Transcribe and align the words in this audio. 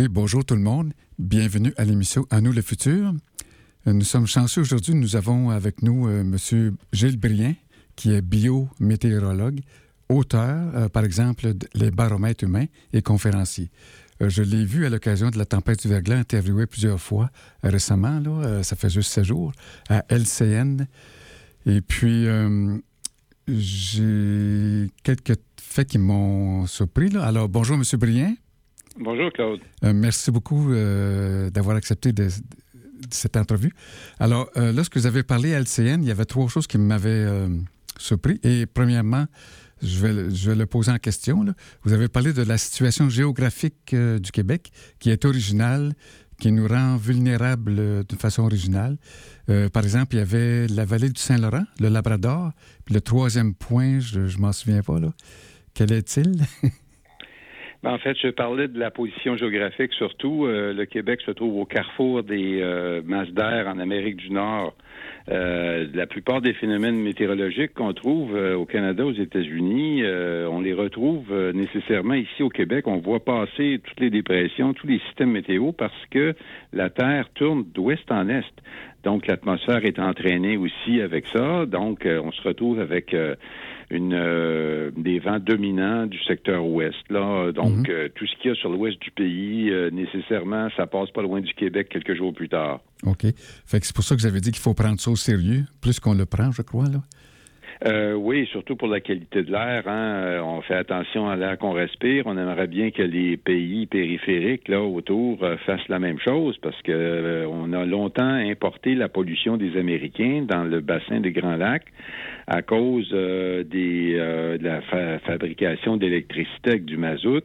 Oui, 0.00 0.08
bonjour 0.08 0.42
tout 0.46 0.54
le 0.54 0.62
monde. 0.62 0.94
Bienvenue 1.18 1.74
à 1.76 1.84
l'émission 1.84 2.26
À 2.30 2.40
nous 2.40 2.52
le 2.52 2.62
futur. 2.62 3.12
Euh, 3.86 3.92
Nous 3.92 4.04
sommes 4.04 4.26
chanceux 4.26 4.62
aujourd'hui. 4.62 4.94
Nous 4.94 5.14
avons 5.14 5.50
avec 5.50 5.82
nous 5.82 6.08
euh, 6.08 6.22
M. 6.22 6.74
Gilles 6.94 7.18
Brien, 7.18 7.54
qui 7.96 8.14
est 8.14 8.22
biométéorologue, 8.22 9.60
auteur, 10.08 10.74
euh, 10.74 10.88
par 10.88 11.04
exemple, 11.04 11.52
de 11.52 11.68
Les 11.74 11.90
baromètres 11.90 12.44
humains 12.44 12.64
et 12.94 13.02
conférencier. 13.02 13.70
Euh, 14.22 14.30
je 14.30 14.42
l'ai 14.42 14.64
vu 14.64 14.86
à 14.86 14.88
l'occasion 14.88 15.28
de 15.28 15.36
la 15.36 15.44
tempête 15.44 15.82
du 15.82 15.88
verglas, 15.88 16.16
interviewé 16.16 16.64
plusieurs 16.64 16.98
fois 16.98 17.28
récemment, 17.62 18.20
là, 18.20 18.62
ça 18.62 18.76
fait 18.76 18.88
juste 18.88 19.12
sept 19.12 19.24
jours, 19.24 19.52
à 19.90 20.02
LCN. 20.08 20.86
Et 21.66 21.82
puis, 21.82 22.26
j'ai 23.48 24.90
quelques 25.02 25.38
faits 25.60 25.88
qui 25.88 25.98
m'ont 25.98 26.66
surpris. 26.66 27.14
Alors, 27.18 27.50
bonjour, 27.50 27.76
M. 27.76 27.82
Brien. 27.98 28.34
Bonjour 29.00 29.32
Claude. 29.32 29.60
Euh, 29.84 29.92
merci 29.94 30.30
beaucoup 30.30 30.72
euh, 30.72 31.48
d'avoir 31.50 31.76
accepté 31.76 32.12
de, 32.12 32.24
de 32.24 32.30
cette 33.10 33.36
entrevue. 33.36 33.72
Alors, 34.18 34.50
euh, 34.58 34.72
lorsque 34.72 34.96
vous 34.98 35.06
avez 35.06 35.22
parlé 35.22 35.54
à 35.54 35.58
LCN, 35.60 36.02
il 36.02 36.08
y 36.08 36.10
avait 36.10 36.26
trois 36.26 36.48
choses 36.48 36.66
qui 36.66 36.76
m'avaient 36.76 37.26
surpris. 37.98 38.38
Et 38.42 38.66
premièrement, 38.66 39.24
je 39.82 39.98
vais, 40.06 40.54
le- 40.54 40.66
poser 40.66 40.92
en 40.92 40.98
question. 40.98 41.46
Vous 41.84 41.92
avez 41.94 42.08
parlé 42.08 42.34
de 42.34 42.42
la 42.42 42.58
situation 42.58 43.08
géographique 43.08 43.94
du 43.94 44.30
Québec 44.32 44.70
qui 44.98 45.08
est 45.10 45.24
originale, 45.24 45.94
qui 46.38 46.52
nous 46.52 46.68
rend 46.68 46.96
vulnérables 46.96 47.76
euh, 47.78 48.02
d'une 48.06 48.18
façon 48.18 48.42
originale. 48.42 48.98
Par 49.72 49.82
exemple, 49.82 50.14
il 50.14 50.18
y 50.18 50.22
avait 50.22 50.68
la 50.68 50.84
vallée 50.84 51.08
du 51.08 51.20
Saint-Laurent, 51.20 51.64
le 51.80 51.88
Labrador. 51.88 52.52
Puis 52.84 52.94
le 52.94 53.00
troisième 53.00 53.52
point, 53.54 53.98
je 53.98 54.20
ne 54.20 54.36
m'en 54.38 54.52
souviens 54.52 54.80
pas. 54.82 55.00
Quel 55.74 55.90
est-il? 55.90 56.44
Ben, 57.82 57.92
en 57.92 57.98
fait, 57.98 58.16
je 58.20 58.28
parlais 58.28 58.68
de 58.68 58.78
la 58.78 58.90
position 58.90 59.36
géographique 59.36 59.92
surtout. 59.94 60.44
Euh, 60.44 60.74
le 60.74 60.84
Québec 60.84 61.20
se 61.24 61.30
trouve 61.30 61.56
au 61.56 61.64
carrefour 61.64 62.22
des 62.22 62.60
euh, 62.60 63.00
masses 63.04 63.30
d'air 63.30 63.68
en 63.68 63.78
Amérique 63.78 64.16
du 64.16 64.30
Nord. 64.30 64.74
Euh, 65.28 65.86
la 65.94 66.06
plupart 66.06 66.40
des 66.40 66.52
phénomènes 66.54 66.96
météorologiques 66.96 67.74
qu'on 67.74 67.92
trouve 67.92 68.34
euh, 68.34 68.56
au 68.56 68.64
Canada, 68.64 69.04
aux 69.04 69.12
États-Unis, 69.12 70.02
euh, 70.02 70.48
on 70.50 70.60
les 70.60 70.72
retrouve 70.72 71.32
nécessairement 71.54 72.14
ici 72.14 72.42
au 72.42 72.48
Québec. 72.48 72.86
On 72.86 72.98
voit 72.98 73.24
passer 73.24 73.80
toutes 73.84 74.00
les 74.00 74.10
dépressions, 74.10 74.72
tous 74.74 74.86
les 74.86 74.98
systèmes 75.06 75.30
météo 75.30 75.72
parce 75.72 76.06
que 76.10 76.34
la 76.72 76.90
Terre 76.90 77.28
tourne 77.34 77.64
d'ouest 77.74 78.10
en 78.10 78.28
est. 78.28 78.44
Donc 79.04 79.26
l'atmosphère 79.26 79.84
est 79.84 79.98
entraînée 79.98 80.56
aussi 80.56 81.00
avec 81.00 81.26
ça. 81.28 81.64
Donc 81.66 82.06
on 82.06 82.32
se 82.32 82.42
retrouve 82.42 82.80
avec 82.80 83.14
une 83.90 84.14
euh, 84.14 84.90
des 84.96 85.18
vents 85.18 85.40
dominants 85.40 86.06
du 86.06 86.18
secteur 86.22 86.64
ouest. 86.64 86.96
Là, 87.10 87.50
donc 87.52 87.88
euh, 87.88 88.08
tout 88.14 88.26
ce 88.26 88.36
qu'il 88.36 88.50
y 88.50 88.52
a 88.52 88.54
sur 88.54 88.70
l'ouest 88.70 89.00
du 89.02 89.10
pays, 89.10 89.70
euh, 89.70 89.90
nécessairement, 89.90 90.68
ça 90.76 90.86
passe 90.86 91.10
pas 91.10 91.22
loin 91.22 91.40
du 91.40 91.52
Québec 91.54 91.88
quelques 91.90 92.14
jours 92.14 92.32
plus 92.32 92.48
tard. 92.48 92.80
OK. 93.06 93.26
C'est 93.64 93.94
pour 93.94 94.04
ça 94.04 94.14
que 94.14 94.20
j'avais 94.20 94.40
dit 94.40 94.50
qu'il 94.50 94.62
faut 94.62 94.74
prendre 94.74 95.00
ça 95.00 95.10
au 95.10 95.16
sérieux, 95.16 95.64
plus 95.80 96.00
qu'on 96.00 96.14
le 96.14 96.26
prend, 96.26 96.50
je 96.52 96.62
crois. 96.62 96.84
Là. 96.84 97.00
Euh, 97.86 98.12
oui, 98.12 98.46
surtout 98.52 98.76
pour 98.76 98.88
la 98.88 99.00
qualité 99.00 99.42
de 99.42 99.50
l'air. 99.50 99.84
Hein, 99.86 100.12
euh, 100.22 100.40
on 100.42 100.60
fait 100.60 100.74
attention 100.74 101.30
à 101.30 101.36
l'air 101.36 101.56
qu'on 101.56 101.72
respire. 101.72 102.24
On 102.26 102.36
aimerait 102.36 102.66
bien 102.66 102.90
que 102.90 103.02
les 103.02 103.38
pays 103.38 103.86
périphériques 103.86 104.68
là 104.68 104.82
autour 104.82 105.42
euh, 105.42 105.56
fassent 105.64 105.88
la 105.88 105.98
même 105.98 106.18
chose 106.18 106.58
parce 106.60 106.76
que 106.82 106.92
euh, 106.92 107.46
on 107.48 107.72
a 107.72 107.86
longtemps 107.86 108.22
importé 108.22 108.94
la 108.94 109.08
pollution 109.08 109.56
des 109.56 109.78
Américains 109.78 110.44
dans 110.46 110.64
le 110.64 110.80
bassin 110.80 111.20
des 111.20 111.32
Grands 111.32 111.56
Lacs 111.56 111.86
à 112.46 112.60
cause 112.60 113.08
de 113.10 114.58
la 114.60 114.82
fa- 114.82 115.18
fabrication 115.20 115.96
d'électricité 115.96 116.70
avec 116.70 116.84
du 116.84 116.96
mazout. 116.98 117.44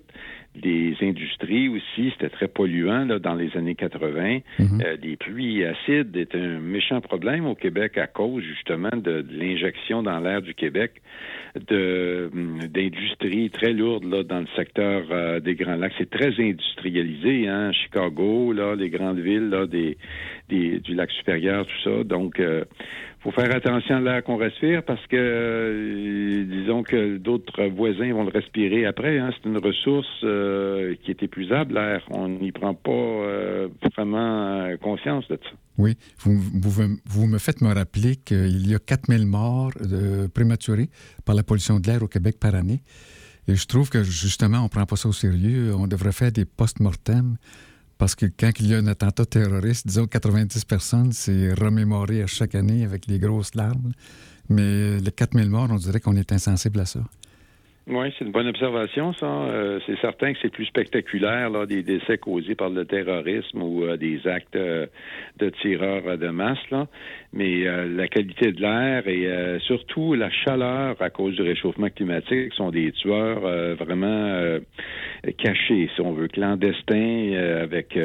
Les 0.64 0.96
industries 1.02 1.70
aussi, 1.70 2.12
c'était 2.12 2.30
très 2.30 2.48
polluant 2.48 3.06
là, 3.06 3.20
dans 3.20 3.36
les 3.36 3.56
années 3.58 3.76
80. 3.76 4.40
Mhm. 4.60 4.82
Euh, 4.82 4.98
les 5.02 5.18
pluies 5.18 5.66
acides 5.66 6.16
est 6.16 6.36
un 6.36 6.60
méchant 6.60 7.02
problème 7.02 7.46
au 7.46 7.56
Québec 7.56 7.98
à 7.98 8.08
cause 8.08 8.44
justement 8.44 8.96
de, 8.96 9.22
de 9.22 9.38
l'injection 9.38 10.04
dans 10.04 10.20
l'air 10.20 10.42
du 10.42 10.54
Québec 10.54 11.02
de 11.70 12.30
hum, 12.34 12.60
d'industries 12.70 13.50
très 13.50 13.74
lourdes 13.74 14.06
là 14.06 14.24
dans 14.24 14.40
le 14.40 14.48
secteur 14.56 15.04
euh, 15.12 15.40
des 15.40 15.56
Grands 15.56 15.76
Lacs. 15.76 15.94
C'est 15.98 16.10
très 16.10 16.34
industrialisé, 16.40 17.48
hein, 17.48 17.72
Chicago, 17.72 18.54
là, 18.54 18.76
les 18.76 18.90
grandes 18.90 19.20
villes 19.20 19.50
là, 19.50 19.66
des, 19.66 19.98
des 20.50 20.80
du 20.80 20.96
lac 20.96 21.12
supérieur, 21.12 21.66
tout 21.66 21.90
ça. 21.90 22.04
Donc 22.04 22.40
euh, 22.40 22.66
faut 23.26 23.32
faire 23.32 23.56
attention 23.56 23.96
à 23.96 24.02
l'air 24.02 24.24
qu'on 24.24 24.38
respire 24.38 24.84
parce 24.84 25.02
que 25.08 25.16
euh, 25.16 26.46
disons 26.46 26.84
que 26.84 27.18
d'autres 27.18 27.66
voisins 27.76 28.14
vont 28.14 28.24
le 28.24 28.30
respirer 28.30 28.86
après. 28.86 29.18
Hein. 29.18 29.32
C'est 29.34 29.50
une 29.50 29.58
ressource 29.58 30.06
euh, 30.24 30.94
qui 31.04 31.10
est 31.10 31.24
épuisable, 31.24 31.74
l'air. 31.74 32.04
On 32.12 32.30
n'y 32.30 32.52
prend 32.52 32.76
pas 32.76 32.92
euh, 32.92 33.68
vraiment 33.98 34.70
conscience 34.80 35.28
de 35.28 35.40
ça. 35.42 35.50
Oui. 35.80 35.98
Vous, 36.20 37.26
me 37.26 37.38
faites 37.40 37.62
me 37.62 37.74
rappeler 37.74 38.16
qu'il 38.16 38.68
y 38.70 38.76
a 38.76 38.80
4000 38.80 39.26
morts 39.26 39.72
prématurés 40.34 40.90
par 41.26 41.34
la 41.34 41.42
pollution 41.42 41.80
de 41.80 41.88
l'air 41.88 42.04
au 42.04 42.08
Québec 42.08 42.38
par 42.40 42.54
année. 42.54 42.82
Et 43.48 43.56
je 43.56 43.66
trouve 43.66 43.90
que 43.90 44.04
justement, 44.04 44.60
on 44.60 44.64
ne 44.64 44.70
prend 44.70 44.86
pas 44.86 44.96
ça 44.98 45.10
au 45.10 45.14
sérieux. 45.14 45.74
On 45.76 45.88
devrait 45.88 46.12
faire 46.12 46.32
des 46.32 46.46
post-mortem 46.46 47.38
parce 47.98 48.16
que 48.16 48.26
quand 48.26 48.52
il 48.60 48.68
y 48.68 48.76
a 48.76 48.78
un 48.78 48.88
attentat 48.88 49.26
terroriste, 49.26 49.88
disons 49.88 50.08
90 50.08 50.66
personnes, 50.66 51.12
c'est 51.14 51.54
remémoré 51.54 52.22
à 52.24 52.28
chaque 52.28 52.56
année 52.56 52.84
avec 52.84 53.08
les 53.08 53.20
grosses 53.20 53.56
larmes. 53.56 53.92
Mais 54.50 55.00
les 55.00 55.12
4000 55.12 55.50
morts, 55.50 55.70
on 55.72 55.76
dirait 55.76 56.00
qu'on 56.00 56.16
est 56.16 56.32
insensible 56.32 56.80
à 56.80 56.86
ça. 56.86 57.00
Oui, 57.88 58.12
c'est 58.18 58.26
une 58.26 58.32
bonne 58.32 58.48
observation, 58.48 59.14
ça. 59.14 59.28
Euh, 59.28 59.80
c'est 59.86 60.00
certain 60.00 60.34
que 60.34 60.40
c'est 60.42 60.50
plus 60.50 60.66
spectaculaire, 60.66 61.52
là, 61.52 61.68
des 61.68 61.84
décès 61.84 62.18
causés 62.18 62.56
par 62.56 62.72
le 62.72 62.84
terrorisme 62.84 63.62
ou 63.62 63.84
euh, 63.84 63.96
des 63.96 64.26
actes 64.28 64.56
euh, 64.56 64.88
de 65.38 65.50
tireurs 65.62 66.18
de 66.18 66.30
masse, 66.30 66.58
là. 66.72 66.88
Mais 67.32 67.66
la 67.66 68.08
qualité 68.08 68.54
de 68.54 68.62
l'air 68.62 69.08
et 69.10 69.60
surtout 69.60 70.14
la 70.14 70.32
chaleur 70.32 70.96
à 71.02 71.10
cause 71.10 71.36
du 71.36 71.42
réchauffement 71.42 71.90
climatique 71.90 72.54
sont 72.54 72.72
des 72.72 72.94
tueurs 72.94 73.42
vraiment 73.76 74.58
cachés, 75.38 75.90
si 75.94 76.02
on 76.02 76.14
veut, 76.14 76.30
clandestins, 76.30 77.34
avec 77.62 78.00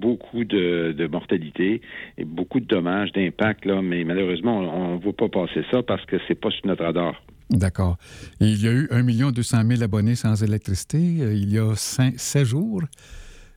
beaucoup 0.00 0.44
de, 0.44 0.94
de 0.96 1.06
mortalité 1.08 1.82
et 2.16 2.24
beaucoup 2.24 2.60
de 2.60 2.66
dommages, 2.66 3.12
d'impact. 3.12 3.66
Mais 3.66 4.02
malheureusement, 4.04 4.60
on 4.60 4.94
ne 4.94 4.98
voit 4.98 5.12
pas 5.12 5.28
passer 5.28 5.62
ça 5.70 5.82
parce 5.82 6.06
que 6.06 6.16
c'est 6.26 6.40
pas 6.40 6.50
sur 6.50 6.66
notre 6.66 6.84
radar. 6.84 7.20
D'accord. 7.52 7.98
Il 8.40 8.60
y 8.60 8.66
a 8.66 8.72
eu 8.72 8.88
1 8.90 9.30
200 9.32 9.62
000 9.68 9.82
abonnés 9.82 10.16
sans 10.16 10.42
électricité 10.42 11.18
euh, 11.20 11.34
il 11.34 11.52
y 11.52 11.58
a 11.58 11.74
16 11.76 12.44
jours, 12.44 12.82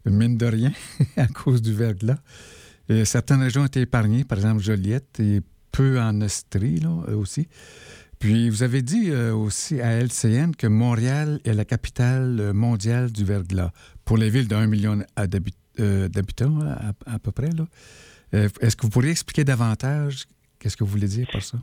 mine 0.05 0.37
de 0.37 0.45
rien, 0.45 0.73
à 1.17 1.27
cause 1.27 1.61
du 1.61 1.73
verglas. 1.73 2.19
Et 2.89 3.05
certaines 3.05 3.41
régions 3.41 3.61
ont 3.61 3.65
été 3.67 3.81
épargnées, 3.81 4.25
par 4.25 4.37
exemple 4.37 4.61
Joliette 4.61 5.19
et 5.19 5.41
peu 5.71 5.99
en 5.99 6.19
Estrie 6.21 6.81
euh, 6.85 7.15
aussi. 7.15 7.47
Puis 8.19 8.49
vous 8.49 8.63
avez 8.63 8.81
dit 8.81 9.09
euh, 9.09 9.33
aussi 9.33 9.81
à 9.81 9.99
LCN 10.01 10.51
que 10.57 10.67
Montréal 10.67 11.39
est 11.43 11.53
la 11.53 11.65
capitale 11.65 12.39
euh, 12.39 12.53
mondiale 12.53 13.11
du 13.11 13.23
verglas 13.25 13.71
pour 14.03 14.17
les 14.17 14.29
villes 14.29 14.47
d'un 14.47 14.67
million 14.67 14.99
euh, 15.19 16.07
d'habitants 16.09 16.59
à, 16.61 16.93
à 17.05 17.19
peu 17.19 17.31
près. 17.31 17.49
Euh, 18.33 18.49
Est-ce 18.61 18.75
que 18.75 18.83
vous 18.83 18.89
pourriez 18.89 19.11
expliquer 19.11 19.43
davantage 19.43 20.25
qu'est-ce 20.59 20.77
que 20.77 20.83
vous 20.83 20.91
voulez 20.91 21.07
dire 21.07 21.27
par 21.31 21.43
ça? 21.43 21.57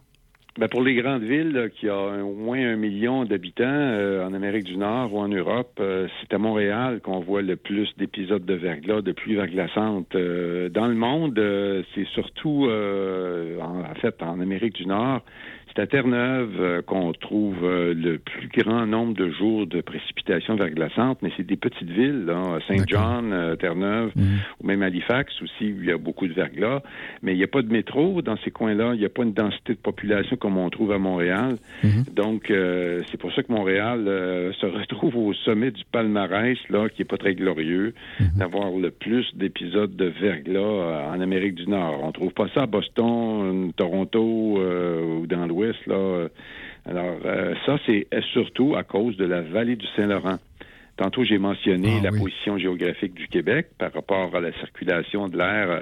Ben 0.59 0.69
pour 0.69 0.83
les 0.83 0.95
grandes 0.95 1.23
villes 1.23 1.71
qui 1.75 1.89
ont 1.89 2.29
au 2.29 2.35
moins 2.35 2.59
un 2.59 2.77
million 2.77 3.25
d'habitants 3.25 3.65
euh, 3.65 4.27
en 4.27 4.35
Amérique 4.35 4.65
du 4.65 4.77
Nord 4.77 5.15
ou 5.15 5.19
en 5.19 5.29
Europe, 5.29 5.79
euh, 5.81 6.09
c'est 6.21 6.35
à 6.35 6.37
Montréal 6.37 7.01
qu'on 7.03 7.21
voit 7.21 7.41
le 7.41 7.57
plus 7.57 7.89
d'épisodes 7.97 8.45
de 8.45 8.53
verglas, 8.53 9.01
de 9.01 9.13
pluies 9.13 9.35
verglaçantes. 9.35 10.15
Euh, 10.15 10.69
dans 10.69 10.89
le 10.89 10.95
monde, 10.95 11.41
c'est 11.95 12.07
surtout, 12.09 12.69
en 12.69 13.95
fait, 13.95 14.23
en 14.23 14.41
Amérique 14.41 14.75
du 14.75 14.85
Nord, 14.85 15.23
C'est 15.75 15.81
à 15.83 15.87
Terre-Neuve 15.87 16.61
euh, 16.61 16.83
qu'on 16.83 17.13
trouve 17.15 17.65
euh, 17.65 17.95
le 17.95 18.19
plus 18.19 18.49
grand 18.49 18.85
nombre 18.87 19.15
de 19.15 19.31
jours 19.31 19.67
de 19.67 19.81
précipitations 19.81 20.55
verglaçantes, 20.55 21.19
mais 21.23 21.31
c'est 21.37 21.47
des 21.47 21.57
petites 21.57 21.89
villes, 21.89 22.25
là, 22.27 22.59
Saint-John, 22.69 23.33
euh, 23.33 23.57
Terre-Neuve, 23.57 24.11
Mhm. 24.15 24.25
ou 24.61 24.67
même 24.67 24.83
Halifax 24.83 25.33
aussi, 25.41 25.73
où 25.73 25.77
il 25.81 25.87
y 25.87 25.91
a 25.91 25.97
beaucoup 25.97 26.27
de 26.27 26.35
verglas. 26.35 26.83
Mais 27.23 27.33
il 27.33 27.39
n'y 27.39 27.45
a 27.45 27.49
pas 27.49 27.63
de 27.63 27.73
métro 27.73 28.21
dans 28.21 28.37
ces 28.45 28.51
coins-là. 28.51 28.91
Il 28.95 29.01
n'y 29.01 29.07
a 29.07 29.09
pas 29.09 29.23
une 29.23 29.33
densité 29.33 29.73
de 29.73 29.79
population 29.79 30.37
comme 30.37 30.59
on 30.59 30.69
trouve 30.69 30.93
à 30.93 30.99
Montréal. 30.99 31.57
Mhm. 31.83 32.05
Donc, 32.15 32.45
c'est 32.51 33.17
pour 33.19 33.33
ça 33.33 33.43
que 33.43 33.51
Montréal 33.53 34.05
se 34.61 34.67
retrouve 34.67 35.17
au 35.17 35.33
sommet 35.33 35.71
du 35.71 35.85
palmarès, 35.91 36.59
là, 36.69 36.89
qui 36.91 37.03
est 37.03 37.07
pas 37.07 37.17
très 37.17 37.35
glorieux, 37.35 37.95
Mhm. 38.21 38.27
d'avoir 38.39 38.71
le 38.73 38.91
plus 38.91 39.27
d'épisodes 39.35 39.97
de 39.97 40.07
verglas 40.07 41.09
en 41.15 41.21
Amérique 41.21 41.55
du 41.55 41.67
Nord. 41.69 42.01
On 42.03 42.13
trouve 42.13 42.33
pas 42.33 42.49
ça 42.55 42.63
à 42.63 42.67
Boston, 42.67 43.73
Toronto 43.77 44.21
ou 44.23 45.27
dans 45.27 45.47
l'Ouest, 45.47 45.62
là. 45.87 45.95
Euh, 45.95 46.29
Alors, 46.85 47.19
euh, 47.25 47.55
ça, 47.65 47.79
c'est 47.87 48.07
surtout 48.33 48.75
à 48.77 48.83
cause 48.83 49.17
de 49.17 49.25
la 49.25 49.41
vallée 49.41 49.77
du 49.77 49.87
Saint-Laurent. 49.97 50.39
Tantôt, 50.97 51.25
j'ai 51.25 51.39
mentionné 51.39 51.99
Ah, 52.01 52.05
la 52.05 52.11
oui. 52.11 52.19
position 52.21 52.59
géographique 52.59 53.15
du 53.15 53.27
Québec 53.29 53.69
par 53.79 53.93
rapport 53.93 54.35
à 54.37 54.41
la 54.41 54.53
circulation 54.55 55.29
de 55.29 55.39
l'air, 55.39 55.71
euh, 55.71 55.81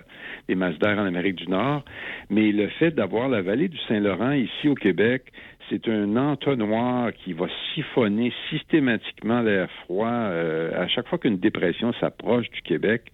des 0.49 0.55
masses 0.55 0.79
d'air 0.79 0.99
en 0.99 1.05
Amérique 1.05 1.35
du 1.37 1.49
Nord. 1.49 1.85
Mais 2.31 2.53
le 2.53 2.69
fait 2.69 2.93
d'avoir 2.93 3.29
la 3.29 3.43
vallée 3.43 3.69
du 3.69 3.79
Saint-Laurent 3.89 4.33
ici 4.33 4.69
au 4.69 4.75
Québec, 4.75 5.25
c'est 5.71 5.89
un 5.89 6.17
entonnoir 6.17 7.13
qui 7.13 7.33
va 7.33 7.47
siphonner 7.75 8.33
systématiquement 8.51 9.41
l'air 9.41 9.71
froid 9.85 10.09
euh, 10.09 10.71
à 10.75 10.89
chaque 10.89 11.07
fois 11.07 11.19
qu'une 11.19 11.39
dépression 11.39 11.93
s'approche 11.95 12.51
du 12.51 12.61
Québec. 12.63 13.05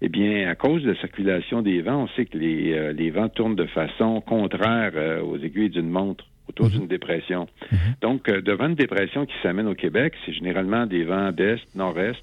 Eh 0.00 0.08
bien, 0.08 0.48
à 0.48 0.54
cause 0.54 0.82
de 0.82 0.92
la 0.92 0.96
circulation 1.00 1.60
des 1.60 1.82
vents, 1.82 2.04
on 2.04 2.08
sait 2.08 2.24
que 2.24 2.38
les, 2.38 2.72
euh, 2.72 3.10
vents 3.12 3.28
tournent 3.28 3.56
de 3.56 3.66
façon 3.66 4.20
contraire 4.22 4.92
euh, 4.94 5.20
aux 5.22 5.36
aiguilles 5.36 5.70
d'une 5.70 5.90
montre 5.90 6.24
autour 6.48 6.68
d'une 6.70 6.86
dépression. 6.86 7.46
Donc, 8.00 8.28
euh, 8.28 8.40
devant 8.40 8.66
une 8.68 8.74
dépression 8.74 9.26
qui 9.26 9.34
s'amène 9.42 9.66
au 9.68 9.74
Québec, 9.74 10.14
c'est 10.24 10.32
généralement 10.32 10.86
des 10.86 11.04
vents 11.04 11.30
d'est, 11.32 11.60
nord-est, 11.74 12.22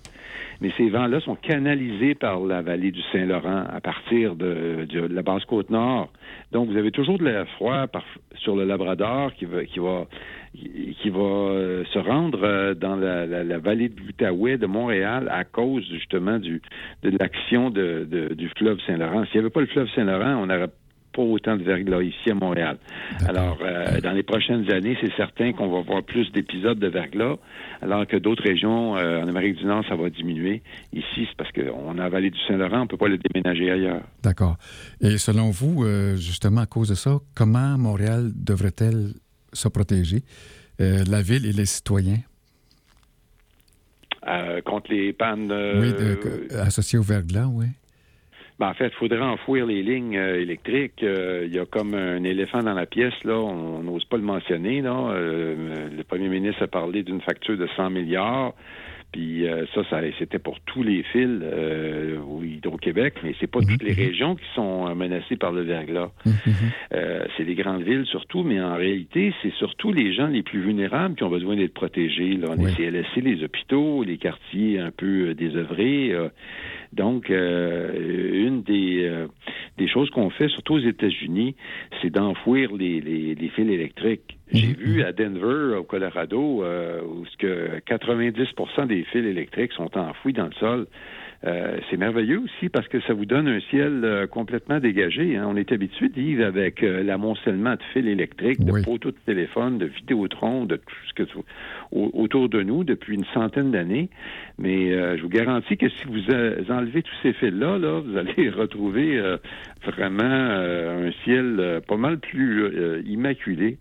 mais 0.62 0.72
ces 0.78 0.90
vents-là 0.90 1.20
sont 1.20 1.36
canalisés 1.36 2.16
par 2.16 2.40
la 2.40 2.62
vallée 2.62 2.92
du 2.92 3.02
Saint-Laurent 3.12 3.66
à 3.72 3.82
partir 3.82 4.36
de, 4.36 4.86
de 4.90 5.02
la 5.14 5.22
basse 5.22 5.46
côte 5.46 5.70
nord. 5.70 6.12
Donc, 6.52 6.70
vous 6.70 6.78
avez 6.78 6.92
toujours 6.92 7.18
de 7.18 7.26
l'air 7.26 7.48
froid 7.56 7.88
par- 7.88 8.06
sur 8.36 8.56
le 8.56 8.66
Labrador 8.66 9.34
qui 9.34 9.46
va, 9.46 9.66
qui 9.66 9.80
va, 9.80 10.06
qui 11.02 11.10
va 11.10 11.20
euh, 11.20 11.84
se 11.94 12.00
rendre 12.00 12.40
euh, 12.44 12.74
dans 12.74 12.96
la, 12.96 13.26
la- 13.26 13.44
la 13.44 13.58
vallée 13.58 13.90
de 13.90 14.00
l'Outaouais 14.00 14.58
de 14.58 14.66
Montréal 14.66 15.28
à 15.32 15.44
cause 15.44 15.84
justement 15.92 16.40
du, 16.40 16.62
de 17.04 17.12
l'action 17.20 17.70
de- 17.70 18.08
de- 18.10 18.34
du 18.34 18.50
fleuve 18.58 18.80
Saint-Laurent. 18.88 19.26
S'il 19.26 19.36
n'y 19.36 19.40
avait 19.42 19.50
pas 19.50 19.62
le 19.62 19.68
fleuve 19.68 19.90
Saint-Laurent, 19.96 20.36
on 20.42 20.46
n'aurait 20.48 20.70
pas 21.16 21.22
autant 21.22 21.56
de 21.56 21.64
verglas 21.64 22.02
ici 22.02 22.30
à 22.30 22.34
Montréal. 22.36 22.78
Alors, 23.28 23.58
euh, 23.62 24.02
dans 24.02 24.12
les 24.12 24.24
prochaines 24.24 24.70
années, 24.72 24.98
c'est 25.02 25.14
certain 25.16 25.54
qu'on 25.54 25.70
va 25.70 25.82
voir 25.82 26.04
plus 26.04 26.30
d'épisodes 26.32 26.78
de 26.78 26.88
verglas, 26.88 27.36
alors 27.82 28.06
que 28.06 28.18
d'autres 28.18 28.44
régions 28.44 28.98
euh, 28.98 29.24
en 29.24 29.28
Amérique 29.28 29.58
du 29.58 29.66
Nord, 29.66 29.84
ça 29.88 29.96
va 29.96 30.10
diminuer. 30.10 30.62
Ici, 30.94 31.28
c'est 31.30 31.38
parce 31.38 31.52
qu'on 31.52 31.94
a 31.98 32.04
la 32.04 32.10
vallée 32.10 32.32
du 32.32 32.40
Saint-Laurent, 32.48 32.80
on 32.80 32.84
ne 32.84 32.88
peut 32.88 32.98
pas 32.98 33.08
le 33.08 33.18
déménager 33.18 33.72
ailleurs. 33.72 34.02
D'accord. 34.24 34.58
Et 35.02 35.18
selon 35.18 35.50
vous, 35.52 35.84
euh, 35.86 36.16
justement, 36.18 36.62
à 36.62 36.66
cause 36.66 36.90
de 36.90 36.96
ça, 36.96 37.20
comment 37.34 37.78
Montréal 37.78 38.32
devrait-elle 38.36 39.14
se 39.54 39.70
protéger, 39.70 40.22
la 40.80 41.22
ville 41.22 41.46
et 41.46 41.54
les 41.54 41.66
citoyens, 41.66 42.20
contre 44.66 44.92
les 44.92 45.14
pannes... 45.14 45.50
oui, 45.80 45.94
de- 45.94 46.58
associés 46.58 47.00
au 47.00 47.04
verglas, 47.04 47.48
oui? 47.48 47.68
Ben, 48.58 48.70
en 48.70 48.74
fait, 48.74 48.88
il 48.88 48.96
faudrait 48.96 49.20
enfouir 49.20 49.66
les 49.66 49.84
lignes 49.84 50.18
euh, 50.18 50.40
électriques. 50.40 51.04
Euh, 51.04 51.44
Il 51.46 51.54
y 51.54 51.60
a 51.60 51.66
comme 51.66 51.94
un 51.94 52.24
éléphant 52.24 52.64
dans 52.64 52.74
la 52.74 52.86
pièce, 52.86 53.14
là. 53.26 53.38
On 53.38 53.84
n'ose 53.84 54.06
pas 54.06 54.16
le 54.16 54.24
mentionner, 54.24 54.82
là. 54.82 54.96
Euh, 55.10 55.90
le 55.90 56.04
premier 56.04 56.30
ministre 56.30 56.64
a 56.64 56.68
parlé 56.68 57.04
d'une 57.04 57.20
facture 57.20 57.58
de 57.58 57.68
100 57.76 57.90
milliards. 57.90 58.54
Puis 59.16 59.48
euh, 59.48 59.66
ça, 59.74 59.82
ça 59.90 60.02
c'était 60.20 60.40
pour 60.40 60.60
tous 60.60 60.84
les 60.84 61.02
fils 61.04 61.40
euh, 61.42 62.20
au 62.20 62.44
Hydro-Québec, 62.44 63.14
mais 63.24 63.34
c'est 63.40 63.48
pas 63.48 63.62
toutes 63.62 63.82
les 63.82 63.94
régions 63.94 64.36
qui 64.36 64.44
sont 64.56 64.90
euh, 64.90 64.94
menacées 64.94 65.38
par 65.38 65.54
le 65.54 65.62
verglas. 65.62 66.12
Euh, 66.94 67.26
c'est 67.36 67.44
les 67.44 67.56
grandes 67.56 67.84
villes 67.84 68.06
surtout, 68.06 68.44
mais 68.44 68.62
en 68.62 68.76
réalité, 68.76 69.34
c'est 69.42 69.54
surtout 69.54 69.92
les 69.92 70.14
gens 70.14 70.28
les 70.28 70.44
plus 70.44 70.62
vulnérables 70.62 71.16
qui 71.16 71.24
ont 71.24 71.30
besoin 71.30 71.56
d'être 71.56 71.74
protégés. 71.74 72.36
Là. 72.36 72.50
Oui. 72.58 72.72
Les 72.78 72.92
CLSC, 72.92 73.22
les 73.22 73.44
hôpitaux, 73.44 74.04
les 74.04 74.18
quartiers 74.18 74.80
un 74.80 74.92
peu 74.92 75.34
désœuvrés. 75.34 76.14
donc, 76.94 77.30
une 77.30 78.64
des, 78.64 79.26
des 79.78 79.88
choses 79.88 80.10
qu'on 80.10 80.30
fait, 80.30 80.48
surtout 80.50 80.76
aux 80.76 80.80
États-Unis, 80.80 81.56
c'est 82.02 82.10
d'enfouir 82.10 82.74
les, 82.74 83.02
les, 83.02 83.36
les 83.36 83.50
fils 83.50 83.70
électriques. 83.70 84.38
J'ai 84.52 84.74
vu 84.74 85.02
à 85.04 85.12
Denver, 85.12 85.76
au 85.78 85.84
Colorado, 85.84 86.64
euh, 86.64 87.02
où 87.02 87.26
ce 87.26 87.38
que 87.38 87.80
90% 87.88 88.88
des 88.88 89.04
fils 89.06 89.26
électriques 89.26 89.72
sont 89.74 89.98
enfouis 89.98 90.34
dans 90.34 90.46
le 90.46 90.54
sol. 90.54 90.86
Euh, 91.44 91.78
c'est 91.90 91.98
merveilleux 91.98 92.40
aussi 92.40 92.70
parce 92.70 92.88
que 92.88 93.00
ça 93.02 93.14
vous 93.14 93.26
donne 93.26 93.48
un 93.48 93.60
ciel 93.70 94.02
euh, 94.04 94.26
complètement 94.26 94.80
dégagé. 94.80 95.36
hein. 95.36 95.46
On 95.48 95.56
est 95.58 95.72
habitué 95.72 96.10
de 96.10 96.16
vivre 96.16 96.44
avec 96.46 96.82
euh, 96.82 97.04
l'amoncellement 97.04 97.74
de 97.74 97.84
fils 97.94 98.06
électriques, 98.06 98.64
de 98.64 98.72
Oui. 98.72 98.82
poteaux 98.84 99.12
de 99.12 99.18
téléphone, 99.26 99.78
de 99.78 99.86
vidéotrons, 99.86 100.66
de 100.66 100.78
tout 100.78 100.96
ce 101.10 101.14
que 101.14 101.24
tu- 101.24 101.38
au- 101.96 102.12
autour 102.14 102.50
de 102.50 102.62
nous 102.62 102.84
depuis 102.84 103.16
une 103.16 103.26
centaine 103.34 103.72
d'années. 103.72 104.10
Mais 104.60 104.92
euh, 104.94 105.18
je 105.18 105.22
vous 105.24 105.30
garantis 105.30 105.78
que 105.78 105.90
si 105.90 106.06
vous 106.08 106.20
euh, 106.30 106.62
enlevez 106.70 107.02
tous 107.02 107.16
ces 107.24 107.34
fils-là, 107.34 107.78
là, 107.78 108.02
vous 108.02 108.18
allez 108.18 108.50
retrouver 108.62 109.18
euh, 109.18 109.38
vraiment 109.86 110.24
euh, 110.24 111.08
un 111.10 111.12
ciel 111.24 111.82
pas 111.88 111.98
mal 111.98 112.20
plus 112.20 113.04
immaculé 113.06 113.78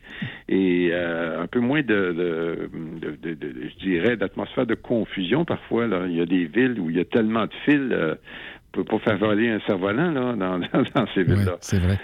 et 0.48 0.92
un 0.94 1.46
peu 1.46 1.60
moins 1.60 1.82
de, 1.82 1.86
de, 1.86 2.68
de- 3.00 3.16
de- 3.22 3.34
de- 3.34 3.68
je 3.68 3.84
dirais, 3.84 4.16
d'atmosphère 4.16 4.66
de 4.66 4.74
confusion 4.74 5.44
parfois. 5.44 5.86
Là. 5.86 6.06
Il 6.08 6.16
y 6.16 6.20
a 6.20 6.26
des 6.26 6.44
villes 6.46 6.78
où 6.80 6.90
il 6.90 6.96
y 6.96 7.00
a 7.00 7.04
tellement 7.04 7.44
de 7.46 7.52
fils, 7.64 7.80
on 7.92 8.16
peut 8.72 8.84
pas 8.84 8.98
faire 9.00 9.18
voler 9.18 9.48
un 9.50 9.60
cerf-volant 9.66 10.10
là, 10.10 10.34
dans, 10.34 10.58
dans 10.94 11.06
ces 11.14 11.22
villes-là. 11.22 11.56
c'est 11.60 11.78
vrai. 11.78 11.98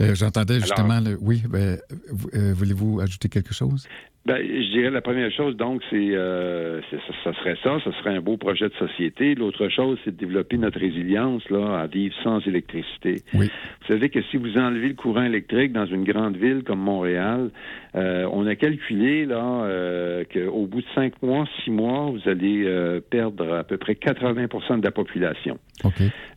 Euh, 0.00 0.14
J'entendais 0.14 0.60
justement, 0.60 1.00
le... 1.00 1.16
oui, 1.20 1.42
ben, 1.48 1.78
vous- 2.12 2.28
euh, 2.34 2.52
voulez-vous 2.54 3.00
ajouter 3.00 3.28
quelque 3.30 3.54
chose? 3.54 3.88
Ben, 4.26 4.38
je 4.44 4.72
dirais 4.72 4.90
la 4.90 5.02
première 5.02 5.30
chose, 5.30 5.56
donc, 5.56 5.82
c'est, 5.88 6.10
euh, 6.10 6.80
c'est- 6.90 6.96
ça, 6.96 7.14
ça 7.22 7.32
serait 7.38 7.54
ça, 7.62 7.78
ça 7.84 7.92
serait 8.00 8.16
un 8.16 8.20
beau 8.20 8.36
projet 8.36 8.68
de 8.68 8.74
société. 8.74 9.36
L'autre 9.36 9.68
chose, 9.68 9.98
c'est 10.04 10.10
de 10.10 10.16
développer 10.16 10.56
notre 10.56 10.80
résilience 10.80 11.48
là, 11.48 11.78
à 11.78 11.86
vivre 11.86 12.12
sans 12.24 12.40
électricité. 12.40 13.22
Oui. 13.34 13.46
Vous 13.82 13.86
savez 13.86 14.08
que 14.08 14.20
si 14.22 14.36
vous 14.36 14.58
enlevez 14.58 14.88
le 14.88 14.94
courant 14.94 15.22
électrique 15.22 15.72
dans 15.72 15.86
une 15.86 16.02
grande 16.02 16.36
ville 16.36 16.64
comme 16.64 16.80
Montréal, 16.80 17.50
euh, 17.94 18.28
on 18.32 18.48
a 18.48 18.56
calculé 18.56 19.26
là 19.26 19.62
euh, 19.62 20.24
qu'au 20.24 20.66
bout 20.66 20.80
de 20.80 20.88
cinq 20.96 21.22
mois, 21.22 21.44
six 21.62 21.70
mois, 21.70 22.10
vous 22.10 22.28
allez 22.28 22.68
perdre 23.08 23.54
à 23.54 23.62
peu 23.62 23.76
près 23.76 23.94
80% 23.94 24.78
de 24.78 24.84
la 24.84 24.90
population. 24.90 25.58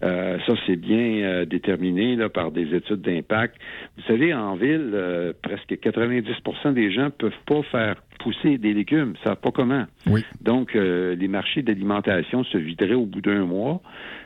Ça, 0.02 0.54
c'est 0.68 0.76
bien 0.76 1.44
déterminé 1.46 2.16
là, 2.16 2.30
par 2.30 2.52
des 2.52 2.76
études 2.76 3.02
d'impact. 3.02 3.56
Vous 3.98 4.04
savez, 4.04 4.34
en 4.34 4.56
ville, 4.56 4.94
presque 5.42 5.80
90 5.80 6.74
des 6.74 6.92
gens 6.92 7.10
peuvent 7.10 7.32
pas 7.48 7.64
faire 7.64 7.79
pousser 8.20 8.58
des 8.58 8.74
légumes, 8.74 9.14
savent 9.24 9.38
pas 9.40 9.52
comment. 9.52 9.86
Oui. 10.08 10.26
Donc, 10.42 10.76
euh, 10.76 11.16
les 11.16 11.30
marchés 11.30 11.62
d'alimentation 11.62 12.44
se 12.44 12.58
videraient 12.58 12.94
au 12.94 13.06
bout 13.06 13.22
d'un 13.22 13.46
mois. 13.46 13.82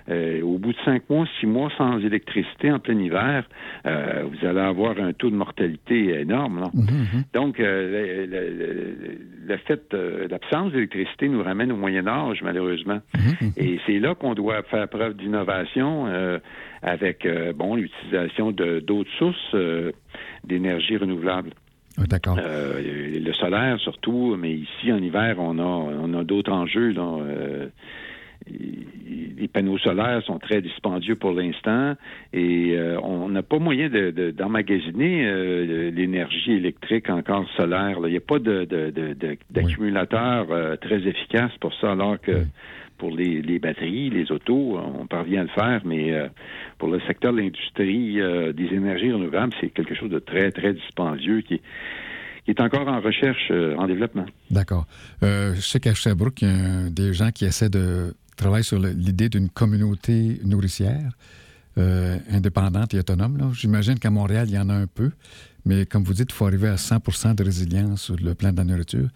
Euh, 0.09 0.41
au 0.41 0.57
bout 0.57 0.73
de 0.73 0.77
cinq 0.83 1.09
mois, 1.09 1.25
six 1.39 1.45
mois 1.45 1.69
sans 1.77 1.99
électricité 1.99 2.71
en 2.71 2.79
plein 2.79 2.97
hiver, 2.99 3.47
euh, 3.85 4.23
vous 4.29 4.45
allez 4.47 4.59
avoir 4.59 4.99
un 4.99 5.13
taux 5.13 5.29
de 5.29 5.35
mortalité 5.35 6.19
énorme. 6.19 6.69
Mhm, 6.73 6.81
mhm. 6.83 7.23
Donc, 7.33 7.57
le, 7.59 8.25
le- 8.25 8.49
le- 8.49 9.17
le 9.47 9.57
fait, 9.57 9.93
l'absence 10.29 10.71
d'électricité 10.73 11.29
nous 11.29 11.43
ramène 11.43 11.71
au 11.71 11.77
Moyen 11.77 12.07
Âge, 12.07 12.41
malheureusement. 12.43 12.99
Mhm, 13.15 13.51
Et 13.57 13.79
c'est 13.85 13.99
là 13.99 14.15
qu'on 14.15 14.33
doit 14.33 14.63
faire 14.63 14.87
preuve 14.89 15.15
d'innovation 15.15 16.07
avec, 16.81 17.27
bon, 17.55 17.75
l'utilisation 17.75 18.51
de 18.51 18.79
d'autres 18.81 19.11
sources 19.19 19.55
d'énergie 20.43 20.97
renouvelable. 20.97 21.51
Ah, 21.99 22.03
D'accord. 22.07 22.37
Euh, 22.39 23.19
le 23.19 23.33
solaire 23.33 23.79
surtout, 23.79 24.35
mais 24.37 24.51
ici 24.53 24.91
en 24.91 24.97
hiver, 25.01 25.35
on 25.39 25.59
a 25.59 25.63
on 25.63 26.13
a 26.13 26.23
d'autres 26.23 26.51
enjeux. 26.51 26.91
Là. 26.91 27.17
Euh, 27.21 27.67
les 28.49 29.47
panneaux 29.47 29.77
solaires 29.77 30.21
sont 30.23 30.37
très 30.39 30.61
dispendieux 30.61 31.15
pour 31.15 31.31
l'instant 31.31 31.93
et 32.33 32.73
euh, 32.77 32.99
on 33.01 33.29
n'a 33.29 33.41
pas 33.43 33.57
moyen 33.59 33.89
de- 33.89 34.11
de- 34.11 34.31
d'emmagasiner 34.31 35.25
euh, 35.25 35.91
l'énergie 35.91 36.51
électrique 36.53 37.09
encore 37.09 37.47
solaire. 37.55 37.99
là. 38.01 38.07
Il 38.09 38.11
n'y 38.11 38.17
a 38.17 38.21
pas 38.21 38.39
de- 38.39 38.65
de- 38.65 38.89
de- 38.89 39.13
de- 39.13 39.37
d'accumulateur 39.49 40.47
euh, 40.51 40.75
très 40.75 41.07
efficace 41.07 41.51
pour 41.61 41.73
ça, 41.75 41.93
alors 41.93 42.19
que 42.19 42.31
Oui. 42.31 42.43
Pour 42.97 43.11
les, 43.11 43.59
batteries, 43.59 44.09
les 44.09 44.31
autos, 44.31 44.77
on 44.77 45.07
parvient 45.07 45.41
à 45.41 45.43
le 45.43 45.49
faire, 45.49 45.81
mais 45.85 46.13
euh, 46.13 46.27
pour 46.77 46.89
le 46.89 46.99
secteur 47.01 47.33
de 47.33 47.39
l'industrie 47.39 48.21
euh, 48.21 48.53
des 48.53 48.67
énergies 48.67 49.11
renouvelables, 49.11 49.53
c'est 49.59 49.69
quelque 49.69 49.95
chose 49.95 50.09
de 50.09 50.19
très, 50.19 50.51
très 50.51 50.73
dispendieux 50.73 51.41
qui 51.41 51.61
est, 52.47 52.59
encore 52.59 52.87
en 52.87 53.01
recherche, 53.01 53.49
euh, 53.51 53.75
en 53.77 53.87
développement. 53.87 54.25
D'accord. 54.51 54.85
Je 55.21 55.59
sais 55.59 55.79
qu'à 55.79 55.93
Sherbrooke, 55.93 56.41
il 56.41 56.47
y 56.47 56.51
a 56.51 56.89
des 56.89 57.13
gens 57.13 57.31
qui 57.31 57.45
essaient 57.45 57.69
de 57.69 58.13
travailler 58.35 58.63
sur 58.63 58.79
l'idée 58.79 59.29
d'une 59.29 59.49
communauté 59.49 60.39
nourricière. 60.43 61.11
indépendante 61.75 62.93
et 62.93 62.99
autonome. 62.99 63.51
J'imagine 63.53 63.97
qu'à 63.97 64.11
Montréal, 64.11 64.45
il 64.47 64.55
y 64.55 64.59
en 64.59 64.69
a 64.69 64.75
un 64.75 64.87
peu. 64.87 65.11
Mais 65.65 65.85
comme 65.85 66.03
vous 66.03 66.13
dites, 66.13 66.29
il 66.29 66.33
faut 66.33 66.45
arriver 66.45 66.67
à 66.67 66.75
100% 66.75 67.35
de 67.35 67.43
résilience 67.43 68.03
sur 68.03 68.15
le 68.17 68.35
plan 68.35 68.51
de 68.51 68.57
la 68.57 68.65
nourriture. 68.65 69.09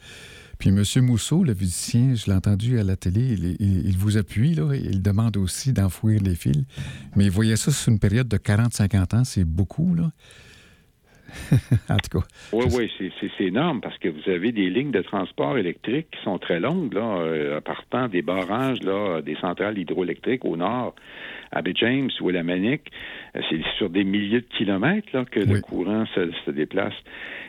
Puis 0.59 0.69
M. 0.69 0.83
Mousseau, 1.05 1.43
le 1.43 1.53
physicien, 1.53 2.15
je 2.15 2.25
l'ai 2.25 2.33
entendu 2.33 2.79
à 2.79 2.83
la 2.83 2.95
télé, 2.95 3.35
il, 3.59 3.97
vous 3.97 4.17
appuie, 4.17 4.55
là, 4.55 4.73
il 4.73 5.01
demande 5.01 5.37
aussi 5.37 5.71
d'enfouir 5.71 6.21
les 6.21 6.35
fils. 6.35 6.63
Mais 7.15 7.25
il 7.25 7.31
voyait 7.31 7.57
ça 7.57 7.71
sur 7.71 7.91
une 7.91 7.99
période 7.99 8.27
de 8.27 8.37
40-50 8.37 9.15
ans, 9.15 9.23
c'est 9.23 9.45
beaucoup, 9.45 9.93
là. 9.95 10.11
en 11.89 11.97
tout 11.97 12.19
cas, 12.19 12.25
Oui, 12.53 12.65
oui, 12.71 13.11
c'est 13.19 13.43
énorme 13.43 13.81
parce 13.81 13.97
que 13.97 14.07
vous 14.07 14.29
avez 14.29 14.53
des 14.53 14.69
lignes 14.69 14.91
de 14.91 15.01
transport 15.01 15.57
électrique 15.57 16.07
qui 16.11 16.23
sont 16.23 16.39
très 16.39 16.59
longues, 16.59 16.93
là, 16.93 17.17
euh, 17.19 17.61
partant 17.61 18.07
des 18.07 18.21
barrages, 18.21 18.81
là, 18.81 19.21
des 19.21 19.35
centrales 19.35 19.77
hydroélectriques 19.77 20.45
au 20.45 20.55
nord, 20.55 20.95
Bay 21.61 21.73
James 21.75 22.09
ou 22.21 22.29
à 22.29 22.31
la 22.31 22.43
Manic. 22.43 22.81
Euh, 23.35 23.41
C'est 23.49 23.61
sur 23.77 23.89
des 23.89 24.03
milliers 24.03 24.41
de 24.41 24.47
kilomètres 24.57 25.07
là, 25.13 25.25
que 25.25 25.39
Oui. 25.39 25.45
le 25.55 25.61
courant 25.61 26.05
se, 26.15 26.31
se 26.45 26.51
déplace. 26.51 26.93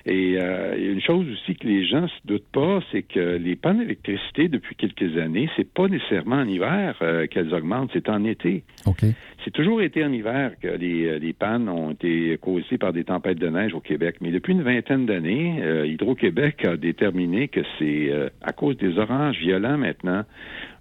Et 0.07 0.37
euh, 0.39 0.73
a 0.73 0.77
une 0.77 1.01
chose 1.01 1.27
aussi 1.31 1.55
que 1.57 1.67
les 1.67 1.87
gens 1.87 2.07
se 2.09 2.27
doutent 2.27 2.49
pas, 2.53 2.81
c'est 2.93 3.03
que 3.03 3.37
les 3.37 3.57
pannes 3.57 3.81
d'électricité 3.81 4.49
depuis 4.49 4.75
quelques 4.77 5.19
années, 5.19 5.51
c'est 5.57 5.69
pas 5.71 5.87
nécessairement 5.89 6.37
en 6.37 6.49
hiver 6.49 6.97
euh, 7.03 7.27
qu'elles 7.27 7.53
augmentent, 7.53 7.91
c'est 7.93 8.09
en 8.09 8.25
été. 8.25 8.63
C'est 9.45 9.53
toujours 9.53 9.83
été 9.83 10.05
en 10.05 10.13
hiver 10.13 10.53
que 10.61 10.69
les, 10.69 11.19
les 11.19 11.33
pannes 11.33 11.69
ont 11.69 11.93
été 11.93 12.37
causées 12.41 12.79
par 12.79 12.93
des 12.93 13.05
tempêtes 13.05 13.39
de 13.39 13.49
neige 13.49 13.75
au 13.75 13.81
Québec. 13.81 14.17
Mais 14.21 14.31
depuis 14.31 14.53
une 14.53 14.63
vingtaine 14.63 15.07
d'années, 15.07 15.61
euh, 15.63 15.87
Hydro-Québec 15.87 16.65
a 16.67 16.77
déterminé 16.77 17.49
que 17.49 17.61
c'est 17.79 18.11
à 18.43 18.53
cause 18.53 18.77
des 18.77 18.99
orages 18.99 19.39
violents 19.39 19.79
maintenant 19.79 20.25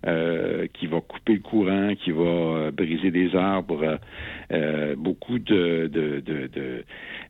euh, 0.06 0.68
qui 0.74 0.86
va 0.88 1.02
couper 1.02 1.34
le 1.34 1.40
courant, 1.40 1.94
qui 1.96 2.12
va 2.12 2.22
euh, 2.24 2.72
briser 2.72 3.10
des 3.10 3.36
arbres. 3.36 4.00
Euh, 4.52 4.96
beaucoup 4.96 5.40
de, 5.40 5.92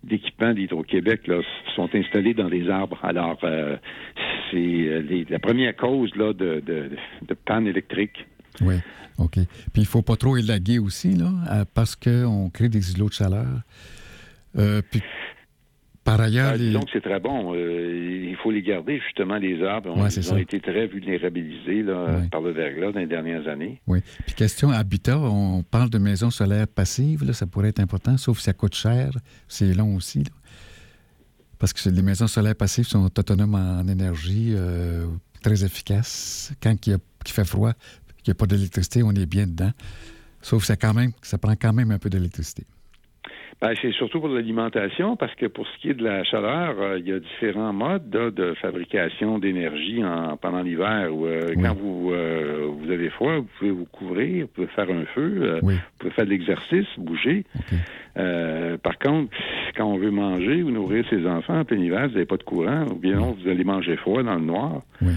d'équipements 0.04 0.54
d'Hydro-Québec 0.54 1.28
là, 1.28 1.42
sont 1.76 1.90
installés 1.94 2.34
dans 2.34 2.50
des 2.50 2.70
arbres. 2.70 3.00
Alors, 3.04 3.40
c'est 4.52 4.56
les- 4.58 5.26
la 5.30 5.40
première 5.40 5.76
cause 5.76 6.14
là, 6.16 6.34
de, 6.34 6.62
de, 6.66 7.34
panne 7.46 7.68
électrique. 7.68 8.26
Oui, 8.62 8.76
OK. 9.18 9.34
Puis 9.36 9.46
il 9.78 9.82
ne 9.82 9.86
faut 9.86 10.02
pas 10.02 10.16
trop 10.16 10.36
élaguer 10.38 10.80
aussi, 10.80 11.14
là, 11.16 11.66
parce 11.74 11.96
qu'on 11.96 12.50
crée 12.50 12.70
des 12.70 12.94
îlots 12.94 13.10
de 13.10 13.14
chaleur. 13.14 13.62
Puis, 14.54 15.02
par 16.08 16.22
ailleurs, 16.22 16.52
Ah, 16.54 16.58
les... 16.58 16.68
disons 16.68 16.82
que 16.82 16.90
c'est 16.94 17.02
très 17.02 17.20
bon. 17.20 17.54
Euh, 17.54 18.28
il 18.30 18.36
faut 18.38 18.50
les 18.52 18.62
garder, 18.62 19.00
justement, 19.00 19.36
les 19.38 19.62
arbres. 19.64 19.96
Ouais, 19.98 20.10
ils 20.10 20.34
ont 20.34 20.38
été 20.38 20.60
très 20.60 20.88
vulnérabilisés 20.88 21.84
là, 21.84 22.06
Ouais. 22.20 22.28
par 22.32 22.42
le 22.42 22.52
verglas 22.52 22.92
dans 22.94 23.00
les 23.00 23.08
dernières 23.08 23.48
années. 23.48 23.82
Oui. 23.88 24.00
Puis 24.26 24.34
question 24.36 24.70
habitat, 24.72 25.20
on 25.20 25.64
parle 25.64 25.90
de 25.90 25.98
maisons 25.98 26.30
solaires 26.32 26.68
passives, 26.68 27.24
là, 27.26 27.34
ça 27.34 27.46
pourrait 27.46 27.70
être 27.70 27.80
important, 27.80 28.16
sauf 28.18 28.38
si 28.40 28.46
ça 28.46 28.54
coûte 28.54 28.74
cher. 28.76 29.12
C'est 29.48 29.74
long 29.74 29.96
aussi. 29.96 30.20
là. 30.24 30.32
Parce 31.60 31.74
que 31.74 31.90
les 31.90 32.02
maisons 32.02 32.28
solaires 32.28 32.56
passives 32.56 32.86
sont 32.86 33.06
autonomes 33.06 33.56
en 33.56 33.88
énergie, 33.88 34.54
euh, 34.56 35.08
très 35.42 35.64
efficaces. 35.66 36.54
Quand 36.62 36.74
il, 36.88 36.92
y 36.92 36.94
a- 36.94 37.00
fait 37.26 37.46
froid, 37.46 37.74
qu'il 38.24 38.32
n'y 38.32 38.32
a 38.32 38.36
pas 38.36 38.46
d'électricité, 38.46 39.04
on 39.04 39.12
est 39.12 39.26
bien 39.26 39.46
dedans. 39.48 39.72
Sauf 40.42 40.62
que 40.62 40.68
ça, 40.68 40.76
quand 40.78 40.94
même, 40.94 41.12
ça 41.22 41.38
prend 41.38 41.56
quand 41.60 41.74
même 41.74 41.92
un 41.92 42.00
peu 42.00 42.10
d'électricité. 42.10 42.64
Ben, 43.60 43.74
c'est 43.82 43.92
surtout 43.94 44.20
pour 44.20 44.30
l'alimentation, 44.30 45.16
parce 45.16 45.34
que 45.34 45.48
pour 45.48 45.66
ce 45.66 45.78
qui 45.80 45.90
est 45.90 45.96
de 45.96 46.04
la 46.04 46.24
chaleur, 46.24 46.76
euh, 46.80 47.00
il 47.00 47.08
y 47.08 47.12
a 47.12 47.18
différents 47.20 47.74
modes 47.74 48.14
là, 48.14 48.30
de 48.30 48.54
fabrication 48.54 49.40
d'énergie 49.40 50.04
en- 50.06 50.38
pendant 50.38 50.62
l'hiver. 50.62 51.10
Euh, 51.12 51.54
Oui. 51.56 51.64
Quand 51.64 51.74
vous, 51.76 52.12
euh, 52.12 52.68
vous 52.70 52.92
avez 52.92 53.10
froid, 53.10 53.38
vous 53.38 53.48
pouvez 53.58 53.72
vous 53.72 53.86
couvrir, 53.86 54.46
vous 54.46 54.52
pouvez 54.54 54.68
faire 54.68 54.90
un 54.92 55.06
feu, 55.16 55.40
euh, 55.42 55.60
Oui, 55.64 55.74
vous 55.74 55.82
pouvez 55.98 56.12
faire 56.12 56.26
de 56.26 56.30
l'exercice, 56.30 56.86
bouger. 57.00 57.46
Par 58.84 58.98
contre, 59.00 59.32
quand 59.76 59.86
on 59.86 59.98
veut 59.98 60.12
manger 60.12 60.62
ou 60.64 60.70
nourrir 60.72 61.04
ses 61.10 61.26
enfants 61.28 61.60
en 61.60 61.66
plein 61.66 61.78
hiver, 61.78 62.08
vous 62.08 62.14
n'avez 62.14 62.26
pas 62.26 62.38
de 62.38 62.44
courant, 62.44 62.86
ou 62.92 62.96
bien 62.96 63.16
non, 63.16 63.36
vous 63.42 63.50
allez 63.50 63.64
manger 63.64 63.96
froid 63.98 64.22
dans 64.24 64.36
le 64.36 64.46
noir. 64.46 64.82
Oui. 65.02 65.14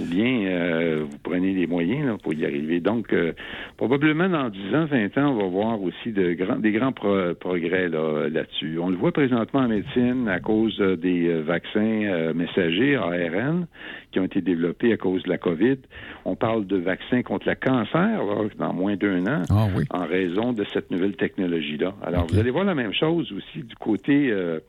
Ou 0.00 0.04
bien 0.04 0.44
euh, 0.46 1.04
vous 1.08 1.18
prenez 1.22 1.52
les 1.52 1.66
moyens 1.66 2.06
là, 2.06 2.16
pour 2.22 2.32
y 2.34 2.44
arriver. 2.44 2.80
Donc, 2.80 3.12
euh, 3.12 3.32
probablement 3.76 4.28
dans 4.28 4.48
10 4.48 4.74
ans, 4.74 4.84
20 4.86 5.18
ans, 5.18 5.32
on 5.32 5.36
va 5.42 5.46
voir 5.48 5.82
aussi 5.82 6.12
de 6.12 6.32
grands, 6.32 6.56
des 6.58 6.72
grands 6.72 6.92
pro- 6.92 7.34
progrès 7.38 7.88
là, 7.88 8.28
là-dessus. 8.28 8.78
On 8.80 8.88
le 8.90 8.96
voit 8.96 9.12
présentement 9.12 9.60
en 9.60 9.68
médecine 9.68 10.28
à 10.28 10.40
cause 10.40 10.76
euh, 10.80 10.96
des 10.96 11.28
euh, 11.28 11.42
vaccins 11.42 11.80
euh, 11.80 12.32
messagers, 12.34 12.96
ARN, 12.96 13.66
qui 14.12 14.20
ont 14.20 14.24
été 14.24 14.40
développés 14.40 14.92
à 14.92 14.96
cause 14.96 15.22
de 15.24 15.28
la 15.28 15.38
COVID. 15.38 15.76
On 16.24 16.36
parle 16.36 16.66
de 16.66 16.76
vaccins 16.76 17.22
contre 17.22 17.48
le 17.48 17.54
cancer 17.54 18.24
là, 18.24 18.44
dans 18.58 18.72
moins 18.72 18.96
d'un 18.96 19.26
an 19.26 19.42
Ah 19.50 19.66
oui. 19.76 19.84
en 19.90 20.06
raison 20.06 20.52
de 20.52 20.64
cette 20.72 20.90
nouvelle 20.90 21.16
technologie-là. 21.16 21.94
Alors, 22.02 22.26
vous 22.30 22.38
allez 22.38 22.50
voir 22.50 22.64
la 22.64 22.74
même 22.74 22.92
chose 22.92 23.32
aussi 23.32 23.64
du 23.64 23.74
côté 23.76 24.30
euh, 24.30 24.60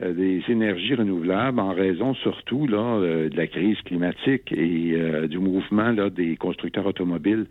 des 0.00 0.42
énergies 0.48 0.94
renouvelables, 0.94 1.58
en 1.58 1.72
raison 1.72 2.14
surtout 2.14 2.66
là 2.66 2.98
euh, 2.98 3.28
de 3.30 3.36
la 3.36 3.46
crise 3.46 3.78
climatique 3.86 4.52
et 4.52 4.92
euh, 4.94 5.26
du 5.26 5.38
mouvement 5.38 5.90
là 5.90 6.10
des 6.10 6.36
constructeurs 6.36 6.84
automobiles 6.84 7.46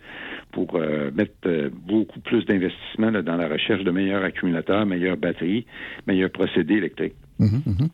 pour 0.51 0.75
euh, 0.75 1.09
mettre 1.11 1.33
euh, 1.47 1.69
beaucoup 1.87 2.19
plus 2.19 2.45
d'investissement 2.45 3.11
dans 3.11 3.35
la 3.35 3.47
recherche 3.47 3.83
de 3.83 3.91
meilleurs 3.91 4.23
accumulateurs, 4.23 4.85
meilleures 4.85 5.17
batteries, 5.17 5.65
meilleurs 6.05 6.29
procédés 6.31 6.75
électriques. 6.75 7.15
Mhm, 7.39 7.61
mhm. 7.65 7.89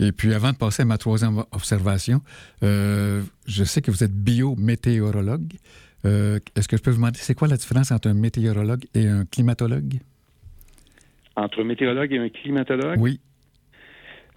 Et 0.00 0.12
puis, 0.12 0.34
avant 0.34 0.52
de 0.52 0.56
passer 0.56 0.82
à 0.82 0.86
ma 0.86 0.98
troisième 0.98 1.38
observation, 1.52 2.20
euh, 2.62 3.22
je 3.46 3.64
sais 3.64 3.80
que 3.80 3.90
vous 3.90 4.04
êtes 4.04 4.12
biométéorologue. 4.14 5.54
Euh, 6.04 6.38
Est-ce 6.56 6.68
que 6.68 6.76
je 6.76 6.82
peux 6.82 6.90
vous 6.90 6.98
demander, 6.98 7.18
c'est 7.18 7.34
quoi 7.34 7.48
la 7.48 7.56
différence 7.56 7.90
entre 7.90 8.08
un 8.08 8.14
météorologue 8.14 8.84
et 8.94 9.06
un 9.06 9.24
climatologue? 9.24 9.94
Entre 11.36 11.62
un 11.62 11.64
météorologue 11.64 12.12
et 12.12 12.18
un 12.18 12.28
climatologue, 12.28 13.00
Oui. 13.00 13.20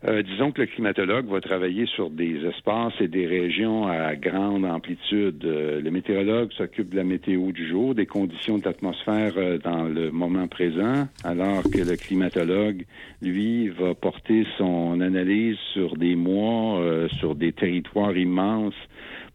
Euh, 0.06 0.22
disons 0.22 0.52
que 0.52 0.62
le 0.62 0.68
climatologue 0.68 1.26
va 1.26 1.42
travailler 1.42 1.88
sur 1.88 2.12
des 2.12 2.46
espaces 2.46 2.94
et 3.00 3.08
des 3.08 3.26
régions 3.26 3.88
à 3.88 4.16
grande 4.16 4.64
amplitude. 4.64 5.44
Euh, 5.44 5.82
le 5.82 5.90
météorologue 5.90 6.52
s'occupe 6.54 6.90
de 6.90 6.98
la 6.98 7.04
météo 7.04 7.52
du 7.52 7.68
jour, 7.68 7.96
des 7.96 8.06
conditions 8.06 8.60
de 8.60 8.66
l'atmosphère 8.66 9.34
euh, 9.38 9.58
dans 9.58 9.86
le 9.86 10.12
moment 10.12 10.48
présent, 10.48 11.08
alors 11.24 11.64
que 11.64 11.80
le 11.80 11.96
climatologue, 11.96 12.86
lui, 13.24 13.70
va 13.70 13.96
porter 13.96 14.46
son 14.60 15.02
analyse 15.02 15.58
sur 15.74 15.98
des 15.98 16.16
mois, 16.16 16.80
sur 17.20 17.34
des 17.34 17.52
territoires 17.52 18.16
immenses 18.16 18.76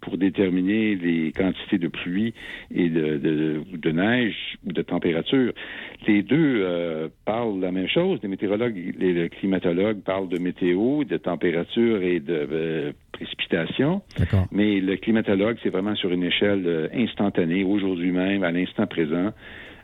pour 0.03 0.19
déterminer 0.19 0.97
les 0.97 1.33
quantités 1.33 1.79
de 1.79 1.89
pluie 1.89 2.35
et 2.75 2.91
de, 2.91 3.17
de, 3.17 3.63
de 3.73 3.91
neige 3.91 4.59
ou 4.67 4.73
de 4.73 4.83
température. 4.83 5.53
Les 6.07 6.23
deux 6.23 6.61
euh, 6.63 7.09
parlent 7.25 7.61
la 7.61 7.73
même 7.73 7.89
chose. 7.89 8.19
Les 8.23 8.29
météorologues 8.29 8.77
et 9.01 9.13
le 9.13 9.29
climatologue 9.29 10.01
parlent 10.03 10.29
de 10.29 10.39
météo, 10.39 11.05
de 11.05 11.17
température 11.17 12.03
et 12.03 12.21
de 12.21 12.49
euh, 12.53 12.93
précipitation. 13.13 14.03
Mais 14.51 14.81
le 14.81 14.97
climatologue, 14.97 15.57
c'est 15.63 15.71
vraiment 15.71 15.95
sur 15.95 16.11
une 16.11 16.25
échelle 16.25 16.65
euh, 16.67 16.89
instantanée, 16.95 17.65
aujourd'hui 17.65 18.11
même, 18.11 18.43
à 18.43 18.51
l'instant 18.51 18.87
présent, 18.87 19.31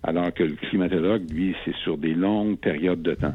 alors 0.02 0.32
que 0.32 0.44
le 0.44 0.54
climatologue, 0.54 1.30
lui, 1.30 1.54
c'est 1.64 1.74
sur 1.76 1.98
des 1.98 2.14
longues 2.14 2.58
périodes 2.58 3.02
de 3.02 3.14
temps. 3.14 3.34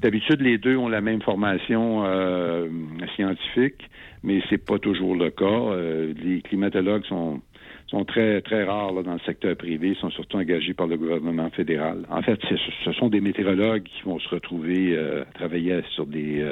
D'habitude, 0.00 0.40
les 0.40 0.58
deux 0.58 0.76
ont 0.76 0.88
la 0.88 1.00
même 1.00 1.22
formation 1.22 2.04
euh, 2.04 2.68
scientifique, 3.16 3.88
mais 4.22 4.42
c'est 4.50 4.64
pas 4.64 4.78
toujours 4.78 5.14
le 5.14 5.30
cas. 5.30 5.44
Euh, 5.44 6.12
les 6.22 6.42
climatologues 6.42 7.04
sont 7.06 7.40
sont 7.88 8.06
très 8.06 8.40
très 8.40 8.64
rares 8.64 9.02
dans 9.02 9.12
le 9.12 9.20
secteur 9.26 9.54
privé, 9.54 9.90
Ils 9.90 9.96
sont 9.96 10.08
surtout 10.10 10.38
engagés 10.38 10.72
par 10.72 10.86
le 10.86 10.96
gouvernement 10.96 11.50
fédéral. 11.50 12.06
En 12.08 12.22
fait, 12.22 12.40
ce 12.84 12.92
sont 12.92 13.10
des 13.10 13.20
météorologues 13.20 13.82
qui 13.82 14.02
vont 14.04 14.18
se 14.18 14.28
retrouver 14.30 14.96
euh, 14.96 15.22
à 15.22 15.24
travailler 15.34 15.82
sur 15.94 16.06
des 16.06 16.42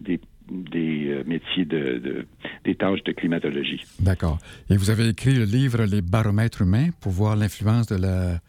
des, 0.00 0.18
métiers 1.26 1.66
de, 1.66 1.98
de 1.98 2.26
des 2.64 2.74
tâches 2.74 3.04
de 3.04 3.12
climatologie. 3.12 3.82
D'accord. 4.00 4.38
Et 4.70 4.76
vous 4.76 4.90
avez 4.90 5.08
écrit 5.08 5.34
le 5.34 5.44
livre 5.44 5.84
Les 5.84 6.00
baromètres 6.00 6.62
humains 6.62 6.88
pour 7.02 7.12
voir 7.12 7.36
l'influence 7.36 7.86
de 7.86 8.00
la 8.00 8.40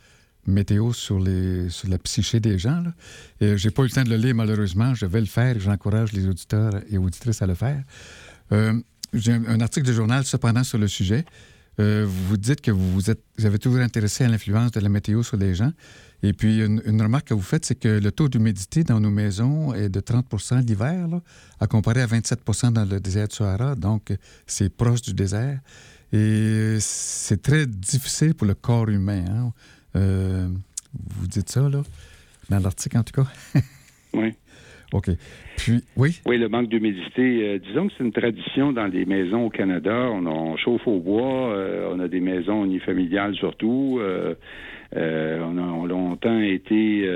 météo 0.48 0.94
sur, 0.94 1.20
les, 1.20 1.70
sur 1.70 1.90
la 1.90 1.98
psyché 1.98 2.40
des 2.40 2.58
gens. 2.58 2.84
Et 3.40 3.58
j'ai 3.58 3.72
pas 3.72 3.84
eu 3.84 3.86
le 3.86 3.92
temps 3.92 4.04
de 4.04 4.10
le 4.10 4.18
lire, 4.18 4.36
malheureusement. 4.36 4.94
Je 4.94 5.06
vais 5.06 5.20
le 5.20 5.28
faire 5.28 5.58
et 5.58 5.60
j'encourage 5.60 6.14
les 6.14 6.28
auditeurs 6.28 6.74
et 6.90 6.98
auditrices 6.98 7.42
à 7.42 7.48
le 7.48 7.56
faire. 7.56 7.84
Euh, 8.52 8.80
j'ai 9.14 9.34
un, 9.34 9.60
article 9.60 9.88
de 9.88 9.94
journal, 9.94 10.24
cependant, 10.26 10.64
sur 10.64 10.78
le 10.78 10.88
sujet. 10.88 11.26
Euh, 11.80 12.06
vous 12.08 12.38
dites 12.38 12.62
que 12.62 12.72
vous, 12.72 13.10
êtes, 13.10 13.22
vous 13.38 13.46
avez 13.46 13.60
toujours 13.60 13.80
intéressé 13.80 14.24
à 14.24 14.30
l'influence 14.30 14.72
de 14.72 14.80
la 14.80 14.90
météo 14.90 15.24
sur 15.24 15.38
les 15.38 15.56
gens. 15.56 15.72
Et 16.24 16.34
puis, 16.34 16.60
une, 16.64 17.02
remarque 17.02 17.30
que 17.30 17.34
vous 17.34 17.42
faites, 17.42 17.66
c'est 17.66 17.76
que 17.76 17.88
le 17.88 18.12
taux 18.12 18.30
d'humidité 18.30 18.84
dans 18.84 19.00
nos 19.00 19.10
maisons 19.10 19.74
est 19.74 19.90
de 19.90 20.00
30 20.00 20.26
l'hiver, 20.68 21.08
là, 21.08 21.22
à 21.60 21.68
comparer 21.68 22.02
à 22.02 22.08
27% 22.08 22.74
dans 22.74 22.86
le 22.86 23.00
désert 23.00 23.28
du 23.28 23.36
Sahara. 23.36 23.76
Donc, 23.76 24.14
c'est 24.46 24.70
proche 24.70 25.02
du 25.02 25.14
désert. 25.14 25.60
Et 26.14 26.78
c'est 26.80 27.42
très 27.42 27.66
difficile 27.66 28.36
pour 28.36 28.46
le 28.46 28.54
corps 28.54 28.90
humain. 28.90 29.26
hein. 29.30 29.54
Euh, 29.96 30.48
vous 30.94 31.28
dites 31.28 31.50
ça, 31.50 31.62
là, 31.70 31.82
dans 32.50 32.60
l'article, 32.60 32.98
en 32.98 33.04
tout 33.04 33.22
cas. 33.24 33.28
Oui. 34.14 34.34
OK. 34.92 35.10
Puis, 35.56 35.82
oui, 35.96 36.20
Oui, 36.26 36.38
le 36.38 36.50
manque 36.50 36.68
d'humidité. 36.68 37.48
euh, 37.48 37.60
disons 37.60 37.88
que 37.88 37.94
c'est 37.98 38.04
une 38.04 38.12
tradition 38.12 38.74
dans 38.74 38.88
les 38.88 39.06
maisons 39.06 39.46
au 39.46 39.50
Canada. 39.50 40.10
On, 40.12 40.26
on 40.26 40.58
chauffe 40.58 40.86
au 40.86 41.00
bois, 41.00 41.54
euh, 41.56 41.90
on 41.94 42.00
a 42.02 42.10
des 42.10 42.20
maisons 42.20 42.66
unifamiliales 42.66 43.34
surtout. 43.36 44.00
euh, 44.02 44.36
on 44.94 45.58
a 45.58 45.88
longtemps 45.88 46.42
été 46.42 47.08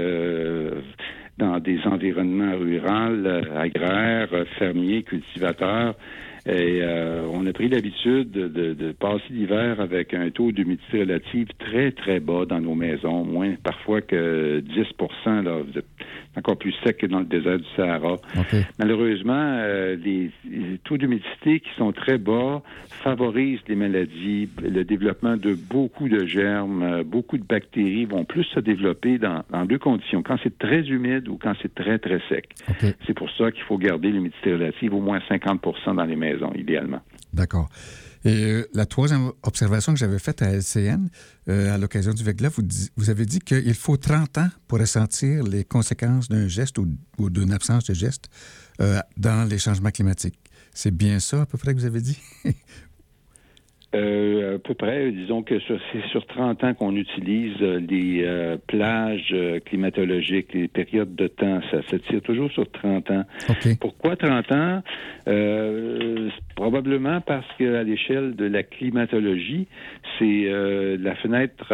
dans 1.38 1.60
des 1.60 1.80
environnements 1.84 2.56
ruraux, 2.58 3.28
agraires, 3.58 4.30
fermiers, 4.58 5.04
cultivateurs. 5.04 5.96
Et 6.48 6.82
euh, 6.84 7.28
on 7.34 7.48
a 7.48 7.54
pris 7.54 7.70
l'habitude 7.70 8.30
de, 8.30 8.48
de, 8.48 8.92
passer 8.92 9.24
l'hiver 9.32 9.80
avec 9.82 10.14
un 10.14 10.30
taux 10.30 10.52
d'humidité 10.52 11.00
relative 11.00 11.48
très, 11.58 11.92
très 11.92 12.20
bas 12.20 12.46
dans 12.46 12.62
nos 12.62 12.76
maisons, 12.76 13.24
moins 13.26 13.56
parfois 13.64 14.02
que 14.02 14.62
10% 14.62 15.44
là, 15.44 15.62
encore 16.38 16.58
plus 16.58 16.74
sec 16.84 16.98
que 16.98 17.06
dans 17.06 17.20
le 17.20 17.26
désert 17.26 17.58
du 17.58 17.66
Sahara. 17.76 18.18
Malheureusement, 18.80 19.34
euh, 19.36 19.96
les, 19.96 20.32
taux 20.84 20.98
d'humidité 20.98 21.60
qui 21.60 21.70
sont 21.78 21.92
très 21.92 22.18
bas 22.18 22.62
favorisent 23.04 23.62
les 23.68 23.76
maladies, 23.76 24.50
le 24.62 24.84
développement 24.84 25.38
de 25.38 25.54
beaucoup 25.54 26.10
de 26.10 26.26
germes, 26.26 26.84
euh, 26.84 27.04
beaucoup 27.04 27.38
de 27.38 27.44
bactéries 27.44 28.06
vont 28.06 28.26
plus 28.26 28.44
se 28.46 28.60
développer 28.60 29.18
dans, 29.18 29.44
dans 29.50 29.66
deux 29.66 29.80
conditions, 29.80 30.24
quand 30.24 30.38
c'est 30.44 30.58
très 30.58 30.82
humide 30.82 31.28
ou 31.28 31.38
quand 31.38 31.54
c'est 31.62 31.74
très, 31.74 32.00
très 32.00 32.22
sec. 32.30 32.50
C'est 33.06 33.14
pour 33.14 33.30
ça 33.38 33.52
qu'il 33.52 33.64
faut 33.64 33.78
garder 33.78 34.12
l'humidité 34.12 34.54
relative 34.54 34.94
au 34.94 35.02
moins 35.02 35.20
50% 35.30 35.96
dans 35.96 36.04
les 36.04 36.16
maisons, 36.16 36.52
idéalement. 36.56 37.02
D'accord. 37.34 37.70
Et 38.26 38.44
euh, 38.44 38.68
la 38.74 38.88
troisième 38.88 39.32
observation 39.44 39.94
que 39.94 40.00
j'avais 40.00 40.18
faite 40.18 40.42
à 40.42 40.52
LCN, 40.52 41.10
euh, 41.48 41.76
à 41.76 41.78
l'occasion 41.78 42.12
du 42.12 42.24
VEGLA, 42.24 42.50
vous, 42.98 43.10
avez 43.12 43.26
dit 43.26 43.40
qu'il 43.40 43.76
faut 43.76 43.98
30 43.98 44.40
ans 44.40 44.50
pour 44.68 44.80
ressentir 44.80 45.44
les 45.44 45.64
conséquences 45.64 46.28
d'un 46.28 46.48
geste 46.48 46.80
ou, 46.80 46.88
d'une 47.30 47.54
absence 47.54 47.84
de 47.84 47.94
geste 47.94 48.30
euh, 48.82 49.00
dans 49.16 49.48
les 49.48 49.60
changements 49.60 49.92
climatiques. 49.92 50.40
C'est 50.74 50.92
bien 50.92 51.20
ça 51.20 51.44
à 51.44 51.46
peu 51.46 51.60
près 51.60 51.76
que 51.76 51.80
vous 51.80 51.86
avez 51.86 52.02
dit? 52.02 52.18
Euh, 53.96 54.56
à 54.56 54.60
peu 54.60 54.74
près, 54.74 55.12
disons 55.12 55.42
que 55.42 55.56
c'est 55.68 56.06
sur 56.10 56.26
30 56.26 56.64
ans 56.64 56.74
qu'on 56.74 56.96
utilise 56.96 57.56
euh, 57.62 57.80
les 57.80 58.24
euh, 58.24 58.58
plages 58.68 59.34
climatologiques, 59.66 60.54
les 60.54 60.68
périodes 60.68 61.16
de 61.16 61.28
temps. 61.28 61.62
Ça 61.72 61.82
se 61.84 61.96
tire 61.96 62.22
toujours 62.22 62.52
sur 62.52 62.70
30 62.70 63.12
ans. 63.12 63.24
Pourquoi 63.80 64.16
30 64.16 64.52
ans? 64.52 64.82
probablement 66.56 67.20
parce 67.20 67.46
qu'à 67.58 67.84
l'échelle 67.84 68.36
de 68.36 68.46
la 68.46 68.64
climatologie, 68.64 69.68
c'est 70.18 70.48
la 71.00 71.16
fenêtre 71.16 71.74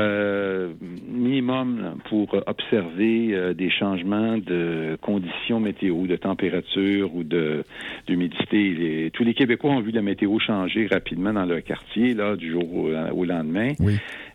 minimum 1.07 1.97
pour 2.09 2.33
observer 2.47 3.53
des 3.53 3.69
changements 3.69 4.37
de 4.37 4.97
conditions 5.01 5.59
météo, 5.59 6.07
de 6.07 6.15
température 6.15 7.13
ou 7.13 7.23
de 7.23 7.63
d'humidité. 8.07 9.11
Tous 9.13 9.23
les 9.23 9.33
Québécois 9.33 9.71
ont 9.71 9.81
vu 9.81 9.91
la 9.91 10.01
météo 10.01 10.39
changer 10.39 10.87
rapidement 10.87 11.33
dans 11.33 11.45
leur 11.45 11.61
quartier 11.63 12.10
du 12.13 12.51
jour 12.51 12.63
au, 13.13 13.25
lendemain. 13.25 13.73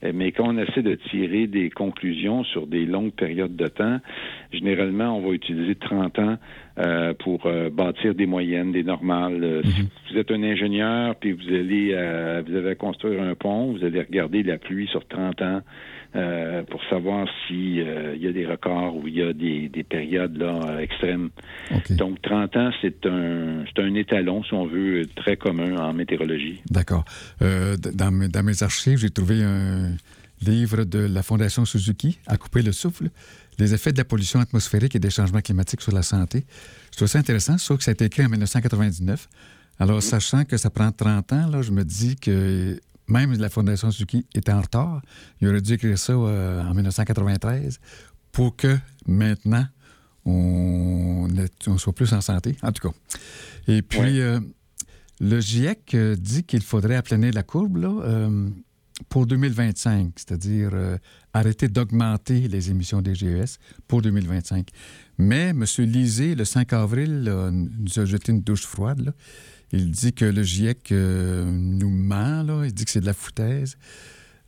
Euh, 0.05 0.13
mais 0.15 0.33
quand 0.33 0.49
on 0.49 0.59
essaie 0.59 0.83
de 0.83 0.95
tirer 1.11 1.47
des 1.47 1.71
conclusions 1.71 2.45
sur 2.45 2.67
des 2.67 2.85
longues 2.85 3.13
périodes 3.13 3.57
de 3.57 3.67
temps, 3.67 3.99
généralement, 4.53 5.17
on 5.17 5.27
va 5.27 5.35
utiliser 5.35 5.75
30 5.75 6.19
ans 6.19 6.37
euh, 6.79 7.15
pour 7.15 7.47
euh, 7.47 7.71
bâtir 7.71 8.15
des 8.15 8.27
moyennes, 8.27 8.73
des 8.73 8.83
normales. 8.83 9.63
Si 9.65 9.83
mhm. 9.83 9.89
vous 10.11 10.19
êtes 10.19 10.31
un 10.31 10.43
ingénieur, 10.43 11.15
puis 11.17 11.33
vous 11.33 11.49
allez 11.49 11.93
vous 12.47 12.57
allez 12.57 12.77
construire 12.77 13.23
un 13.23 13.35
pont, 13.35 13.73
vous 13.73 13.85
allez 13.85 14.01
regarder 14.01 14.43
la 14.43 14.59
pluie 14.59 14.87
sur 14.89 15.07
30 15.07 15.43
ans. 15.43 15.61
Euh, 16.17 16.63
pour 16.63 16.81
savoir 16.89 17.29
s'il 17.47 17.81
euh, 17.81 18.17
y 18.17 18.27
a 18.27 18.33
des 18.33 18.47
records 18.47 18.97
ou 18.97 19.07
il 19.07 19.17
y 19.17 19.23
a 19.23 19.35
des, 19.35 19.85
périodes 19.87 20.39
là, 20.39 20.81
extrêmes. 20.81 21.29
Donc, 21.91 22.23
30 22.23 22.57
ans, 22.57 22.71
c'est 22.81 23.05
un, 23.05 23.65
un 23.77 23.95
étalon, 23.95 24.43
si 24.45 24.55
on 24.55 24.67
veut, 24.67 25.03
très 25.15 25.37
commun 25.37 25.77
en 25.77 25.93
météorologie. 25.93 26.63
D'accord. 26.71 27.05
Euh, 27.43 27.77
dans, 27.77 28.31
dans 28.31 28.43
mes 28.43 28.63
archives, 28.63 28.99
j'ai 28.99 29.11
trouvé 29.11 29.43
un 29.43 29.91
livre 30.47 30.85
de 30.85 30.99
la 30.99 31.23
Fondation 31.23 31.65
Suzuki, 31.65 32.19
À 32.27 32.37
couper 32.37 32.63
le 32.63 32.73
souffle, 32.73 33.11
les 33.59 33.75
effets 33.75 33.93
de 33.93 33.99
la 33.99 34.05
pollution 34.05 34.41
atmosphérique 34.41 34.95
et 34.97 34.99
des 34.99 35.11
changements 35.11 35.41
climatiques 35.41 35.81
sur 35.81 35.93
la 35.93 36.03
santé. 36.03 36.47
Je 36.93 36.97
trouve 36.97 37.09
ça 37.09 37.19
intéressant, 37.19 37.59
sauf 37.59 37.79
que 37.79 37.85
ça 37.85 37.91
a 37.91 37.93
été 37.93 38.05
écrit 38.05 38.25
en 38.25 38.29
1999. 38.29 39.29
Alors, 39.79 40.03
sachant 40.03 40.45
que 40.45 40.57
ça 40.57 40.71
prend 40.71 40.91
30 40.91 41.33
ans, 41.33 41.47
là, 41.49 41.63
je 41.63 41.71
me 41.71 41.85
dis 41.85 42.17
que 42.17 42.81
même 43.09 43.33
la 43.35 43.49
Fondation 43.49 43.91
Suzuki 43.91 44.27
était 44.35 44.53
en 44.53 44.61
retard. 44.61 45.03
Il 45.41 45.49
aurait 45.49 45.61
dû 45.61 45.75
écrire 45.75 45.99
ça 45.99 46.13
euh, 46.13 46.63
en 46.63 46.75
1993 46.75 47.79
pour 48.33 48.57
que 48.57 48.77
maintenant, 49.07 49.67
on, 50.25 51.29
soit 51.79 51.95
plus 51.95 52.13
en 52.13 52.21
santé, 52.21 52.57
en 52.63 52.73
tout 52.73 52.89
cas. 52.89 52.95
Et 53.69 53.83
puis, 53.83 54.21
euh, 54.21 54.41
le 55.21 55.41
GIEC 55.41 55.95
euh, 55.95 56.17
dit 56.17 56.45
qu'il 56.45 56.63
faudrait 56.63 56.97
aplanir 56.97 57.33
la 57.33 57.43
courbe 57.43 57.77
là, 57.77 58.29
pour 59.09 59.27
2025, 59.27 60.13
c'est-à-dire 60.17 60.73
arrêter 61.33 61.69
d'augmenter 61.69 62.49
les 62.49 62.71
émissions 62.71 63.03
des 63.03 63.15
GES 63.15 63.59
pour 63.87 64.03
2025. 64.03 64.69
Mais 65.19 65.51
M. 65.51 65.65
Lisée, 65.79 66.35
le 66.35 66.45
5 66.45 66.73
avril, 66.73 67.31
nous 67.53 67.99
a 67.99 68.05
jeté 68.05 68.33
une 68.33 68.41
douche 68.41 68.65
froide. 68.65 69.13
Il 69.73 69.91
dit 69.91 70.13
que 70.13 70.25
le 70.25 70.43
GIEC 70.43 70.93
euh, 70.93 71.45
nous 71.51 71.91
ment, 71.91 72.43
là. 72.43 72.65
il 72.65 72.73
dit 72.73 72.85
que 72.85 72.91
c'est 72.91 73.01
de 73.01 73.07
la 73.07 73.15
foutaise. 73.15 73.77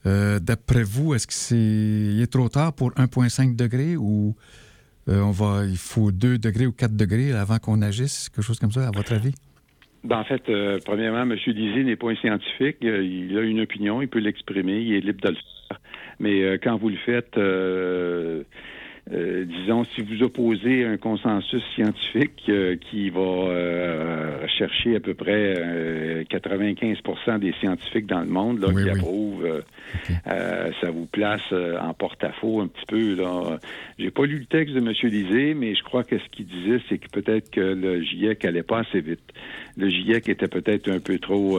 Euh, 0.07 0.39
d'après 0.39 0.85
vous, 0.85 1.15
est-ce 1.15 1.27
que 1.27 1.35
c'est 1.35 1.57
il 1.57 2.21
est 2.21 2.33
trop 2.33 2.49
tard 2.49 2.73
pour 2.73 2.93
1,5 2.93 3.57
degré 3.57 3.97
ou 3.97 4.37
euh, 5.09 5.21
on 5.21 5.33
va, 5.33 5.65
il 5.65 5.77
faut 5.77 6.13
2 6.13 6.39
degrés 6.39 6.67
ou 6.67 6.73
4 6.73 6.95
degrés 6.95 7.33
avant 7.33 7.59
qu'on 7.59 7.83
agisse, 7.83 8.29
quelque 8.29 8.45
chose 8.45 8.61
comme 8.61 8.71
ça, 8.71 8.87
à 8.87 8.91
votre 8.93 9.13
avis? 9.13 9.35
Ben, 10.05 10.19
en 10.19 10.25
fait, 10.25 10.43
premièrement, 10.85 11.23
M. 11.23 11.37
Dizzy 11.37 11.85
n'est 11.85 11.97
pas 11.97 12.11
un 12.11 12.17
scientifique. 12.17 12.77
il 12.81 13.37
a 13.37 13.43
une 13.43 13.61
opinion, 13.61 14.01
il 14.01 14.09
peut 14.09 14.21
l'exprimer, 14.21 14.81
il 14.81 14.95
est 14.95 15.01
libre 15.01 15.21
de 15.23 15.31
le 15.31 15.35
faire. 15.35 15.81
Mais 16.21 16.59
quand 16.59 16.77
vous 16.77 16.89
le 16.89 16.97
faites, 16.97 17.37
euh, 17.37 18.43
disons, 19.11 19.85
si 19.95 20.03
vous 20.03 20.23
opposez 20.23 20.85
un 20.85 20.99
consensus 20.99 21.63
scientifique 21.75 22.43
euh, 22.49 22.77
qui 22.77 23.09
va 23.09 23.21
euh, 23.21 24.47
chercher 24.59 24.97
à 24.97 25.01
peu 25.01 25.15
près 25.15 26.25
95% 26.31 27.39
des 27.39 27.53
scientifiques 27.61 28.07
dans 28.07 28.21
le 28.21 28.27
monde 28.27 28.61
là, 28.61 28.69
qui 28.73 28.91
approuvent, 28.91 29.63
ça 30.25 30.91
vous 30.91 31.07
place 31.07 31.53
en 31.53 31.95
porte-à-faux 31.95 32.61
un 32.61 32.67
petit 32.67 32.87
peu. 32.87 33.15
Là. 33.15 33.59
J'ai 33.99 34.11
pas 34.11 34.27
lu 34.27 34.41
le 34.41 34.47
texte 34.47 34.75
de 34.75 34.81
M. 34.81 34.93
Lisée, 35.05 35.55
mais 35.55 35.75
je 35.75 35.83
crois 35.83 36.05
que 36.05 36.19
ce 36.19 36.29
qu'il 36.31 36.47
disait, 36.47 36.81
c'est 36.89 36.99
que 36.99 37.09
peut-être 37.09 37.51
que 37.51 37.61
le 37.61 38.03
GIEC 38.03 38.45
allait 38.45 38.63
pas 38.63 38.81
assez 38.81 39.01
vite. 39.01 39.21
Le 39.77 39.89
GIEC 39.89 40.29
était 40.29 40.49
peut-être 40.49 40.91
un 40.91 41.01
peu 41.01 41.19
trop 41.19 41.59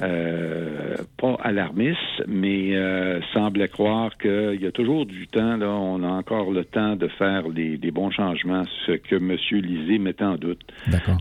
euh, 0.00 0.96
pas 1.16 1.36
alarmiste, 1.42 2.22
mais 2.28 2.76
euh, 2.76 3.20
semblait 3.32 3.66
croire 3.66 4.16
qu'il 4.16 4.60
y 4.60 4.66
a 4.66 4.70
toujours 4.70 5.06
du 5.06 5.26
temps, 5.26 5.56
là, 5.56 5.70
on 5.70 6.04
a 6.04 6.08
encore 6.08 6.52
le 6.52 6.64
temps 6.64 6.94
de 6.94 7.08
faire 7.08 7.48
des, 7.48 7.90
bons 7.90 8.10
changements, 8.10 8.62
ce 8.86 8.92
que 8.92 9.16
M. 9.16 9.36
Lisée 9.50 9.98
mettait 9.98 10.24
en 10.24 10.36
doute. 10.36 10.60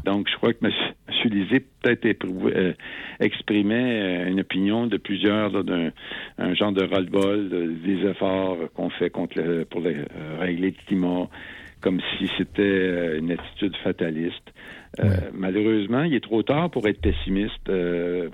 Donc, 0.05 0.27
je 0.29 0.35
crois 0.35 0.53
que 0.53 0.65
M. 0.65 0.71
Lisée 1.25 1.65
peut-être 1.81 2.25
euh, 2.25 2.73
exprimait 3.19 4.01
euh, 4.01 4.29
une 4.29 4.39
opinion 4.41 4.87
de 4.87 4.97
plusieurs 4.97 5.63
d'un 5.63 5.89
un 6.37 6.53
genre 6.53 6.71
de 6.71 6.85
roll-ball, 6.85 7.49
des 7.83 8.07
efforts 8.07 8.57
qu'on 8.75 8.89
fait 8.91 9.09
contre 9.09 9.63
pour 9.65 9.81
régler 10.39 10.69
le 10.69 10.85
climat, 10.85 11.27
comme 11.81 11.99
si 12.17 12.29
c'était 12.37 13.17
une 13.17 13.31
attitude 13.31 13.75
fataliste. 13.77 14.53
Euh, 14.99 15.29
malheureusement, 15.33 16.03
il 16.03 16.13
est 16.13 16.23
trop 16.23 16.43
tard 16.43 16.69
pour 16.69 16.87
être 16.87 16.99
pessimiste. 17.01 17.69
Euh, 17.69 18.29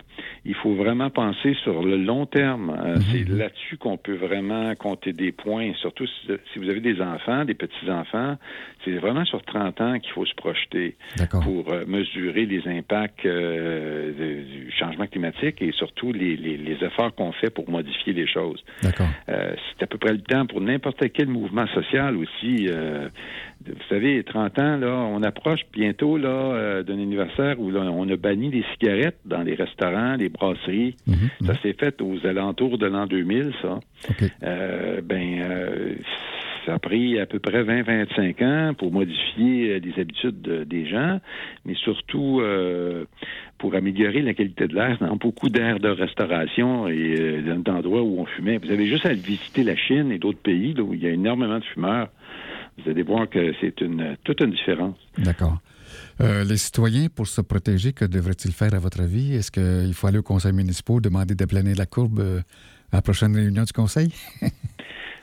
il 0.46 0.56
faut 0.56 0.76
vraiment 0.76 1.10
penser 1.10 1.56
sur 1.64 1.84
le 1.84 1.98
long 1.98 2.26
terme. 2.26 2.70
Euh, 2.70 2.96
mhm. 2.96 3.02
C'est 3.12 3.30
là-dessus 3.30 3.78
qu'on 3.78 3.98
peut 3.98 4.16
vraiment 4.16 4.74
compter 4.76 5.14
des 5.14 5.32
points, 5.32 5.74
surtout 5.76 6.06
si, 6.08 6.60
vous 6.60 6.70
avez 6.70 6.80
des 6.80 7.02
enfants, 7.02 7.46
des 7.46 7.54
petits-enfants. 7.54 8.38
C'est 8.86 8.92
vraiment 8.92 9.26
sur 9.26 9.42
30 9.44 9.82
ans 9.82 10.00
qu'il 10.00 10.12
faut 10.12 10.26
se 10.26 10.36
projeter 10.36 10.96
pour 11.32 11.74
mesurer 11.88 12.46
les 12.46 12.68
impacts 12.68 13.26
du 13.26 14.72
changement 14.78 15.08
climatique 15.08 15.62
et 15.62 15.72
surtout 15.72 16.12
les, 16.12 16.78
efforts 16.82 17.16
qu'on 17.16 17.32
fait 17.32 17.50
pour 17.50 17.70
modifier 17.70 18.14
les 18.14 18.28
choses. 18.28 18.64
c'est 18.82 19.84
à 19.84 19.88
peu 19.88 19.98
près 19.98 20.12
le 20.12 20.22
temps 20.22 20.46
pour 20.46 20.60
n'importe 20.60 21.02
quel 21.14 21.28
mouvement 21.28 21.68
social 21.68 22.18
aussi. 22.18 22.68
vous 22.68 23.74
savez, 23.90 24.24
30 24.24 24.60
ans, 24.60 24.78
là, 24.78 24.94
on 24.96 25.24
approche 25.24 25.62
bientôt 25.72 26.18
là, 26.18 26.43
euh, 26.54 26.84
d'un 26.84 26.94
anniversaire 26.94 27.60
où 27.60 27.72
on 27.76 28.10
a 28.10 28.16
banni 28.16 28.52
les 28.52 28.64
cigarettes 28.74 29.20
dans 29.26 29.42
les 29.42 29.56
restaurants, 29.56 30.16
les 30.16 30.30
brasseries. 30.30 30.96
Mhm, 31.08 31.16
mhm. 31.42 31.48
Ça 31.48 31.62
s'est 31.62 31.74
fait 31.74 32.02
aux 32.02 32.26
alentours 32.26 32.78
de 32.78 32.88
l'an 32.88 33.06
2000, 33.06 33.54
ça. 33.62 33.80
Euh, 34.44 35.02
ben, 35.02 35.42
euh, 35.42 35.96
ça 36.66 36.76
a 36.76 36.80
pris 36.80 37.20
à 37.20 37.26
peu 37.26 37.40
près 37.40 37.64
20-25 37.64 38.44
ans 38.44 38.74
pour 38.74 38.92
modifier 38.92 39.80
les 39.80 40.00
habitudes 40.00 40.42
des 40.42 40.86
gens, 40.86 41.20
mais 41.66 41.76
surtout 41.76 42.42
pour 43.58 43.76
améliorer 43.76 44.22
la 44.22 44.34
qualité 44.34 44.68
de 44.68 44.76
l'air 44.76 44.98
dans 45.02 45.18
beaucoup 45.18 45.50
d'aires 45.50 45.82
de 45.82 45.90
restauration 45.90 46.88
et 46.88 47.42
d'endroits 47.66 48.04
où 48.04 48.22
on 48.22 48.26
fumait. 48.26 48.60
Vous 48.60 48.72
avez 48.72 48.88
juste 48.88 49.06
à 49.06 49.14
visiter 49.14 49.64
la 49.64 49.76
Chine 49.76 50.10
et 50.10 50.20
d'autres 50.20 50.40
pays 50.40 50.74
où 50.80 50.94
il 50.94 51.04
y 51.04 51.08
a 51.08 51.10
énormément 51.10 51.60
de 51.60 51.66
fumeurs. 51.66 52.08
Vous 52.78 52.90
allez 52.90 53.04
voir 53.04 53.30
que 53.30 53.54
c'est 53.62 53.82
une 53.82 54.16
toute 54.24 54.42
une 54.42 54.52
différence. 54.52 54.96
D'accord. 55.18 55.60
Euh, 56.22 56.44
les 56.44 56.58
citoyens, 56.58 57.08
pour 57.10 57.28
se 57.28 57.42
protéger, 57.42 57.94
que 57.94 58.06
devraient-ils 58.06 58.52
faire 58.52 58.74
à 58.74 58.80
votre 58.80 59.02
avis? 59.02 59.34
Est-ce 59.34 59.52
qu'il 59.52 59.94
faut 59.94 60.08
aller 60.08 60.20
au 60.20 60.24
conseil 60.24 60.54
municipal, 60.54 61.02
demander 61.02 61.36
de 61.36 61.46
planer 61.46 61.74
la 61.74 61.86
courbe 61.86 62.20
euh, 62.20 62.42
à 62.92 62.98
la 62.98 63.02
prochaine 63.02 63.36
réunion 63.36 63.64
du 63.64 63.74
Conseil? 63.74 64.14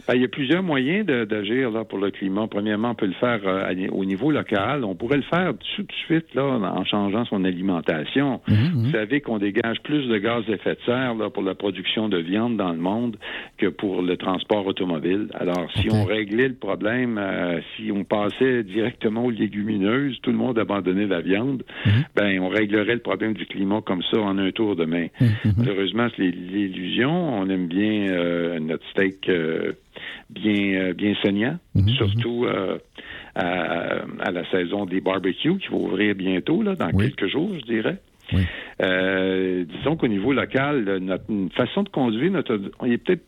Ben, 0.07 0.15
il 0.15 0.23
y 0.23 0.25
a 0.25 0.29
plusieurs 0.29 0.63
moyens 0.63 1.07
d'agir 1.07 1.71
là 1.71 1.85
pour 1.85 1.99
le 1.99 2.11
climat. 2.11 2.47
Premièrement, 2.49 2.91
on 2.91 2.95
peut 2.95 3.07
le 3.07 3.13
faire 3.15 3.41
euh, 3.45 3.89
au 3.93 4.05
niveau 4.05 4.31
local. 4.31 4.85
On 4.85 4.95
pourrait 4.95 5.19
le 5.19 5.23
faire 5.23 5.53
tout 5.77 5.83
de 5.83 5.93
suite 6.07 6.35
là, 6.35 6.45
en 6.45 6.85
changeant 6.85 7.25
son 7.25 7.45
alimentation. 7.45 8.41
Vous 8.47 8.91
savez 8.91 9.21
qu'on 9.21 9.39
dégage 9.39 9.81
plus 9.83 10.07
de 10.09 10.19
gaz 10.19 10.45
à 10.49 10.53
effet 10.53 10.75
de 10.75 10.81
serre 10.85 11.15
là, 11.15 11.31
pour 11.31 11.43
la 11.43 11.55
production 11.55 12.09
de 12.09 12.19
viande 12.19 12.57
dans 12.57 12.73
le 12.73 12.79
monde 12.79 13.17
que 13.59 13.67
pour 13.67 14.03
le 14.03 14.17
transport 14.17 14.67
automobile. 14.67 15.29
Alors, 15.35 15.71
si 15.77 15.89
on 15.91 16.05
réglait 16.05 16.49
le 16.49 16.55
problème, 16.55 17.19
euh, 17.19 17.61
si 17.77 17.93
on 17.93 18.05
passait 18.05 18.63
directement 18.63 19.25
aux 19.25 19.31
légumineuses, 19.31 20.19
tout 20.23 20.31
le 20.31 20.37
monde 20.37 20.59
abandonnait 20.59 21.07
la 21.07 21.21
viande, 21.21 21.63
ben 22.17 22.41
on 22.41 22.49
réglerait 22.49 22.95
le 22.95 23.01
problème 23.01 23.35
du 23.35 23.47
climat 23.47 23.81
comme 23.81 24.03
ça 24.11 24.19
en 24.21 24.39
un 24.39 24.51
tour 24.51 24.77
de 24.77 24.85
main. 24.85 25.07
Malheureusement, 25.57 26.09
c'est 26.17 26.31
l'illusion. 26.31 27.39
On 27.39 27.49
aime 27.49 27.67
bien 27.67 28.09
euh, 28.11 28.59
notre 28.59 28.87
steak 28.91 29.31
bien, 30.31 30.75
euh, 30.75 30.93
bien 30.93 31.15
saignant, 31.23 31.59
surtout 31.97 32.45
euh, 32.47 32.79
à, 33.35 34.03
à 34.21 34.31
la 34.31 34.49
saison 34.51 34.87
des 34.87 35.01
barbecues 35.01 35.59
qui 35.59 35.69
va 35.69 35.77
ouvrir 35.77 36.15
bientôt, 36.15 36.63
là, 36.63 36.75
dans 36.75 36.91
Oui. 36.93 37.07
quelques 37.07 37.27
jours, 37.31 37.51
je 37.55 37.65
dirais. 37.65 37.99
Oui. 38.33 38.43
Euh, 38.83 39.65
disons 39.65 39.97
qu'au 39.97 40.07
niveau 40.09 40.33
local, 40.33 40.99
notre 41.01 41.25
façon 41.55 41.83
de 41.83 41.89
conduire, 41.89 42.31
notre, 42.31 42.61
on 42.79 42.87
est 42.87 42.99
peut-être 42.99 43.25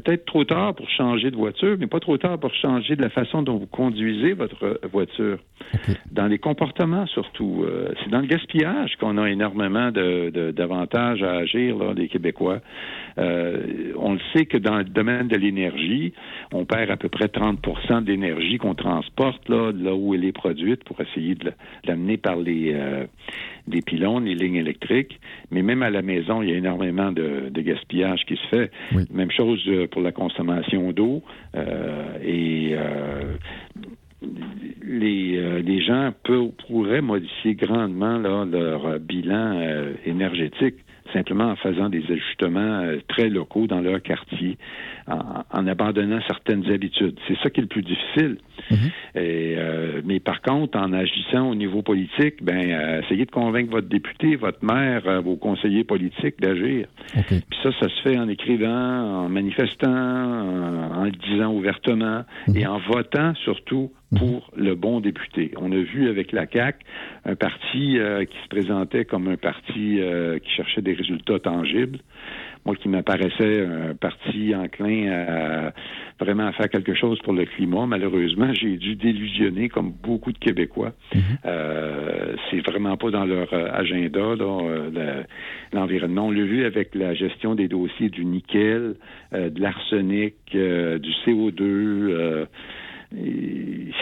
peut-être 0.00 0.24
trop 0.26 0.44
tard 0.44 0.74
pour 0.74 0.88
changer 0.90 1.30
de 1.30 1.36
voiture, 1.36 1.76
mais 1.78 1.86
pas 1.86 2.00
trop 2.00 2.16
tard 2.18 2.38
pour 2.38 2.54
changer 2.54 2.96
de 2.96 3.02
la 3.02 3.10
façon 3.10 3.42
dont 3.42 3.56
vous 3.56 3.66
conduisez 3.66 4.32
votre 4.32 4.64
euh, 4.64 4.74
voiture. 4.92 5.38
Dans 6.12 6.26
les 6.26 6.38
comportements 6.38 7.06
surtout. 7.06 7.64
Euh, 7.64 7.88
c'est 8.02 8.10
dans 8.10 8.20
le 8.20 8.26
gaspillage 8.26 8.96
qu'on 8.96 9.18
a 9.18 9.28
énormément 9.30 9.90
de- 9.90 10.30
de- 10.30 10.50
d'avantages 10.50 11.22
à 11.22 11.32
agir, 11.38 11.76
là, 11.78 11.92
les 11.96 12.08
Québécois. 12.08 12.60
Euh, 13.18 13.92
on 13.96 14.12
le 14.14 14.20
sait 14.32 14.46
que 14.46 14.56
dans 14.56 14.78
le 14.78 14.84
domaine 14.84 15.28
de 15.28 15.36
l'énergie, 15.36 16.12
on 16.52 16.64
perd 16.64 16.90
à 16.90 16.96
peu 16.96 17.08
près 17.08 17.26
30% 17.28 18.02
d'énergie 18.02 18.58
qu'on 18.58 18.74
transporte 18.74 19.48
là, 19.48 19.72
là 19.72 19.94
où 19.94 20.14
elle 20.14 20.24
est 20.24 20.32
produite 20.32 20.84
pour 20.84 21.00
essayer 21.00 21.34
de 21.34 21.46
la- 21.46 21.52
l'amener 21.84 22.16
par 22.16 22.36
les, 22.36 22.72
euh, 22.74 23.04
les 23.66 23.82
pylônes, 23.82 24.24
les 24.24 24.34
lignes 24.34 24.56
électriques. 24.56 25.18
Mais 25.50 25.62
même 25.62 25.82
à 25.82 25.90
la 25.90 26.02
maison, 26.02 26.42
il 26.42 26.50
y 26.50 26.52
a 26.52 26.56
énormément 26.56 27.10
de, 27.12 27.48
de 27.50 27.60
gaspillage 27.60 28.24
qui 28.26 28.36
se 28.36 28.46
fait. 28.48 28.70
Oui. 28.94 29.02
Même 29.12 29.30
chose 29.32 29.62
pour 29.88 30.02
la 30.02 30.12
consommation 30.12 30.92
d'eau. 30.92 31.22
euh, 31.54 32.18
et 32.22 32.74
euh, 32.74 33.36
les, 34.82 35.36
euh, 35.38 35.60
les 35.60 35.80
gens 35.82 36.12
pourraient 36.66 37.00
modifier 37.00 37.54
grandement 37.54 38.18
leur 38.18 38.98
bilan 38.98 39.60
énergétique 40.04 40.76
simplement 41.12 41.50
en 41.50 41.56
faisant 41.56 41.88
des 41.88 42.02
ajustements 42.10 42.86
très 43.08 43.30
locaux 43.30 43.66
dans 43.66 43.80
leur 43.80 44.02
quartier, 44.02 44.58
en, 45.10 45.44
en 45.50 45.66
abandonnant 45.66 46.20
certaines 46.26 46.70
habitudes. 46.70 47.18
C'est 47.26 47.36
ça 47.42 47.50
qui 47.50 47.60
est 47.60 47.62
le 47.62 47.68
plus 47.68 47.82
difficile. 47.82 48.38
Et, 49.14 49.54
euh, 49.56 50.02
mais 50.04 50.20
par 50.20 50.42
contre, 50.42 50.78
en 50.78 50.92
agissant 50.92 51.48
au 51.48 51.54
niveau 51.54 51.82
politique, 51.82 52.42
ben, 52.42 52.70
euh, 52.70 53.02
essayez 53.02 53.24
de 53.24 53.30
convaincre 53.30 53.70
votre 53.70 53.88
député, 53.88 54.36
votre 54.36 54.64
maire, 54.64 55.02
euh, 55.06 55.20
vos 55.20 55.36
conseillers 55.36 55.84
politiques 55.84 56.40
d'agir. 56.40 56.86
Puis 57.26 57.58
ça, 57.62 57.70
ça 57.80 57.88
se 57.88 58.02
fait 58.02 58.18
en 58.18 58.28
écrivant, 58.28 59.24
en 59.24 59.28
manifestant, 59.28 59.88
en, 59.90 61.00
en 61.00 61.04
le 61.04 61.12
disant 61.12 61.52
ouvertement 61.52 62.24
et 62.54 62.66
en 62.66 62.78
votant 62.78 63.34
surtout 63.36 63.90
pour 64.16 64.50
le 64.56 64.74
bon 64.74 65.00
député. 65.00 65.52
On 65.56 65.70
a 65.70 65.76
vu 65.76 66.08
avec 66.08 66.32
la 66.32 66.46
CAQ 66.50 66.78
un 67.24 67.36
parti 67.36 67.98
euh, 67.98 68.24
qui 68.24 68.36
se 68.42 68.48
présentait 68.48 69.04
comme 69.04 69.28
un 69.28 69.36
parti 69.36 70.00
euh, 70.00 70.38
qui 70.38 70.50
cherchait 70.50 70.80
des 70.80 70.94
résultats 70.94 71.38
tangibles. 71.38 71.98
Moi, 72.64 72.74
qui 72.76 72.88
m'apparaissait 72.88 73.64
un 73.64 73.94
parti 73.94 74.54
enclin 74.54 74.97
à 75.06 75.72
vraiment 76.18 76.50
faire 76.52 76.68
quelque 76.68 76.94
chose 76.94 77.18
pour 77.20 77.32
le 77.32 77.44
climat. 77.44 77.86
Malheureusement, 77.86 78.52
j'ai 78.52 78.76
dû 78.76 78.96
délusionner 78.96 79.68
comme 79.68 79.92
beaucoup 79.92 80.32
de 80.32 80.38
Québécois. 80.38 80.92
Euh, 81.44 82.34
c'est 82.50 82.66
vraiment 82.68 82.96
pas 82.96 83.10
dans 83.10 83.24
leur 83.24 83.52
euh, 83.52 83.68
agenda, 83.72 84.18
euh, 84.18 84.90
le- 84.92 85.24
l'environnement. 85.78 86.26
On 86.26 86.30
l'a 86.32 86.42
vu 86.42 86.64
avec 86.64 86.94
la 86.94 87.14
gestion 87.14 87.54
des 87.54 87.68
dossiers 87.68 88.08
du 88.08 88.24
nickel, 88.24 88.94
euh, 89.34 89.50
de 89.50 89.60
l'arsenic, 89.60 90.34
euh, 90.54 90.98
du 90.98 91.10
CO2. 91.24 91.60
euh, 91.60 92.46
et 93.16 93.92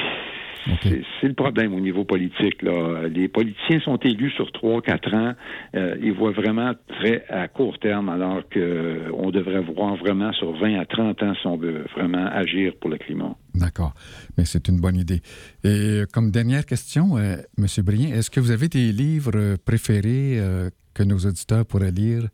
C'est- 0.82 1.02
le 1.28 1.34
problème 1.34 1.74
au 1.74 1.80
niveau 1.80 2.04
politique. 2.04 2.62
Là. 2.62 3.08
Les 3.08 3.28
politiciens 3.28 3.80
sont 3.80 3.96
élus 3.98 4.30
sur 4.32 4.50
trois, 4.52 4.80
quatre 4.82 5.12
ans. 5.14 5.32
Euh, 5.74 5.96
ils 6.02 6.12
voient 6.12 6.32
vraiment 6.32 6.72
très 6.88 7.24
à 7.28 7.48
court 7.48 7.78
terme, 7.78 8.08
alors 8.08 8.42
qu'on 8.48 9.30
devrait 9.30 9.60
voir 9.60 9.96
vraiment 9.96 10.32
sur 10.32 10.52
20 10.58 10.78
à 10.78 10.84
30 10.84 11.22
ans 11.22 11.34
si 11.40 11.46
on 11.46 11.56
veut 11.56 11.84
vraiment 11.96 12.26
agir 12.26 12.72
pour 12.80 12.90
le 12.90 12.98
climat. 12.98 13.34
D'accord. 13.54 13.92
Mais 14.36 14.44
c'est 14.44 14.68
une 14.68 14.80
bonne 14.80 14.96
idée. 14.96 15.20
Et 15.64 15.68
euh, 15.68 16.06
comme 16.12 16.30
dernière 16.30 16.64
question, 16.66 17.16
euh, 17.16 17.36
M. 17.58 17.66
Brien, 17.84 18.14
est-ce 18.14 18.30
que 18.30 18.40
vous 18.40 18.50
avez 18.50 18.68
des 18.68 18.92
livres 18.92 19.32
euh, 19.34 19.56
préférés 19.64 20.38
euh, 20.38 20.70
que 20.94 21.02
nos 21.02 21.18
auditeurs 21.18 21.64
pourraient 21.66 21.90
lire, 21.90 22.28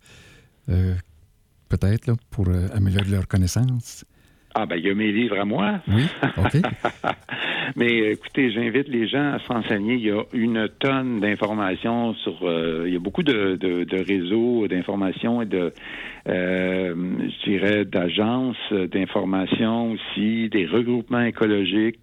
euh, 0.68 0.95
peut-être, 1.68 2.12
pour 2.31 2.49
euh, 2.49 2.68
améliorer 2.75 3.11
leur 3.11 3.27
connaissance? 3.29 4.05
Ah 4.54 4.66
ben 4.66 4.76
il 4.76 4.86
y 4.86 4.90
a 4.90 4.94
mes 4.94 5.12
livres 5.12 5.38
à 5.40 5.44
moi. 5.44 5.80
Oui? 5.88 6.04
OK. 6.36 6.52
Mais 7.76 8.12
écoutez, 8.12 8.50
j'invite 8.52 8.88
les 8.88 9.08
gens 9.08 9.32
à 9.34 9.38
s'enseigner. 9.46 9.94
Il 9.94 10.04
y 10.04 10.10
a 10.10 10.22
une 10.32 10.68
tonne 10.78 11.20
d'informations 11.20 12.14
sur. 12.14 12.38
euh, 12.42 12.84
il 12.86 12.92
y 12.92 12.96
a 12.96 13.00
beaucoup 13.00 13.22
de, 13.22 13.56
de, 13.56 13.84
de 13.84 14.04
réseaux 14.04 14.66
d'informations 14.68 15.40
et 15.42 15.46
de, 15.46 15.72
euh, 16.28 16.94
je 17.44 17.50
dirais, 17.50 17.85
d'agences 17.85 18.72
d'information 18.72 19.92
aussi, 19.92 20.48
des 20.48 20.66
regroupements 20.66 21.22
écologiques 21.24 21.98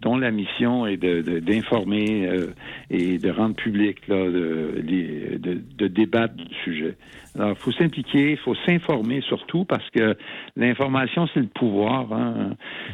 dont 0.00 0.16
la 0.18 0.30
mission 0.30 0.86
est 0.86 0.96
de- 0.98 1.22
de- 1.22 1.38
d'informer 1.38 2.26
euh, 2.26 2.48
et 2.90 3.18
de 3.18 3.30
rendre 3.30 3.54
public, 3.54 4.06
là, 4.06 4.16
de, 4.16 5.60
de 5.78 5.86
débattre 5.88 6.34
du 6.34 6.54
sujet. 6.62 6.96
Alors, 7.36 7.50
il 7.50 7.56
faut 7.56 7.72
s'impliquer, 7.72 8.32
il 8.32 8.36
faut 8.36 8.54
s'informer 8.66 9.20
surtout 9.22 9.64
parce 9.64 9.88
que 9.90 10.14
l'information, 10.56 11.26
c'est 11.32 11.40
le 11.40 11.46
pouvoir. 11.46 12.12
Hein. 12.12 12.52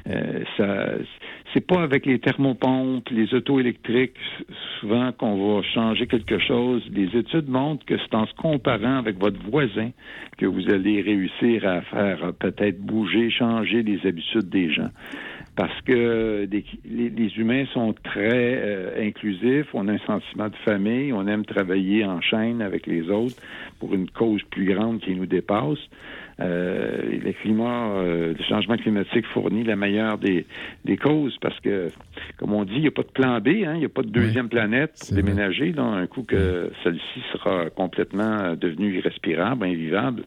Euh, 0.09 0.45
ça, 0.57 0.87
c'est 1.53 1.67
pas 1.67 1.83
avec 1.83 2.07
les 2.07 2.19
thermopompes, 2.19 3.09
les 3.11 3.33
autos 3.35 3.61
électriques, 3.61 4.17
souvent 4.81 5.13
qu'on 5.13 5.57
va 5.57 5.63
changer 5.63 6.07
quelque 6.07 6.39
chose. 6.39 6.83
Les 6.93 7.17
études 7.17 7.49
montrent 7.49 7.85
que 7.85 7.97
c'est 7.99 8.15
en 8.15 8.27
se 8.27 8.35
comparant 8.35 8.99
avec 8.99 9.19
votre 9.19 9.41
voisin 9.51 9.91
que 10.39 10.47
vous 10.47 10.69
allez 10.71 11.03
réussir 11.03 11.67
à 11.67 11.83
faire 11.83 12.33
peut-être 12.39 12.81
bouger, 12.81 13.31
changer 13.31 13.83
les 13.83 14.07
habitudes 14.07 14.49
des 14.49 14.73
gens 14.73 14.91
parce 15.57 15.81
que 15.83 16.49
les 16.51 17.33
humains 17.37 17.67
sont 17.75 17.93
très 17.93 18.63
euh, 18.63 19.07
inclusifs, 19.07 19.67
on 19.75 19.89
a 19.89 19.93
un 19.93 19.99
sentiment 20.07 20.49
de 20.49 20.57
famille, 20.65 21.13
on 21.13 21.27
aime 21.27 21.45
travailler 21.45 22.05
en 22.05 22.23
chaîne 22.23 22.63
avec 22.63 22.87
les 22.87 23.11
autres 23.11 23.37
pour 23.79 23.93
une 23.93 24.09
cause 24.09 24.43
plus 24.51 24.65
grande 24.73 25.01
qui 25.01 25.15
nous 25.15 25.27
dépasse. 25.27 25.79
Euh, 26.41 27.03
le 27.23 27.33
climat, 27.33 27.91
euh, 27.91 28.35
le 28.37 28.45
changement 28.45 28.77
climatique 28.77 29.27
fournit 29.33 29.63
la 29.65 29.77
meilleure 29.77 30.19
des, 30.19 30.47
des 30.85 30.97
causes 30.97 31.37
parce 31.41 31.59
que, 31.61 31.89
comme 32.39 32.53
on 32.53 32.65
dit, 32.65 32.75
il 32.77 32.83
n'y 32.83 32.89
a 32.89 32.93
pas 32.93 33.03
de 33.03 33.09
plan 33.09 33.41
B, 33.41 33.49
hein, 33.49 33.75
il 33.75 33.81
n'y 33.81 33.85
a 33.85 33.91
pas 33.91 34.03
de 34.03 34.09
deuxième 34.11 34.49
planète 34.49 34.93
pour 35.07 35.15
déménager. 35.17 35.73
Là, 35.73 35.83
un 35.83 36.07
coup 36.07 36.23
que 36.23 36.73
celle-ci 36.83 37.21
sera 37.33 37.69
complètement 37.71 38.39
euh, 38.41 38.57
devenue 38.57 38.97
irrespirable, 38.97 39.67
invivable. 39.67 40.25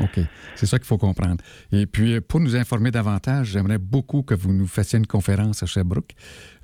OK. 0.00 0.20
C'est 0.56 0.66
ça 0.66 0.78
qu'il 0.78 0.86
faut 0.86 0.98
comprendre. 0.98 1.42
Et 1.72 1.86
puis, 1.86 2.20
pour 2.20 2.40
nous 2.40 2.54
informer 2.54 2.90
davantage, 2.90 3.46
j'aimerais 3.52 3.78
beaucoup 3.78 4.22
que 4.22 4.34
vous 4.34 4.52
nous 4.52 4.66
fassiez 4.66 4.98
une 4.98 5.06
conférence 5.06 5.62
à 5.62 5.66
Sherbrooke. 5.66 6.10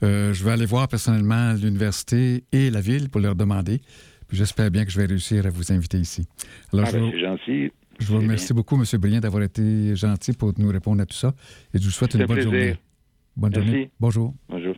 Euh, 0.03 0.35
je 0.35 0.45
vais 0.45 0.51
aller 0.51 0.67
voir 0.67 0.87
personnellement 0.89 1.55
l'université 1.55 2.45
et 2.53 2.71
la 2.71 2.81
ville 2.83 3.09
pour 3.09 3.23
leur 3.23 3.35
demander. 3.35 3.81
Puis 4.29 4.37
j'espère 4.37 4.71
bien 4.71 4.85
que 4.85 4.91
je 4.91 4.99
vais 5.01 5.07
réussir 5.07 5.47
à 5.47 5.51
vous 5.51 5.73
inviter 5.73 5.99
ici. 5.99 6.27
Alors, 6.73 6.87
Ah, 6.89 6.91
je, 6.93 6.99
ben, 6.99 7.11
c'est 7.11 7.21
gentil. 7.21 7.73
Je 7.99 8.07
vous 8.07 8.17
remercie 8.19 8.53
beaucoup, 8.53 8.77
M. 8.77 8.85
Brien, 9.01 9.21
d'avoir 9.21 9.43
été 9.43 9.95
gentil 9.97 10.33
pour 10.33 10.53
nous 10.59 10.69
répondre 10.69 11.03
à 11.03 11.07
tout 11.07 11.17
ça. 11.17 11.35
Et 11.73 11.79
je 11.79 11.85
vous 11.85 11.91
souhaite 11.91 12.15
une 12.15 12.23
un 12.23 12.27
bonne 12.27 12.37
plaisir. 12.37 12.53
journée. 12.53 12.79
Bonne 13.37 13.51
Merci. 13.55 13.67
journée. 13.69 13.91
Bonjour. 14.01 14.35
Bonjour. 14.49 14.75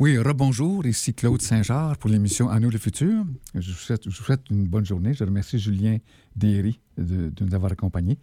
Oui, 0.00 0.18
rebonjour, 0.18 0.84
ici 0.86 1.14
Claude 1.14 1.40
Saint-Georges 1.40 1.98
pour 1.98 2.10
l'émission 2.10 2.48
À 2.48 2.58
nous 2.58 2.68
le 2.70 2.78
futur. 2.78 3.24
Je 3.54 3.70
vous, 3.70 3.76
souhaite, 3.78 4.02
je 4.04 4.08
vous 4.16 4.24
souhaite 4.24 4.42
une 4.50 4.66
bonne 4.66 4.84
journée. 4.84 5.14
Je 5.14 5.22
remercie 5.22 5.58
Julien 5.58 5.98
Derry 6.34 6.80
de, 6.98 7.30
de 7.30 7.44
nous 7.44 7.54
avoir 7.54 7.70
accompagnés. 7.72 8.18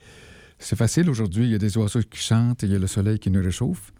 C'est 0.60 0.76
facile 0.76 1.10
aujourd'hui, 1.10 1.46
il 1.46 1.52
y 1.52 1.56
a 1.56 1.58
des 1.58 1.78
oiseaux 1.78 2.02
qui 2.02 2.20
chantent, 2.20 2.64
et 2.64 2.68
il 2.68 2.74
y 2.74 2.76
a 2.76 2.80
le 2.80 2.88
soleil 2.88 3.18
qui 3.20 3.32
nous 3.32 3.42
réchauffe. 3.42 3.94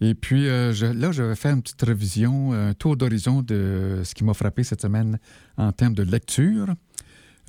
Et 0.00 0.14
puis 0.14 0.48
euh, 0.48 0.72
je- 0.72 0.86
là, 0.86 1.12
je 1.12 1.22
vais 1.22 1.36
faire 1.36 1.54
une 1.54 1.60
petite 1.62 1.82
révision, 1.82 2.52
un 2.54 2.72
tour 2.72 2.96
d'horizon 2.96 3.42
de 3.42 4.00
ce 4.02 4.14
qui 4.14 4.24
m'a 4.24 4.32
frappé 4.32 4.64
cette 4.64 4.80
semaine 4.80 5.18
en 5.58 5.72
termes 5.72 5.94
de 5.94 6.02
lecture. 6.02 6.68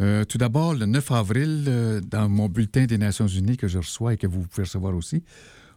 Euh, 0.02 0.26
tout 0.26 0.40
d'abord, 0.40 0.74
le 0.74 0.88
9 0.88 1.12
avril, 1.12 1.66
euh, 1.68 2.02
dans 2.02 2.28
mon 2.28 2.50
bulletin 2.50 2.86
des 2.86 2.98
Nations 2.98 3.28
Unies 3.28 3.56
que 3.56 3.68
je 3.68 3.78
reçois 3.78 4.14
et 4.14 4.18
que 4.18 4.26
vous 4.26 4.42
pouvez 4.42 4.64
recevoir 4.64 4.96
aussi, 4.96 5.24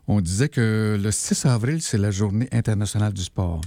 on 0.08 0.20
disait 0.22 0.48
que 0.48 0.98
le 1.00 1.10
6 1.10 1.44
avril, 1.44 1.82
c'est 1.82 1.98
la 1.98 2.10
journée 2.10 2.48
internationale 2.50 3.12
du 3.12 3.22
sport. 3.22 3.60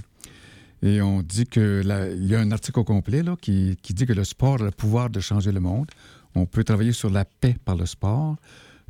Et 0.82 1.00
on 1.00 1.22
dit 1.22 1.46
que 1.46 1.82
il 2.16 2.26
y 2.26 2.34
a 2.34 2.40
un 2.40 2.50
article 2.50 2.80
au 2.80 2.84
complet 2.84 3.22
qui 3.40 3.76
dit 3.82 4.06
que 4.06 4.12
le 4.12 4.24
sport 4.24 4.60
a 4.60 4.64
le 4.64 4.70
pouvoir 4.70 5.10
de 5.10 5.20
changer 5.20 5.52
le 5.52 5.60
monde. 5.60 5.88
On 6.34 6.46
peut 6.46 6.64
travailler 6.64 6.92
sur 6.92 7.10
la 7.10 7.24
paix 7.24 7.56
par 7.64 7.76
le 7.76 7.86
sport, 7.86 8.36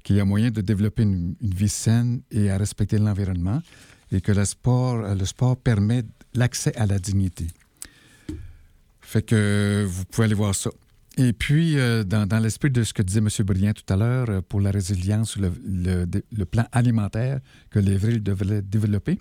qu'il 0.03 0.17
y 0.17 0.21
a 0.21 0.25
moyen 0.25 0.51
de 0.51 0.61
développer 0.61 1.03
une, 1.03 1.35
une 1.41 1.55
vie 1.55 1.69
saine 1.69 2.21
et 2.31 2.51
à 2.51 2.59
respecter 2.59 2.99
l'environnement, 2.99 3.63
et 4.11 4.21
que 4.21 4.33
le 4.33 4.45
sport, 4.45 4.97
le 5.15 5.25
sport 5.25 5.57
permet 5.57 6.03
l'accès 6.35 6.75
à 6.77 6.87
la 6.87 6.99
dignité. 6.99 7.47
Fait 9.01 9.23
que 9.23 9.87
vous 9.89 10.05
pouvez 10.05 10.27
aller 10.27 10.35
voir 10.35 10.55
ça. 10.55 10.71
Et 11.21 11.33
puis, 11.33 11.77
euh, 11.77 12.05
dans, 12.05 12.41
l'esprit 12.41 12.71
de 12.71 12.85
ce 12.85 12.95
que 12.95 13.03
disait 13.03 13.19
M. 13.19 13.29
Briand 13.45 13.73
tout 13.73 13.93
à 13.93 13.97
l'heure, 13.97 14.31
euh, 14.31 14.41
pour 14.41 14.61
la 14.61 14.71
résilience, 14.71 15.37
le, 15.37 15.53
le, 15.67 16.45
plan 16.45 16.65
alimentaire 16.71 17.41
que 17.71 17.81
l'Évril 17.81 18.23
devrait 18.23 18.63
développer, 18.63 19.19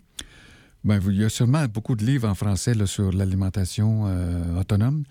ben, 0.84 1.02
il 1.08 1.16
y 1.16 1.26
a 1.26 1.30
sûrement 1.30 1.66
beaucoup 1.66 1.96
de 1.96 2.06
livres 2.06 2.30
en 2.30 2.36
français 2.36 2.74
sur 2.86 3.12
l'alimentation 3.12 4.04
euh, 4.06 4.60
autonome. 4.60 5.06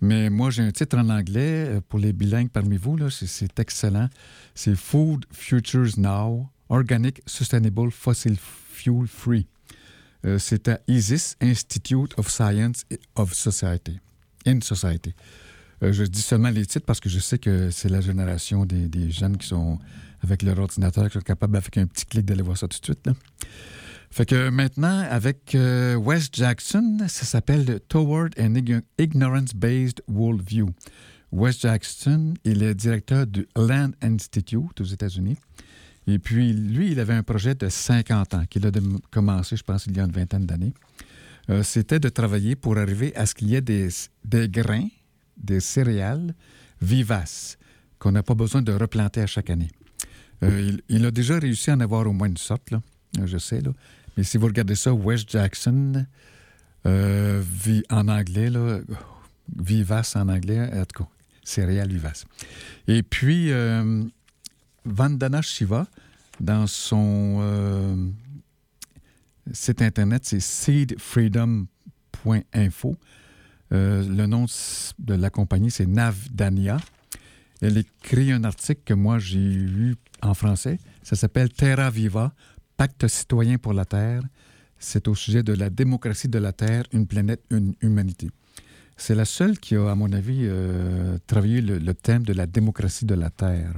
Mais 0.00 0.30
moi, 0.30 0.48
j'ai 0.48 0.62
un 0.62 0.72
titre 0.72 0.96
en 0.96 1.10
anglais 1.10 1.80
pour 1.90 1.98
les 1.98 2.14
bilingues 2.14 2.50
parmi 2.50 2.78
vous. 2.78 2.98
C'est 3.10 3.60
excellent. 3.60 4.08
C'est 4.54 4.74
Food 4.74 5.26
Futures 5.30 5.98
Now, 5.98 6.48
Organic, 6.70 7.20
Sustainable, 7.26 7.90
Fossil 7.90 8.36
Fuel 8.70 9.06
Free. 9.06 9.46
C'est 10.38 10.66
à 10.68 10.80
ISIS, 10.88 11.36
Institute 11.40 12.14
of 12.16 12.28
Science 12.30 12.84
of 13.14 13.32
Society, 13.32 14.00
in 14.44 14.60
Society. 14.60 15.14
Euh, 15.82 15.92
je 15.92 16.04
dis 16.04 16.22
seulement 16.22 16.50
les 16.50 16.64
titres 16.66 16.86
parce 16.86 17.00
que 17.00 17.08
je 17.08 17.18
sais 17.18 17.38
que 17.38 17.70
c'est 17.70 17.88
la 17.88 18.00
génération 18.00 18.64
des, 18.64 18.88
des 18.88 19.10
jeunes 19.10 19.36
qui 19.36 19.48
sont 19.48 19.78
avec 20.22 20.42
leur 20.42 20.58
ordinateur, 20.58 21.06
qui 21.08 21.14
sont 21.14 21.20
capables, 21.20 21.56
avec 21.56 21.76
un 21.78 21.86
petit 21.86 22.06
clic, 22.06 22.24
d'aller 22.24 22.42
voir 22.42 22.56
ça 22.56 22.68
tout 22.68 22.78
de 22.78 22.84
suite. 22.84 23.10
Fait 24.10 24.26
que 24.26 24.50
maintenant, 24.50 25.00
avec 25.10 25.54
euh, 25.54 25.96
Wes 25.96 26.28
Jackson, 26.32 26.98
ça 27.08 27.24
s'appelle 27.24 27.80
Toward 27.88 28.30
an 28.38 28.54
Ign- 28.54 28.82
Ignorance-Based 28.98 30.02
Worldview. 30.06 30.68
Wes 31.32 31.58
Jackson, 31.60 32.34
il 32.44 32.62
est 32.62 32.74
directeur 32.74 33.26
du 33.26 33.48
Land 33.56 33.92
Institute 34.02 34.80
aux 34.80 34.84
États-Unis. 34.84 35.38
Et 36.06 36.18
puis, 36.18 36.52
lui, 36.52 36.92
il 36.92 37.00
avait 37.00 37.14
un 37.14 37.22
projet 37.22 37.54
de 37.54 37.68
50 37.68 38.34
ans 38.34 38.44
qu'il 38.50 38.66
a 38.66 38.70
commencé, 39.10 39.56
je 39.56 39.62
pense, 39.62 39.86
il 39.86 39.96
y 39.96 40.00
a 40.00 40.04
une 40.04 40.12
vingtaine 40.12 40.44
d'années. 40.46 40.74
Euh, 41.48 41.62
C'était 41.62 41.98
de 42.00 42.08
travailler 42.10 42.54
pour 42.54 42.76
arriver 42.76 43.16
à 43.16 43.24
ce 43.24 43.34
qu'il 43.34 43.48
y 43.48 43.54
ait 43.54 43.60
des, 43.62 43.88
des 44.24 44.48
grains, 44.48 44.88
des 45.36 45.60
céréales 45.60 46.34
vivaces 46.80 47.58
qu'on 47.98 48.12
n'a 48.12 48.22
pas 48.22 48.34
besoin 48.34 48.62
de 48.62 48.72
replanter 48.72 49.20
à 49.20 49.26
chaque 49.26 49.50
année. 49.50 49.70
Euh, 50.42 50.76
il, 50.88 51.06
a 51.06 51.12
déjà 51.12 51.38
réussi 51.38 51.70
à 51.70 51.74
en 51.74 51.80
avoir 51.80 52.06
au 52.06 52.12
moins 52.12 52.28
une 52.28 52.36
sorte, 52.36 52.72
Euh, 52.72 53.26
je 53.26 53.38
sais. 53.38 53.62
Mais 54.16 54.24
si 54.24 54.38
vous 54.38 54.46
regardez 54.46 54.74
ça, 54.74 54.92
Wes 54.92 55.24
Jackson, 55.28 56.04
euh, 56.86 57.42
en 57.90 58.08
anglais, 58.08 58.50
vivace 59.56 60.16
en 60.16 60.28
anglais, 60.28 60.68
céréales 61.44 61.90
vivaces. 61.90 62.24
Et 62.88 63.02
puis, 63.02 63.52
euh, 63.52 64.04
Vandana 64.84 65.42
Shiva, 65.42 65.86
dans 66.40 66.66
son 66.66 68.12
site 69.52 69.82
internet, 69.82 70.22
c'est 70.24 70.40
seedfreedom.info. 70.40 72.96
Euh, 73.72 74.06
le 74.06 74.26
nom 74.26 74.46
de 74.98 75.14
la 75.14 75.30
compagnie, 75.30 75.70
c'est 75.70 75.86
Navdania. 75.86 76.78
Elle 77.60 77.78
écrit 77.78 78.32
un 78.32 78.44
article 78.44 78.82
que 78.84 78.94
moi 78.94 79.18
j'ai 79.18 79.38
lu 79.38 79.96
en 80.20 80.34
français. 80.34 80.78
Ça 81.02 81.16
s'appelle 81.16 81.48
Terra 81.50 81.90
Viva, 81.90 82.34
Pacte 82.76 83.06
citoyen 83.08 83.58
pour 83.58 83.72
la 83.72 83.84
Terre. 83.84 84.22
C'est 84.78 85.06
au 85.08 85.14
sujet 85.14 85.42
de 85.42 85.52
la 85.52 85.70
démocratie 85.70 86.28
de 86.28 86.38
la 86.38 86.52
Terre, 86.52 86.84
une 86.92 87.06
planète, 87.06 87.42
une 87.50 87.74
humanité. 87.80 88.30
C'est 88.96 89.14
la 89.14 89.24
seule 89.24 89.58
qui 89.58 89.76
a, 89.76 89.90
à 89.90 89.94
mon 89.94 90.12
avis, 90.12 90.40
euh, 90.42 91.18
travaillé 91.26 91.60
le, 91.60 91.78
le 91.78 91.94
thème 91.94 92.24
de 92.24 92.32
la 92.32 92.46
démocratie 92.46 93.04
de 93.06 93.14
la 93.14 93.30
Terre. 93.30 93.72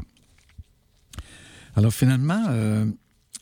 Alors 1.76 1.92
finalement, 1.92 2.44
euh, 2.48 2.86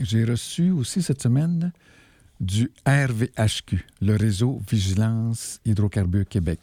j'ai 0.00 0.24
reçu 0.24 0.70
aussi 0.70 1.02
cette 1.02 1.22
semaine 1.22 1.72
du 2.42 2.70
RVHQ, 2.87 3.87
le 4.02 4.16
réseau 4.16 4.61
Vigilance 4.68 5.61
Hydrocarbures 5.64 6.28
Québec, 6.28 6.59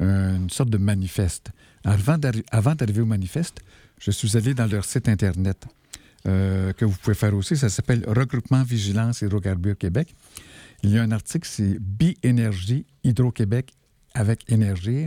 euh, 0.00 0.36
une 0.36 0.50
sorte 0.50 0.70
de 0.70 0.76
manifeste. 0.78 1.50
Avant 1.84 2.18
d'arri- 2.18 2.44
avant 2.50 2.74
d'arriver 2.74 3.00
au 3.00 3.06
manifeste, 3.06 3.60
je 4.00 4.10
suis 4.10 4.36
allé 4.36 4.54
dans 4.54 4.66
leur 4.66 4.84
site 4.84 5.08
Internet, 5.08 5.64
euh, 6.26 6.72
que 6.72 6.84
vous 6.84 6.96
pouvez 7.00 7.14
faire 7.14 7.34
aussi. 7.34 7.56
Ça 7.56 7.68
s'appelle 7.68 8.02
Regroupement 8.08 8.64
Vigilance 8.64 9.22
Hydrocarbures 9.22 9.78
Québec. 9.78 10.12
Il 10.82 10.90
y 10.90 10.98
a 10.98 11.02
un 11.02 11.12
article, 11.12 11.48
c'est 11.50 11.78
Bi-Énergie 11.80 12.84
Hydro-Québec 13.04 13.72
avec 14.14 14.50
Énergie. 14.50 15.06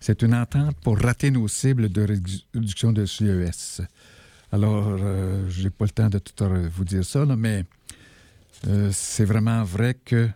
C'est 0.00 0.20
une 0.22 0.34
entente 0.34 0.76
pour 0.82 0.98
rater 0.98 1.30
nos 1.30 1.48
cibles 1.48 1.88
de 1.88 2.02
rédu- 2.06 2.44
réduction 2.54 2.92
de 2.92 3.06
CES. 3.06 3.80
Alors, 4.52 4.86
euh, 5.00 5.48
je 5.48 5.62
n'ai 5.64 5.70
pas 5.70 5.86
le 5.86 5.90
temps 5.90 6.10
de 6.10 6.18
tout 6.18 6.44
vous 6.74 6.84
dire 6.84 7.04
ça, 7.04 7.24
mais 7.36 7.64
euh, 8.66 8.90
c'est 8.92 9.24
vraiment 9.24 9.62
vrai 9.64 9.94
que 9.94 10.28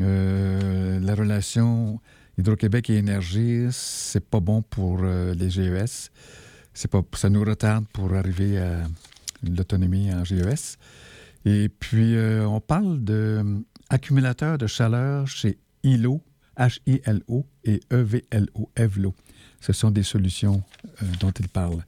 euh, 0.00 1.00
la 1.00 1.14
relation 1.14 2.00
Hydro-Québec 2.38 2.90
et 2.90 2.96
Énergie, 2.96 3.66
c'est 3.70 4.24
pas 4.24 4.40
bon 4.40 4.62
pour 4.62 5.00
euh, 5.02 5.34
les 5.34 5.50
GES. 5.50 6.10
C'est 6.74 6.90
pas, 6.90 7.02
ça 7.14 7.30
nous 7.30 7.44
retarde 7.44 7.86
pour 7.92 8.14
arriver 8.14 8.58
à 8.58 8.82
l'autonomie 9.42 10.12
en 10.12 10.24
GES. 10.24 10.76
Et 11.44 11.68
puis, 11.68 12.16
on 12.18 12.60
parle 12.60 13.00
d'accumulateur 13.02 14.58
de 14.58 14.66
chaleur 14.66 15.26
chez 15.26 15.58
ILO, 15.82 16.20
H-I-L-O 16.58 17.46
et 17.64 17.80
E-V-L-O, 17.90 18.70
EVLO. 18.76 19.14
Ce 19.60 19.72
sont 19.72 19.90
des 19.90 20.02
solutions 20.02 20.62
dont 21.18 21.30
il 21.30 21.48
parle. 21.48 21.82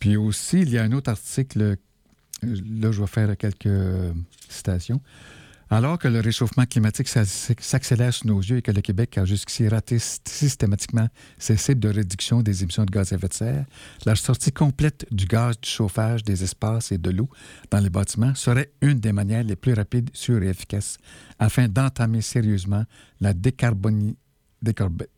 Puis 0.00 0.16
aussi, 0.16 0.62
il 0.62 0.70
y 0.70 0.78
a 0.78 0.82
un 0.82 0.90
autre 0.90 1.10
article, 1.10 1.76
là, 2.42 2.92
je 2.92 3.00
vais 3.00 3.06
faire 3.06 3.36
quelques 3.36 3.68
citations. 4.48 5.00
Alors 5.70 5.98
que 5.98 6.06
le 6.06 6.20
réchauffement 6.20 6.66
climatique 6.66 7.08
s'ac- 7.08 7.62
s'accélère 7.62 8.12
sous 8.12 8.26
nos 8.28 8.40
yeux 8.40 8.58
et 8.58 8.62
que 8.62 8.72
le 8.72 8.82
Québec 8.82 9.16
a 9.16 9.24
jusqu'ici 9.24 9.66
raté 9.68 9.98
sy- 9.98 10.18
systématiquement 10.28 11.08
ses 11.38 11.56
cibles 11.56 11.80
de 11.80 11.88
réduction 11.88 12.42
des 12.42 12.62
émissions 12.62 12.84
de 12.84 12.90
gaz 12.90 13.10
à 13.10 13.16
effet 13.16 13.28
de 13.28 13.32
serre, 13.32 13.64
la 14.04 14.14
sortie 14.14 14.52
complète 14.52 15.06
du 15.10 15.24
gaz 15.24 15.58
du 15.58 15.66
chauffage 15.70 16.24
des 16.24 16.44
espaces 16.44 16.92
et 16.92 16.98
de 16.98 17.08
l'eau 17.08 17.30
dans 17.70 17.80
les 17.80 17.88
bâtiments 17.88 18.34
serait 18.34 18.70
une 18.82 19.00
des 19.00 19.12
manières 19.14 19.44
les 19.44 19.56
plus 19.56 19.72
rapides, 19.72 20.10
sûres 20.12 20.42
et 20.42 20.48
efficaces 20.48 20.98
afin 21.38 21.68
d'entamer 21.68 22.20
sérieusement 22.20 22.84
la 23.22 23.32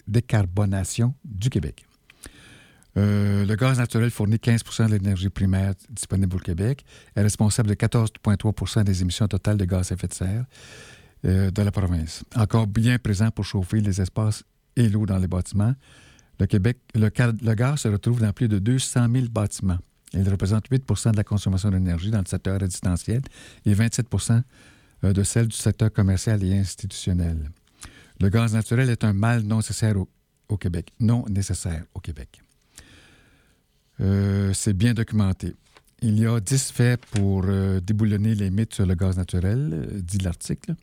décarbonation 0.06 1.14
du 1.24 1.50
Québec. 1.50 1.84
Euh, 2.96 3.44
le 3.44 3.57
gaz 3.57 3.78
naturel 3.78 4.11
fournit 4.11 4.37
15% 4.37 4.87
de 4.87 4.92
l'énergie 4.92 5.28
primaire 5.28 5.74
disponible 5.90 6.37
au 6.37 6.38
Québec, 6.38 6.85
est 7.16 7.22
responsable 7.22 7.68
de 7.68 7.74
14,3% 7.74 8.85
des 8.85 9.02
émissions 9.02 9.26
totales 9.26 9.57
de 9.57 9.64
gaz 9.64 9.90
à 9.90 9.94
effet 9.94 10.07
de 10.07 10.14
serre 10.14 10.44
euh, 11.24 11.50
de 11.50 11.62
la 11.62 11.72
province. 11.72 12.22
Encore 12.37 12.66
bien 12.66 12.98
présent 12.98 13.30
pour 13.30 13.44
chauffer 13.44 13.80
les 13.80 14.00
espaces 14.00 14.44
et 14.76 14.88
l'eau 14.88 15.07
dans 15.07 15.18
les 15.18 15.26
bâtiments, 15.26 15.74
le, 16.38 17.54
gaz 17.54 17.80
se 17.80 17.88
retrouve 17.88 18.20
dans 18.20 18.33
plus 18.33 18.48
de 18.48 18.59
200 18.59 19.09
000 19.12 19.26
bâtiments. 19.28 19.78
Il 20.12 20.28
représente 20.28 20.70
8% 20.70 21.12
de 21.12 21.16
la 21.16 21.24
consommation 21.24 21.70
d'énergie 21.70 22.11
dans 22.11 22.20
le 22.20 22.26
secteur 22.26 22.61
résidentiel 22.61 23.22
et 23.64 23.74
27% 23.74 24.42
euh, 25.02 25.12
de 25.12 25.22
celle 25.24 25.48
du 25.48 25.57
secteur 25.57 25.92
commercial 25.92 26.42
et 26.44 26.57
institutionnel. 26.57 27.50
Le 28.20 28.28
gaz 28.28 28.54
naturel 28.54 28.90
est 28.90 29.02
un 29.02 29.12
mal 29.12 29.42
non 29.42 29.57
nécessaire 29.57 29.96
au 30.48 30.57
Québec. 30.57 30.92
Non 31.00 31.24
nécessaire 31.28 31.85
au 31.94 32.00
Québec. 32.00 32.40
Euh, 34.00 34.52
c'est 34.52 34.72
bien 34.72 34.94
documenté. 34.94 35.54
Il 36.02 36.18
y 36.18 36.26
a 36.26 36.40
10 36.40 36.72
faits 36.72 37.00
pour 37.07 37.44
euh, 37.46 37.80
déboulonner 37.80 38.35
les 38.35 38.50
mythes 38.50 38.74
sur 38.74 38.87
le 38.87 38.94
gaz 38.94 39.16
naturel, 39.16 39.70
euh, 39.72 40.00
dit 40.00 40.18
l'article. 40.18 40.74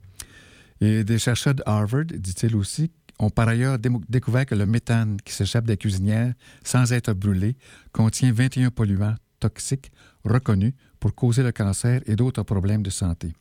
Et 0.79 1.03
des 1.03 1.19
chercheurs 1.19 1.53
de 1.53 1.63
Harvard, 1.65 2.05
dit-il 2.05 2.55
aussi, 2.55 2.89
ont 3.19 3.29
par 3.29 3.47
ailleurs 3.47 3.77
découvert 4.09 4.47
que 4.47 4.55
le 4.55 4.65
méthane 4.65 5.17
qui 5.23 5.33
s'échappe 5.33 5.65
des 5.65 5.77
cuisinières 5.77 6.33
sans 6.63 6.91
être 6.91 7.13
brûlé 7.13 7.55
contient 7.91 8.31
21 8.31 8.71
polluants 8.71 9.15
toxiques 9.39 9.91
reconnus 10.23 10.73
pour 10.99 11.13
causer 11.13 11.43
le 11.43 11.51
cancer 11.51 12.01
et 12.07 12.15
d'autres 12.15 12.43
problèmes 12.43 12.81
de 12.81 12.89
santé. 12.89 13.33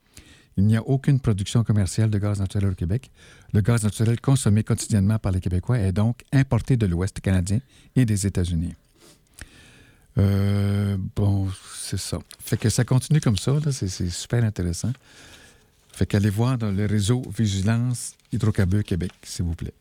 Il 0.56 0.66
n'y 0.66 0.76
a 0.76 0.82
aucune 0.82 1.20
production 1.20 1.64
commerciale 1.64 2.10
de 2.10 2.18
gaz 2.18 2.40
naturel 2.40 2.72
au 2.72 2.74
Québec. 2.74 3.10
Le 3.54 3.62
gaz 3.62 3.84
naturel 3.84 4.20
consommé 4.20 4.64
quotidiennement 4.64 5.18
par 5.18 5.32
les 5.32 5.40
Québécois 5.40 5.78
est 5.78 5.92
donc 5.92 6.24
importé 6.32 6.76
de 6.76 6.84
l'Ouest 6.84 7.20
canadien 7.20 7.60
et 7.96 8.04
des 8.04 8.26
États-Unis. 8.26 8.74
Euh, 10.18 10.96
bon, 11.16 11.48
c'est 11.74 11.98
ça. 11.98 12.18
Fait 12.40 12.56
que 12.56 12.68
ça 12.68 12.84
continue 12.84 13.20
comme 13.20 13.36
ça, 13.36 13.52
là, 13.52 13.72
c'est, 13.72 13.88
c'est 13.88 14.10
super 14.10 14.44
intéressant. 14.44 14.92
Fait 15.92 16.06
qu'allez 16.06 16.30
voir 16.30 16.58
dans 16.58 16.70
le 16.70 16.86
réseau 16.86 17.22
Vigilance 17.36 18.14
Hydrocarbures 18.32 18.84
Québec, 18.84 19.12
s'il 19.22 19.44
vous 19.44 19.54
plaît. 19.54 19.74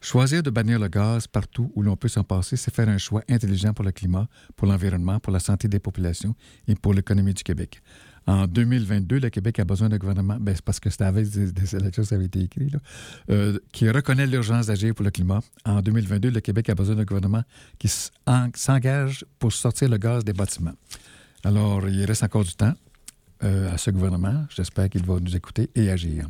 Choisir 0.00 0.42
de 0.42 0.50
bannir 0.50 0.78
le 0.78 0.88
gaz 0.88 1.26
partout 1.26 1.72
où 1.74 1.82
l'on 1.82 1.96
peut 1.96 2.08
s'en 2.08 2.22
passer, 2.22 2.56
c'est 2.56 2.72
faire 2.72 2.88
un 2.88 2.98
choix 2.98 3.22
intelligent 3.28 3.72
pour 3.72 3.84
le 3.84 3.92
climat, 3.92 4.28
pour 4.54 4.68
l'environnement, 4.68 5.18
pour 5.18 5.32
la 5.32 5.40
santé 5.40 5.68
des 5.68 5.78
populations 5.80 6.34
et 6.68 6.74
pour 6.74 6.94
l'économie 6.94 7.34
du 7.34 7.42
Québec. 7.42 7.82
En 8.26 8.46
2022, 8.46 9.20
le 9.20 9.30
Québec 9.30 9.60
a 9.60 9.64
besoin 9.64 9.88
d'un 9.88 9.98
gouvernement, 9.98 10.36
ben, 10.40 10.54
c'est 10.54 10.64
parce 10.64 10.80
que 10.80 10.90
c'était 10.90 11.04
avec 11.04 11.28
des, 11.28 11.76
élections 11.76 12.02
ça 12.02 12.16
avait 12.16 12.24
été 12.24 12.40
écrit, 12.40 12.72
euh, 13.30 13.58
qui 13.72 13.88
reconnaît 13.88 14.26
l'urgence 14.26 14.66
d'agir 14.66 14.94
pour 14.94 15.04
le 15.04 15.10
climat. 15.10 15.40
En 15.64 15.80
2022, 15.80 16.30
le 16.30 16.40
Québec 16.40 16.68
a 16.68 16.74
besoin 16.74 16.96
d'un 16.96 17.04
gouvernement 17.04 17.42
qui 17.78 17.88
s'engage 18.54 19.24
pour 19.38 19.52
sortir 19.52 19.88
le 19.88 19.96
gaz 19.96 20.24
des 20.24 20.32
bâtiments. 20.32 20.74
Alors, 21.44 21.88
il 21.88 22.04
reste 22.04 22.24
encore 22.24 22.44
du 22.44 22.54
temps 22.54 22.74
euh, 23.44 23.72
à 23.72 23.78
ce 23.78 23.90
gouvernement. 23.90 24.44
J'espère 24.54 24.88
qu'il 24.88 25.04
va 25.04 25.20
nous 25.20 25.36
écouter 25.36 25.70
et 25.76 25.88
agir. 25.90 26.26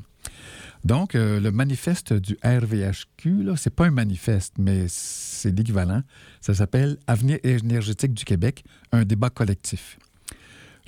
Donc, 0.84 1.14
euh, 1.14 1.40
le 1.40 1.50
manifeste 1.50 2.12
du 2.12 2.36
RVHQ, 2.44 3.42
là, 3.42 3.56
c'est 3.56 3.74
pas 3.74 3.86
un 3.86 3.90
manifeste, 3.90 4.54
mais 4.58 4.84
c'est 4.88 5.50
l'équivalent. 5.50 6.02
Ça 6.40 6.54
s'appelle 6.54 6.98
Avenir 7.06 7.38
énergétique 7.42 8.12
du 8.12 8.24
Québec, 8.24 8.64
un 8.92 9.04
débat 9.04 9.30
collectif. 9.30 9.98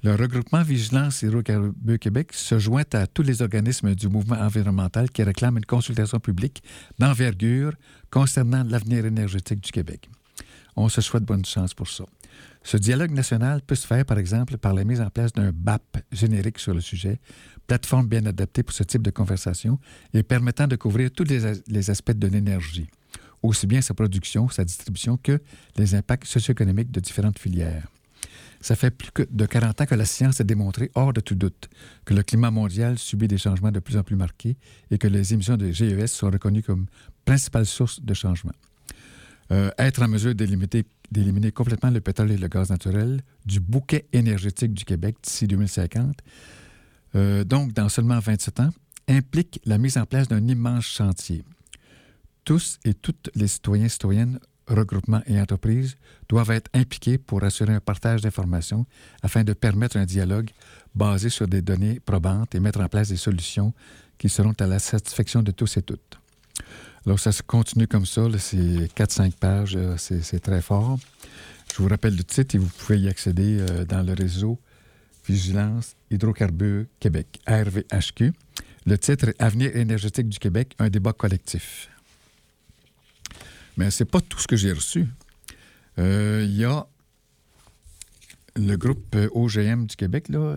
Le 0.05 0.15
regroupement 0.15 0.63
Vigilance 0.63 1.23
Hydrocarbures 1.23 1.99
Québec 1.99 2.33
se 2.33 2.61
joint 2.61 2.85
à 2.93 3.09
tous 3.09 3.23
les 3.23 3.43
organismes 3.43 3.97
du 3.97 4.09
mouvement 4.09 4.37
environnemental 4.37 5.11
qui 5.11 5.25
réclament 5.25 5.59
une 5.59 5.65
consultation 5.65 6.21
publique 6.21 6.63
d'envergure 7.01 7.73
concernant 8.09 8.63
l'avenir 8.63 9.07
énergétique 9.07 9.61
du 9.61 9.73
Québec. 9.73 10.09
On 10.77 10.89
se 10.89 11.01
souhaite 11.01 11.25
bonne 11.25 11.45
chance 11.45 11.75
pour 11.75 11.89
ça. 11.89 12.05
Ce 12.63 12.77
dialogue 12.77 13.11
national 13.11 13.61
peut 13.61 13.75
se 13.75 13.89
faire, 13.89 14.05
par 14.05 14.19
exemple, 14.19 14.57
par 14.57 14.73
la 14.73 14.85
mise 14.85 15.01
en 15.01 15.11
place 15.11 15.33
d'un 15.33 15.51
BAP 15.53 15.99
générique 16.13 16.61
sur 16.61 16.75
le 16.75 16.81
sujet, 16.81 17.19
plateforme 17.67 18.07
bien 18.07 18.25
adaptée 18.25 18.63
pour 18.63 18.75
ce 18.75 18.85
type 18.85 19.03
de 19.03 19.11
conversation 19.11 19.81
et 20.15 20.23
permettant 20.23 20.69
de 20.69 20.77
couvrir 20.77 21.11
tous 21.11 21.25
les, 21.25 21.61
les 21.67 21.91
aspects 21.91 22.13
de 22.13 22.29
l'énergie, 22.29 22.87
aussi 23.43 23.67
bien 23.67 23.81
sa 23.81 23.95
production, 23.95 24.49
sa 24.49 24.65
distribution 24.65 25.17
que 25.17 25.41
les 25.77 25.97
impacts 25.97 26.29
socio-économiques 26.29 26.93
de 26.93 27.01
différentes 27.01 27.41
filières. 27.41 27.89
Ça 28.61 28.75
fait 28.75 28.91
plus 28.91 29.11
de 29.31 29.47
40 29.47 29.81
ans 29.81 29.87
que 29.87 29.95
la 29.95 30.05
science 30.05 30.41
a 30.41 30.45
démontré, 30.45 30.91
hors 30.95 31.13
de 31.13 31.21
tout 31.21 31.35
doute, 31.35 31.69
que 32.05 32.15
le 32.15 32.23
climat 32.23 32.51
mondial 32.51 32.99
subit 32.99 33.29
des 33.29 33.39
changements 33.39 33.71
de 33.71 33.79
plus 33.79 33.97
en 33.97 34.03
plus 34.03 34.17
marqués 34.17 34.57
et 34.91 34.99
que 34.99 35.07
les 35.07 35.33
émissions 35.33 35.57
de 35.57 35.71
GES 35.71 36.07
sont 36.07 36.31
reconnues 36.31 36.63
comme 36.63 36.87
principale 37.25 37.67
source 37.67 38.01
de 38.01 38.15
changement. 38.15 38.55
Euh, 39.51 39.71
être 39.79 40.03
en 40.03 40.09
mesure 40.09 40.35
d'éliminer, 40.35 40.85
d'éliminer 41.11 41.53
complètement 41.53 41.91
le 41.91 42.01
pétrole 42.01 42.33
et 42.33 42.37
le 42.37 42.49
gaz 42.49 42.71
naturel 42.71 43.23
du 43.47 43.61
bouquet 43.61 44.07
énergétique 44.13 44.75
du 44.75 44.85
Québec 44.85 45.17
d'ici 45.23 45.47
2050, 45.47 46.17
euh, 47.15 47.45
donc 47.45 47.73
dans 47.73 47.89
seulement 47.89 48.19
27 48.19 48.61
ans, 48.61 48.71
implique 49.09 49.61
la 49.65 49.79
mise 49.79 49.97
en 49.97 50.05
place 50.05 50.29
d'un 50.29 50.47
immense 50.47 50.85
chantier. 50.85 51.45
Tous 52.45 52.79
et 52.85 52.93
toutes 52.93 53.31
les 53.35 53.49
citoyens 53.49 53.87
et 53.87 53.89
citoyennes, 53.89 54.39
regroupements 54.69 55.23
et 55.27 55.41
entreprises 55.41 55.97
doivent 56.29 56.51
être 56.51 56.71
impliqués 56.75 57.19
pour 57.19 57.43
assurer 57.45 57.75
un 57.75 57.81
partage 57.81 58.21
d'informations 58.21 58.87
afin 59.23 59.45
de 59.45 59.53
permettre 59.53 59.97
un 59.97 60.05
dialogue 60.05 60.51
basé 60.95 61.29
sur 61.29 61.49
des 61.49 61.63
données 61.63 62.01
probantes 62.01 62.55
et 62.55 62.61
mettre 62.61 62.81
en 62.81 62.89
place 62.89 63.09
des 63.09 63.17
solutions 63.17 63.73
qui 64.19 64.29
seront 64.29 64.55
à 64.59 64.67
la 64.67 64.79
satisfaction 64.79 65.43
de 65.43 65.51
tous 65.51 65.77
et 65.77 65.83
toutes. 65.83 66.19
Alors, 67.07 67.21
ça 67.21 67.33
se 67.33 67.43
continue 67.43 67.87
comme 67.87 68.07
ça, 68.07 68.23
c'est 68.39 68.93
4-5 68.95 69.33
pages, 69.33 69.77
euh, 69.77 69.97
c'est 69.97 70.41
très 70.41 70.61
fort. 70.61 70.99
Je 71.73 71.83
vous 71.83 71.89
rappelle 71.89 72.17
le 72.17 72.25
titre 72.25 72.57
et 72.57 72.59
vous 72.59 72.69
pouvez 72.69 72.99
y 73.01 73.09
accéder 73.09 73.59
euh, 73.61 73.85
dans 73.85 74.03
le 74.03 74.13
réseau 74.13 74.59
Vigilance 75.27 75.95
Hydrocarbures 76.11 76.87
Québec, 76.99 77.41
RVHQ. 77.47 78.33
Le 78.87 78.99
titre 78.99 79.29
est 79.29 79.43
Avenir 79.43 79.77
énergétique 79.77 80.29
du 80.29 80.39
Québec, 80.39 80.75
un 80.79 80.89
débat 80.89 81.13
collectif. 81.13 81.91
Mais 83.79 83.91
c'est 83.93 84.05
pas 84.05 84.21
tout 84.21 84.39
ce 84.39 84.47
que 84.47 84.57
j'ai 84.57 84.73
reçu. 84.73 85.07
Euh, 85.99 86.45
Il 86.45 86.57
y 86.57 86.65
a 86.65 86.87
le 88.57 88.77
groupe 88.77 89.15
euh, 89.15 89.29
OGM 89.33 89.87
du 89.87 89.95
Québec, 89.95 90.29
là, 90.29 90.57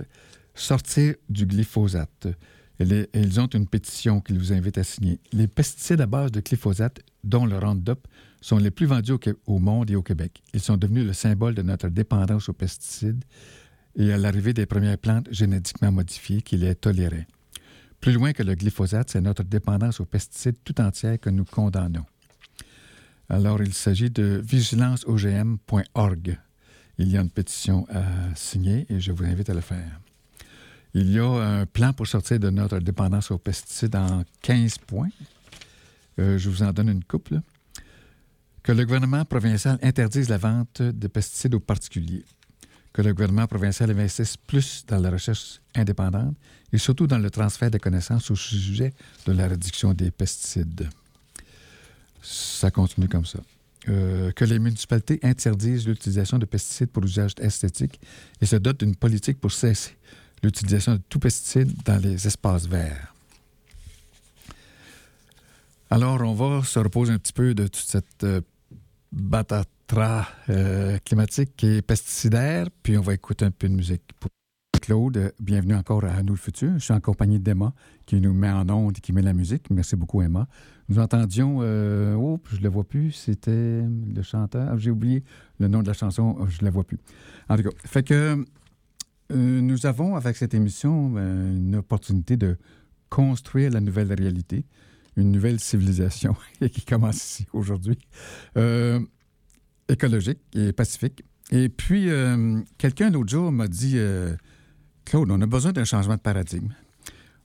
sortir 0.56 1.14
du 1.30 1.46
glyphosate. 1.46 2.28
Ils 2.80 3.40
ont 3.40 3.48
une 3.48 3.68
pétition 3.68 4.22
qu'ils 4.22 4.40
vous 4.40 4.52
invitent 4.54 4.80
à 4.80 4.84
signer. 4.84 5.20
Les 5.34 5.48
pesticides 5.48 6.02
à 6.02 6.08
base 6.08 6.32
de 6.32 6.42
glyphosate, 6.42 7.00
dont 7.24 7.46
le 7.46 7.60
Roundup, 7.60 8.08
sont 8.42 8.58
les 8.58 8.72
plus 8.72 8.88
vendus 8.88 9.12
au, 9.12 9.20
au 9.46 9.60
monde 9.60 9.92
et 9.92 9.96
au 9.96 10.02
Québec. 10.02 10.42
Ils 10.56 10.60
sont 10.60 10.78
devenus 10.78 11.06
le 11.06 11.14
symbole 11.14 11.54
de 11.54 11.62
notre 11.62 11.90
dépendance 11.90 12.50
aux 12.50 12.54
pesticides 12.54 13.24
et 13.96 14.12
à 14.12 14.18
l'arrivée 14.18 14.54
des 14.54 14.66
premières 14.66 14.98
plantes 14.98 15.28
génétiquement 15.32 15.92
modifiées 15.92 16.42
qui 16.42 16.58
les 16.58 16.74
toléraient. 16.74 17.28
Plus 18.00 18.14
loin 18.14 18.34
que 18.34 18.42
le 18.42 18.56
glyphosate, 18.56 19.12
c'est 19.12 19.22
notre 19.22 19.44
dépendance 19.44 20.00
aux 20.00 20.06
pesticides 20.06 20.58
tout 20.64 20.82
entière 20.82 21.20
que 21.20 21.30
nous 21.30 21.46
condamnons. 21.46 22.06
Alors, 23.34 23.62
il 23.62 23.74
s'agit 23.74 24.10
de 24.10 24.42
vigilanceogm.org. 24.44 26.38
Il 26.98 27.08
y 27.10 27.18
a 27.18 27.22
une 27.22 27.30
pétition 27.30 27.88
à 27.90 28.04
signer 28.36 28.86
et 28.90 29.00
je 29.00 29.14
vous 29.14 29.24
invite 29.24 29.50
à 29.50 29.54
le 29.54 29.62
faire. 29.62 30.02
Il 30.94 31.10
y 31.10 31.18
a 31.18 31.24
un 31.26 31.66
plan 31.66 31.94
pour 31.94 32.08
sortir 32.08 32.42
de 32.42 32.50
notre 32.50 32.80
dépendance 32.80 33.32
aux 33.32 33.38
pesticides 33.38 33.96
en 33.96 34.26
15 34.42 34.80
points. 34.80 35.08
Euh, 36.20 36.38
je 36.38 36.50
vous 36.50 36.62
en 36.62 36.74
donne 36.74 36.90
une 36.90 37.06
couple. 37.06 37.40
Que 38.64 38.74
le 38.74 38.84
gouvernement 38.84 39.24
provincial 39.24 39.80
interdise 39.82 40.28
la 40.28 40.38
vente 40.38 40.82
de 40.82 41.08
pesticides 41.08 41.56
aux 41.56 41.62
particuliers. 41.62 42.26
Que 42.92 43.02
le 43.02 43.14
gouvernement 43.14 43.48
provincial 43.48 43.90
investisse 43.92 44.36
plus 44.36 44.86
dans 44.86 45.00
la 45.00 45.10
recherche 45.10 45.62
indépendante 45.74 46.36
et 46.74 46.78
surtout 46.78 47.08
dans 47.08 47.18
le 47.18 47.30
transfert 47.30 47.72
de 47.72 47.78
connaissances 47.78 48.30
au 48.30 48.36
sujet 48.36 48.92
de 49.26 49.32
la 49.32 49.48
réduction 49.48 49.94
des 49.94 50.12
pesticides. 50.12 50.90
Ça 52.22 52.72
continue 52.72 53.08
comme 53.08 53.26
ça. 53.26 53.40
Euh, 53.90 54.32
que 54.34 54.46
les 54.46 54.60
municipalités 54.60 55.20
interdisent 55.24 55.88
l'utilisation 55.88 56.38
de 56.38 56.46
pesticides 56.46 56.92
pour 56.92 57.04
usage 57.04 57.32
esthétique 57.40 58.00
et 58.40 58.46
se 58.46 58.56
dotent 58.56 58.82
d'une 58.82 58.96
politique 58.96 59.40
pour 59.40 59.52
cesser 59.52 59.98
l'utilisation 60.44 60.94
de 60.94 61.02
tout 61.10 61.20
pesticide 61.20 61.72
dans 61.84 61.98
les 61.98 62.28
espaces 62.28 62.68
verts. 62.68 63.14
Alors, 65.90 66.22
on 66.22 66.34
va 66.34 66.64
se 66.64 66.80
reposer 66.80 67.12
un 67.12 67.18
petit 67.18 67.34
peu 67.34 67.54
de 67.54 67.64
toute 67.64 67.76
cette 67.76 68.24
euh, 68.24 68.42
batatra 69.12 70.28
euh, 70.50 70.98
climatique 71.04 71.64
et 71.64 71.82
pesticidaire, 71.82 72.68
puis 72.84 72.98
on 72.98 73.02
va 73.02 73.14
écouter 73.14 73.46
un 73.46 73.52
peu 73.52 73.68
de 73.68 73.74
musique. 73.74 74.04
Pour 74.20 74.30
Claude, 74.82 75.32
bienvenue 75.40 75.76
encore 75.76 76.04
à 76.06 76.24
Nous 76.24 76.34
le 76.34 76.40
futur. 76.40 76.74
Je 76.74 76.80
suis 76.80 76.94
en 76.94 77.00
compagnie 77.00 77.40
d'Emma 77.40 77.74
qui 78.08 78.20
nous 78.20 78.34
met 78.34 78.50
en 78.50 78.68
onde 78.68 78.98
et 78.98 79.00
qui 79.00 79.14
met 79.14 79.22
la 79.22 79.32
musique. 79.34 79.70
Merci 79.70 79.96
beaucoup, 79.96 80.24
Emma. 80.24 80.48
Nous 80.90 80.98
entendions, 80.98 81.60
euh, 81.62 82.16
oh, 82.16 82.42
je 82.52 82.58
ne 82.58 82.64
le 82.64 82.70
vois 82.70 82.84
plus, 82.84 83.12
c'était 83.12 83.84
le 83.84 84.22
chanteur. 84.24 84.78
J'ai 84.80 84.90
oublié 84.90 85.24
le 85.60 85.68
nom 85.68 85.84
de 85.84 85.88
la 85.88 85.94
chanson, 85.94 86.36
oh, 86.40 86.48
je 86.48 86.60
ne 86.62 86.66
la 86.66 86.72
vois 86.72 86.84
plus. 86.84 86.98
En 87.48 87.58
tout 87.58 87.64
cas, 87.64 87.70
fait 87.86 88.02
que 88.02 88.44
euh, 89.32 89.62
nous 89.62 89.86
avons, 89.86 90.16
avec 90.16 90.36
cette 90.36 90.56
émission, 90.56 91.14
euh, 91.16 91.56
une 91.56 91.76
opportunité 91.76 92.36
de 92.36 92.58
construire 93.10 93.70
la 93.70 93.82
nouvelle 93.82 94.12
réalité, 94.12 94.66
une 95.16 95.32
nouvelle 95.32 95.60
civilisation 95.60 96.36
qui 96.72 96.84
commence 96.86 97.18
ici 97.18 97.48
aujourd'hui, 97.54 98.00
écologique 99.88 100.40
et 100.56 100.74
pacifique. 100.74 101.24
Et 101.52 101.70
puis, 101.70 102.10
quelqu'un 102.78 103.12
l'autre 103.12 103.30
jour 103.30 103.52
m'a 103.52 103.68
dit, 103.68 103.98
Claude, 105.12 105.30
on 105.30 105.42
a 105.42 105.46
besoin 105.46 105.74
d'un 105.74 105.84
changement 105.84 106.16
de 106.16 106.22
paradigme. 106.22 106.70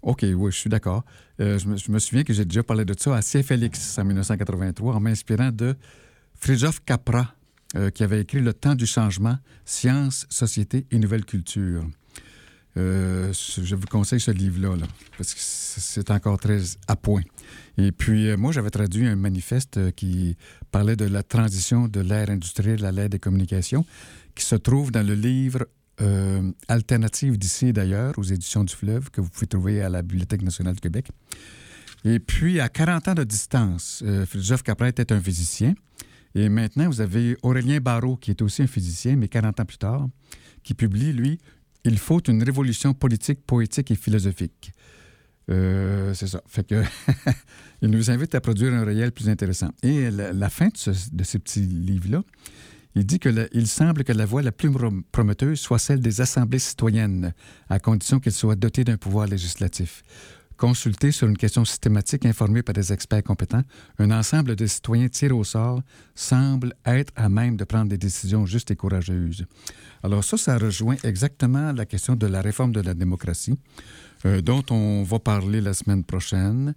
OK, 0.03 0.23
oui, 0.23 0.53
je 0.53 0.57
suis 0.57 0.71
d'accord. 0.71 1.05
Euh, 1.41 1.59
je, 1.59 1.91
me, 1.91 1.99
souviens 1.99 2.23
que 2.23 2.33
j'ai 2.33 2.45
déjà 2.45 2.63
parlé 2.63 2.85
de 2.85 2.95
ça 2.97 3.17
à 3.17 3.23
CFLX 3.23 3.99
en 3.99 4.05
1983 4.05 4.95
en 4.95 5.01
m'inspirant 5.01 5.51
de 5.51 5.75
Fridtjof 6.37 6.79
Capra, 6.85 7.35
euh, 7.75 7.91
qui 7.91 8.05
avait 8.05 8.21
écrit 8.21 8.39
Le 8.39 8.55
temps 8.55 8.77
du 8.77 8.87
changement, 8.87 9.37
science, 9.65 10.27
société 10.31 10.87
et 10.93 10.99
nouvelle 11.01 11.25
culture. 11.25 11.85
Euh, 12.77 13.33
je 13.33 13.75
vous 13.75 13.87
conseille 13.89 14.21
ce 14.21 14.31
livre-là, 14.31 14.77
là, 14.77 14.87
parce 15.19 15.35
que 15.35 15.41
c'est 15.41 16.13
encore 16.13 16.39
très 16.39 16.61
à 16.87 16.95
point. 16.95 17.23
Et 17.79 17.91
puis, 17.91 18.37
moi, 18.37 18.53
j'avais 18.53 18.71
traduit 18.71 19.09
un 19.09 19.17
manifeste 19.17 19.93
qui 19.97 20.37
parlait 20.71 20.95
de 20.95 21.07
la 21.07 21.25
transition 21.25 21.89
de 21.89 21.99
l'ère 21.99 22.31
industrielle 22.31 22.85
à 22.85 22.93
l'ère 22.93 23.09
des 23.09 23.19
communications, 23.19 23.85
qui 24.37 24.45
se 24.45 24.55
trouve 24.55 24.93
dans 24.93 25.05
le 25.05 25.15
livre 25.15 25.67
euh, 26.01 26.53
Alternative 26.69 27.39
d'ici 27.39 27.73
d'ailleurs, 27.73 28.19
aux 28.19 28.23
éditions 28.23 28.65
du 28.65 28.75
Fleuve, 28.75 29.11
que 29.11 29.21
vous 29.21 29.31
pouvez 29.31 29.47
trouver 29.47 29.83
à 29.83 29.89
la 29.89 30.03
Bibliothèque 30.03 30.43
nationale 30.43 30.75
du 30.75 30.81
Québec. 30.81 31.09
Et 32.05 32.21
puis, 32.21 32.61
à 32.61 32.69
40 32.69 33.09
ans 33.09 33.15
de 33.15 33.25
distance, 33.25 34.03
euh, 34.07 34.27
Capra 34.65 34.89
était 34.89 35.13
un 35.13 35.21
physicien. 35.21 35.75
Et 36.35 36.49
maintenant, 36.49 36.87
vous 36.87 37.01
avez 37.01 37.37
Aurélien 37.43 37.79
Barrault, 37.81 38.17
qui 38.17 38.31
est 38.31 38.43
aussi 38.43 38.63
un 38.63 38.67
physicien, 38.67 39.17
mais 39.17 39.27
40 39.27 39.61
ans 39.61 39.65
plus 39.65 39.79
tard, 39.79 40.07
qui 40.63 40.75
publie, 40.75 41.13
lui, 41.13 41.39
Il 41.85 41.99
faut 41.99 42.21
une 42.21 42.43
révolution 42.43 42.95
politique, 42.95 43.47
poétique 43.47 43.91
et 43.91 43.95
philosophique. 43.95 44.73
Euh, 45.51 46.13
c'est 46.15 46.27
ça. 46.27 46.43
Fait 46.47 46.67
que 46.67 46.83
il 47.83 47.91
nous 47.91 48.11
invite 48.11 48.35
à 48.35 48.41
produire 48.41 48.75
un 48.75 48.85
réel 48.85 49.13
plus 49.13 49.29
intéressant. 49.29 49.71
Et 49.83 50.11
la, 50.11 50.33
la 50.33 50.51
fin 50.51 50.67
de 50.67 50.77
ce, 50.77 50.91
de 51.13 51.25
ce 51.25 51.39
petit 51.39 51.61
livre-là, 51.61 52.23
il 52.97 53.05
dit 53.07 53.21
que 53.21 53.49
il 53.53 53.67
semble 53.69 54.03
que 54.03 54.13
la 54.13 54.25
voie 54.25 54.43
la 54.43 54.53
plus 54.53 54.71
prom- 54.71 55.03
prometteuse 55.13 55.61
soit 55.61 55.79
celle 55.79 56.01
des 56.01 56.21
assemblées 56.21 56.59
citoyennes, 56.59 57.33
à 57.69 57.79
condition 57.79 58.19
qu'elles 58.19 58.33
soient 58.33 58.57
dotées 58.57 58.85
d'un 58.85 58.97
pouvoir 58.97 59.27
législatif. 59.29 60.03
consultés 60.57 61.13
sur 61.13 61.29
une 61.29 61.37
question 61.37 61.65
systématique 61.65 62.25
informée 62.25 62.63
par 62.63 62.73
des 62.73 62.93
experts 62.93 63.23
compétents, 63.23 63.63
un 63.99 64.11
ensemble 64.11 64.57
de 64.57 64.67
citoyens 64.67 65.09
tirés 65.09 65.35
au 65.35 65.45
sort 65.45 65.83
semble 66.15 66.73
être 66.85 67.13
à 67.17 67.29
même 67.29 67.57
de 67.57 67.65
prendre 67.65 67.89
des 67.91 67.99
décisions 67.99 68.47
justes 68.47 68.71
et 68.71 68.77
courageuses. 68.77 69.45
Alors 70.03 70.25
ça, 70.25 70.37
ça 70.37 70.57
rejoint 70.59 70.97
exactement 71.05 71.73
la 71.73 71.85
question 71.85 72.17
de 72.17 72.27
la 72.27 72.41
réforme 72.41 72.73
de 72.73 72.81
la 72.81 72.95
démocratie, 72.95 73.59
euh, 74.25 74.41
dont 74.41 74.65
on 74.71 75.03
va 75.03 75.19
parler 75.19 75.61
la 75.61 75.75
semaine 75.75 76.05
prochaine 76.05 76.75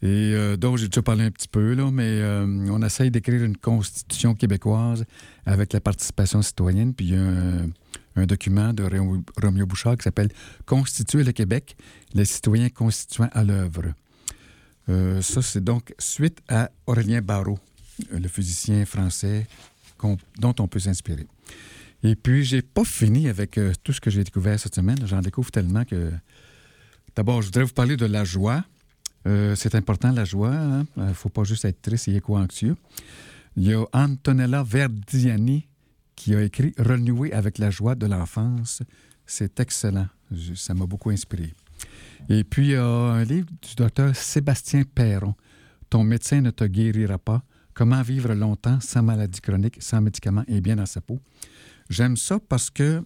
et 0.00 0.32
euh, 0.34 0.56
dont 0.56 0.76
j'ai 0.76 0.88
déjà 0.88 1.02
parlé 1.02 1.24
un 1.24 1.30
petit 1.30 1.48
peu, 1.48 1.74
là, 1.74 1.90
mais 1.90 2.04
euh, 2.04 2.44
on 2.70 2.82
essaye 2.82 3.10
d'écrire 3.10 3.42
une 3.42 3.56
constitution 3.56 4.34
québécoise 4.34 5.04
avec 5.44 5.72
la 5.72 5.80
participation 5.80 6.42
citoyenne, 6.42 6.94
puis 6.94 7.06
il 7.06 7.14
y 7.14 7.16
a 7.16 7.22
un, 8.16 8.26
document 8.26 8.72
de 8.72 8.82
Roméo 9.40 9.66
Bouchard 9.66 9.96
qui 9.96 10.02
s'appelle 10.02 10.30
Constituer 10.66 11.22
le 11.22 11.30
Québec, 11.30 11.76
les 12.14 12.24
citoyens 12.24 12.68
constituants 12.68 13.28
à 13.32 13.44
l'œuvre. 13.44 13.92
Euh, 14.88 15.22
ça, 15.22 15.40
c'est 15.40 15.62
donc 15.62 15.94
suite 15.98 16.40
à 16.48 16.70
Aurélien 16.86 17.20
Barrault, 17.20 17.60
le 18.10 18.26
physicien 18.26 18.84
français 18.86 19.46
dont 20.38 20.54
on 20.58 20.68
peut 20.68 20.80
s'inspirer. 20.80 21.26
Et 22.02 22.14
puis, 22.14 22.44
j'ai 22.44 22.62
pas 22.62 22.84
fini 22.84 23.28
avec 23.28 23.58
euh, 23.58 23.72
tout 23.82 23.92
ce 23.92 24.00
que 24.00 24.10
j'ai 24.10 24.22
découvert 24.22 24.58
cette 24.58 24.74
semaine. 24.74 24.98
J'en 25.06 25.20
découvre 25.20 25.50
tellement 25.50 25.84
que. 25.84 26.12
D'abord, 27.16 27.42
je 27.42 27.46
voudrais 27.46 27.64
vous 27.64 27.72
parler 27.72 27.96
de 27.96 28.06
la 28.06 28.24
joie. 28.24 28.64
Euh, 29.26 29.54
c'est 29.56 29.74
important, 29.74 30.12
la 30.12 30.24
joie. 30.24 30.54
Il 30.96 31.02
ne 31.02 31.12
faut 31.12 31.28
pas 31.28 31.44
juste 31.44 31.64
être 31.64 31.82
triste 31.82 32.08
et 32.08 32.16
éco-anxieux. 32.16 32.76
Il 33.56 33.64
y 33.64 33.74
a 33.74 33.84
Antonella 33.92 34.62
Verdiani 34.62 35.66
qui 36.14 36.34
a 36.34 36.42
écrit 36.42 36.74
Renouer 36.78 37.32
avec 37.32 37.58
la 37.58 37.70
joie 37.70 37.94
de 37.94 38.06
l'enfance. 38.06 38.82
C'est 39.26 39.60
excellent. 39.60 40.08
Ça 40.54 40.74
m'a 40.74 40.86
beaucoup 40.86 41.10
inspiré. 41.10 41.54
Et 42.28 42.44
puis, 42.44 42.66
il 42.66 42.70
y 42.72 42.76
a 42.76 42.84
un 42.84 43.24
livre 43.24 43.48
du 43.62 43.74
docteur 43.76 44.14
Sébastien 44.14 44.82
Perron, 44.82 45.34
Ton 45.90 46.04
médecin 46.04 46.40
ne 46.40 46.50
te 46.50 46.64
guérira 46.64 47.18
pas. 47.18 47.42
Comment 47.72 48.02
vivre 48.02 48.34
longtemps 48.34 48.80
sans 48.80 49.02
maladie 49.02 49.40
chronique, 49.40 49.76
sans 49.80 50.00
médicaments 50.00 50.44
et 50.48 50.60
bien 50.60 50.76
dans 50.76 50.86
sa 50.86 51.00
peau. 51.00 51.20
J'aime 51.88 52.16
ça 52.16 52.38
parce 52.40 52.70
que 52.70 53.02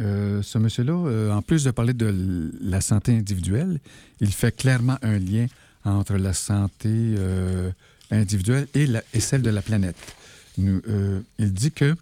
euh, 0.00 0.42
ce 0.42 0.58
monsieur-là, 0.58 0.92
euh, 0.92 1.30
en 1.30 1.42
plus 1.42 1.64
de 1.64 1.70
parler 1.70 1.94
de 1.94 2.52
la 2.60 2.80
santé 2.80 3.16
individuelle, 3.16 3.78
il 4.20 4.32
fait 4.32 4.54
clairement 4.54 4.98
un 5.02 5.18
lien 5.18 5.46
entre 5.84 6.16
la 6.16 6.32
santé 6.32 6.88
euh, 6.88 7.70
individuelle 8.10 8.66
et, 8.74 9.20
celle 9.20 9.42
de 9.42 9.50
la 9.50 9.62
planète. 9.62 9.96
Il 10.58 11.52
dit 11.52 11.72
que, 11.72 11.94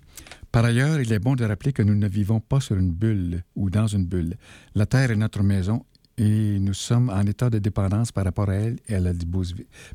par 0.51 0.65
ailleurs, 0.65 1.01
il 1.01 1.13
est 1.13 1.19
bon 1.19 1.35
de 1.35 1.45
rappeler 1.45 1.73
que 1.73 1.83
nous 1.83 1.95
ne 1.95 2.09
vivons 2.09 2.41
pas 2.41 2.61
sur 2.61 2.77
une 2.77 2.91
bulle 2.91 3.43
ou 3.57 3.71
dans 3.71 3.87
une 3.87 4.05
bulle. 4.05 4.37
La 4.75 4.87
Terre 4.87 5.11
est 5.11 5.17
notre 5.17 5.43
maison 5.43 5.85
et 6.19 6.59
nous 6.59 6.75
sommes 6.75 7.09
en 7.11 7.23
état 7.23 7.51
de 7.51 7.59
dépendance 7.59 8.13
par 8.13 8.25
rapport 8.25 8.51
à 8.51 8.55
elle 8.55 8.79
et 8.89 8.95
à 8.95 9.01
la 9.01 9.13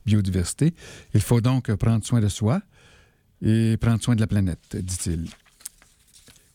biodiversité. 0.06 0.74
Il 1.14 1.22
faut 1.22 1.42
donc 1.42 1.74
prendre 1.76 2.04
soin 2.04 2.20
de 2.20 2.28
soi 2.28 2.62
et 3.42 3.78
prendre 3.78 4.02
soin 4.02 4.16
de 4.16 4.22
la 4.22 4.28
planète, 4.28 4.76
dit-il. 4.76 5.30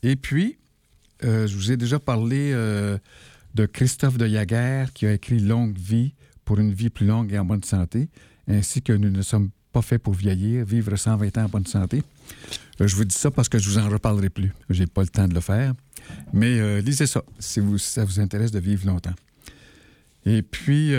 Et 0.03 0.17
puis, 0.17 0.57
euh, 1.25 1.47
je 1.47 1.57
vous 1.57 1.73
ai 1.73 1.77
déjà 1.77 1.99
parlé 1.99 2.53
euh, 2.53 2.99
de 3.55 3.67
Christophe 3.67 4.19
de 4.19 4.27
Jaguer 4.27 4.87
qui 4.95 5.07
a 5.07 5.13
écrit 5.13 5.39
Longue 5.39 5.77
vie 5.79 6.15
pour 6.45 6.59
une 6.59 6.73
vie 6.73 6.91
plus 6.91 7.07
longue 7.07 7.33
et 7.33 7.39
en 7.39 7.45
bonne 7.45 7.63
santé, 7.63 8.09
ainsi 8.49 8.83
que 8.83 8.93
nous 8.93 9.11
ne 9.11 9.23
sommes 9.23 9.51
pas 9.73 9.83
faits 9.83 10.03
pour 10.03 10.15
vieillir, 10.15 10.65
vivre 10.65 10.97
120 10.97 11.39
ans 11.39 11.45
en 11.45 11.49
bonne 11.49 11.67
santé. 11.67 12.03
Euh, 12.81 12.87
je 12.87 12.97
vous 12.97 13.05
dis 13.05 13.15
ça 13.15 13.31
parce 13.31 13.49
que 13.49 13.59
je 13.59 13.69
vous 13.69 13.79
en 13.79 13.89
reparlerai 13.89 14.29
plus. 14.29 14.53
J'ai 14.71 14.87
pas 14.87 15.03
le 15.03 15.09
temps 15.09 15.29
de 15.29 15.35
le 15.35 15.41
faire. 15.41 15.75
Mais 16.33 16.83
lisez 16.83 17.07
ça 17.07 17.23
si 17.39 17.61
vous, 17.61 17.79
si 17.79 17.93
ça 17.93 18.05
vous 18.05 18.19
intéresse 18.19 18.51
de 18.51 18.59
vivre 18.59 18.87
longtemps. 18.87 19.15
Et 20.27 20.43
puis, 20.43 20.93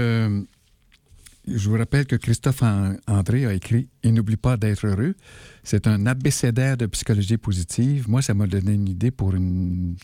je 1.47 1.69
vous 1.69 1.77
rappelle 1.77 2.05
que 2.05 2.15
Christophe 2.15 2.63
An- 2.63 2.95
André 3.07 3.45
a 3.45 3.53
écrit 3.53 3.89
«Il 4.03 4.13
n'oublie 4.13 4.37
pas 4.37 4.57
d'être 4.57 4.85
heureux». 4.87 5.15
C'est 5.63 5.87
un 5.87 6.05
abécédaire 6.05 6.77
de 6.77 6.85
psychologie 6.85 7.37
positive. 7.37 8.09
Moi, 8.09 8.21
ça 8.21 8.33
m'a 8.33 8.47
donné 8.47 8.73
une 8.73 8.87
idée 8.87 9.11
pour 9.11 9.35
une... 9.35 9.95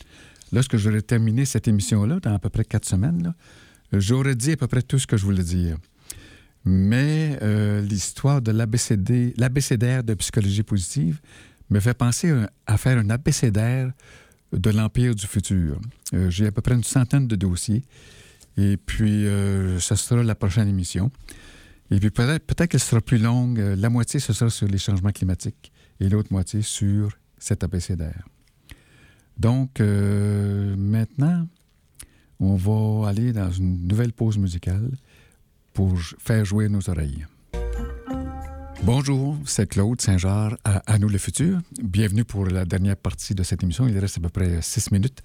Lorsque 0.51 0.77
j'aurais 0.77 1.01
terminé 1.01 1.45
cette 1.45 1.67
émission-là, 1.67 2.19
dans 2.19 2.33
à 2.33 2.39
peu 2.39 2.49
près 2.49 2.65
quatre 2.65 2.85
semaines, 2.85 3.33
j'aurais 3.93 4.35
dit 4.35 4.53
à 4.53 4.57
peu 4.57 4.67
près 4.67 4.81
tout 4.81 4.99
ce 4.99 5.07
que 5.07 5.15
je 5.15 5.23
voulais 5.23 5.43
dire. 5.43 5.77
Mais 6.65 7.37
euh, 7.41 7.81
l'histoire 7.81 8.41
de 8.41 8.51
l'abécédaire 8.51 10.03
de 10.03 10.13
psychologie 10.15 10.63
positive 10.63 11.21
me 11.69 11.79
fait 11.79 11.93
penser 11.93 12.31
à, 12.31 12.49
à 12.65 12.77
faire 12.77 12.97
un 12.97 13.09
abécédaire 13.09 13.91
de 14.51 14.69
l'Empire 14.71 15.13
du 15.13 15.27
futur. 15.27 15.79
Euh, 16.13 16.29
J'ai 16.29 16.47
à 16.47 16.51
peu 16.51 16.61
près 16.61 16.75
une 16.75 16.83
centaine 16.83 17.27
de 17.27 17.35
dossiers. 17.35 17.83
Et 18.60 18.76
puis, 18.76 19.26
euh, 19.26 19.80
ça 19.80 19.95
sera 19.95 20.22
la 20.22 20.36
prochaine 20.36 20.68
émission. 20.68 21.12
Et 21.91 21.99
puis, 21.99 22.12
peut-être 22.12 22.45
peut 22.45 22.68
qu'elle 22.68 22.82
sera 22.82 22.99
plus 22.99 23.18
longue. 23.18 23.57
Euh, 23.57 23.76
La 23.78 23.89
moitié, 23.89 24.20
ce 24.20 24.34
sera 24.34 24.49
sur 24.49 24.68
les 24.68 24.78
changements 24.78 25.12
climatiques 25.12 25.72
et 26.01 26.10
l'autre 26.10 26.34
moitié 26.34 26.62
sur 26.62 27.18
cet 27.38 27.64
abécédaire. 27.64 28.28
Donc, 29.38 29.80
euh, 29.80 30.76
maintenant, 30.76 31.47
on 32.41 32.57
va 32.57 33.07
aller 33.07 33.32
dans 33.32 33.49
une 33.49 33.88
nouvelle 33.88 34.12
pause 34.12 34.38
musicale 34.38 34.91
pour 35.72 35.97
faire 35.97 36.43
jouer 36.43 36.68
nos 36.68 36.89
oreilles. 36.89 37.26
Bonjour, 38.84 39.38
c'est 39.45 39.68
Claude 39.70 40.01
Saint-Jean 40.01 40.49
à, 40.66 40.80
à 40.86 40.99
nous 40.99 41.07
le 41.07 41.18
futur. 41.18 41.60
Bienvenue 41.82 42.26
pour 42.26 42.45
la 42.45 42.66
dernière 42.66 42.97
partie 42.97 43.36
de 43.36 43.43
cette 43.43 43.64
émission. 43.64 43.88
Il 43.88 43.97
reste 43.97 44.18
à 44.18 44.22
peu 44.22 44.30
près 44.30 44.62
six 44.62 44.91
minutes. 44.91 45.22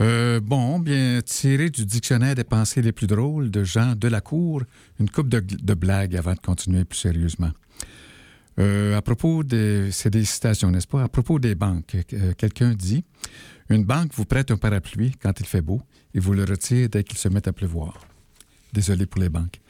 Euh, 0.00 0.40
bon, 0.40 0.78
bien, 0.80 1.20
tiré 1.24 1.70
du 1.70 1.86
dictionnaire 1.86 2.34
des 2.34 2.44
pensées 2.44 2.82
les 2.82 2.92
plus 2.92 3.06
drôles 3.06 3.50
de 3.50 3.62
Jean 3.62 3.94
Delacour, 3.94 4.62
une 4.98 5.08
coupe 5.08 5.28
de, 5.28 5.74
blagues 5.74 6.16
avant 6.16 6.34
de 6.34 6.40
continuer 6.40 6.84
plus 6.84 6.98
sérieusement. 6.98 7.52
Euh, 8.58 8.96
à 8.96 9.02
propos 9.02 9.42
des... 9.44 9.90
C'est 9.92 10.10
des 10.10 10.24
citations, 10.24 10.70
n'est-ce 10.70 10.86
pas? 10.86 11.02
À 11.02 11.08
propos 11.08 11.38
des 11.38 11.54
banques, 11.54 11.96
euh, 12.12 12.32
quelqu'un 12.36 12.74
dit 12.74 13.04
Une 13.68 13.84
banque 13.84 14.12
vous 14.14 14.24
prête 14.24 14.50
un 14.50 14.56
parapluie 14.56 15.12
quand 15.20 15.38
il 15.40 15.46
fait 15.46 15.62
beau 15.62 15.80
et 16.12 16.20
vous 16.20 16.32
le 16.32 16.44
retire 16.44 16.88
dès 16.88 17.04
qu'il 17.04 17.18
se 17.18 17.28
met 17.28 17.46
à 17.46 17.52
pleuvoir. 17.52 17.98
Désolé 18.72 19.06
pour 19.06 19.20
les 19.20 19.28
banques. 19.28 19.60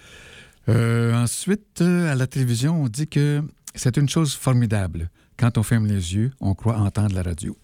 Ensuite, 0.66 1.82
à 1.82 2.14
la 2.14 2.26
télévision, 2.26 2.82
on 2.82 2.88
dit 2.88 3.06
que 3.06 3.42
c'est 3.74 3.98
une 3.98 4.08
chose 4.08 4.34
formidable. 4.34 5.10
Quand 5.36 5.58
on 5.58 5.62
ferme 5.62 5.86
les 5.86 6.14
yeux, 6.14 6.30
on 6.40 6.54
croit 6.54 6.78
entendre 6.78 7.14
la 7.14 7.22
radio. 7.22 7.54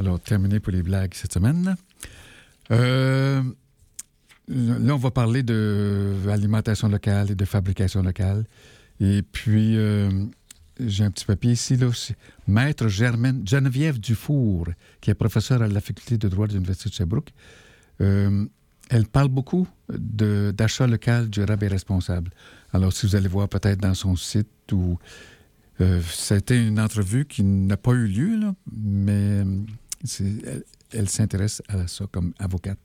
Alors, 0.00 0.18
terminé 0.18 0.60
pour 0.60 0.72
les 0.72 0.82
blagues 0.82 1.12
cette 1.12 1.34
semaine. 1.34 1.76
Euh, 2.70 3.42
là, 4.48 4.94
on 4.94 4.96
va 4.96 5.10
parler 5.10 5.42
de 5.42 6.16
alimentation 6.30 6.88
locale 6.88 7.32
et 7.32 7.34
de 7.34 7.44
fabrication 7.44 8.02
locale. 8.02 8.46
Et 8.98 9.20
puis, 9.20 9.76
euh, 9.76 10.08
j'ai 10.82 11.04
un 11.04 11.10
petit 11.10 11.26
papier 11.26 11.52
ici, 11.52 11.76
là. 11.76 11.90
Maître 12.48 12.88
Germaine, 12.88 13.46
Geneviève 13.46 14.00
Dufour, 14.00 14.68
qui 15.02 15.10
est 15.10 15.14
professeure 15.14 15.60
à 15.60 15.68
la 15.68 15.82
faculté 15.82 16.16
de 16.16 16.28
droit 16.28 16.46
de 16.46 16.54
l'Université 16.54 16.88
de 16.88 16.94
Sherbrooke. 16.94 17.34
Euh, 18.00 18.46
elle 18.88 19.06
parle 19.06 19.28
beaucoup 19.28 19.68
d'achat 19.90 20.86
local 20.86 21.28
durable 21.28 21.66
et 21.66 21.68
responsable. 21.68 22.30
Alors, 22.72 22.94
si 22.94 23.04
vous 23.04 23.16
allez 23.16 23.28
voir 23.28 23.50
peut-être 23.50 23.80
dans 23.80 23.94
son 23.94 24.16
site 24.16 24.72
ou. 24.72 24.98
C'était 26.10 26.62
une 26.62 26.78
entrevue 26.78 27.24
qui 27.24 27.42
n'a 27.42 27.78
pas 27.78 27.92
eu 27.92 28.06
lieu, 28.06 28.36
là, 28.38 28.54
mais 28.70 29.44
elle, 30.92 31.08
s'intéresse 31.08 31.62
à 31.68 31.86
ça 31.86 32.06
comme 32.10 32.32
avocate 32.38 32.78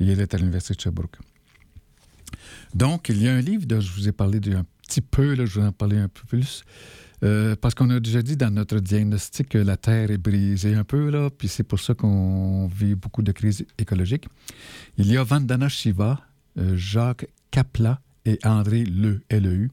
et 0.00 0.10
elle 0.10 0.20
est 0.20 0.34
à 0.34 0.38
l'Université 0.38 0.74
de 0.74 0.80
Sherbrooke. 0.80 1.18
Donc, 2.74 3.08
il 3.08 3.22
y 3.22 3.28
a 3.28 3.34
un 3.34 3.40
livre 3.40 3.66
dont 3.66 3.80
je 3.80 3.92
vous 3.92 4.08
ai 4.08 4.12
parlé 4.12 4.40
d'un 4.40 4.64
petit 4.86 5.00
peu, 5.00 5.34
là, 5.34 5.44
je 5.44 5.60
vais 5.60 5.66
en 5.66 5.72
parler 5.72 5.98
un 5.98 6.08
peu 6.08 6.22
plus, 6.26 6.64
euh, 7.22 7.54
parce 7.56 7.74
qu'on 7.74 7.90
a 7.90 8.00
déjà 8.00 8.22
dit 8.22 8.36
dans 8.36 8.52
notre 8.52 8.78
diagnostic 8.80 9.50
que 9.50 9.58
la 9.58 9.76
Terre 9.76 10.10
est 10.10 10.18
brisée 10.18 10.74
un 10.74 10.84
peu, 10.84 11.10
là, 11.10 11.30
puis 11.30 11.48
c'est 11.48 11.62
pour 11.62 11.78
ça 11.78 11.94
qu'on 11.94 12.66
vit 12.66 12.94
beaucoup 12.94 13.22
de 13.22 13.32
crises 13.32 13.64
écologiques. 13.78 14.26
Il 14.98 15.06
y 15.06 15.16
a 15.16 15.22
Vandana 15.22 15.68
Shiva, 15.68 16.20
euh, 16.58 16.76
Jacques 16.76 17.26
Kapla 17.50 18.00
et 18.24 18.38
André 18.44 18.84
Le, 18.84 19.20
LEU, 19.30 19.70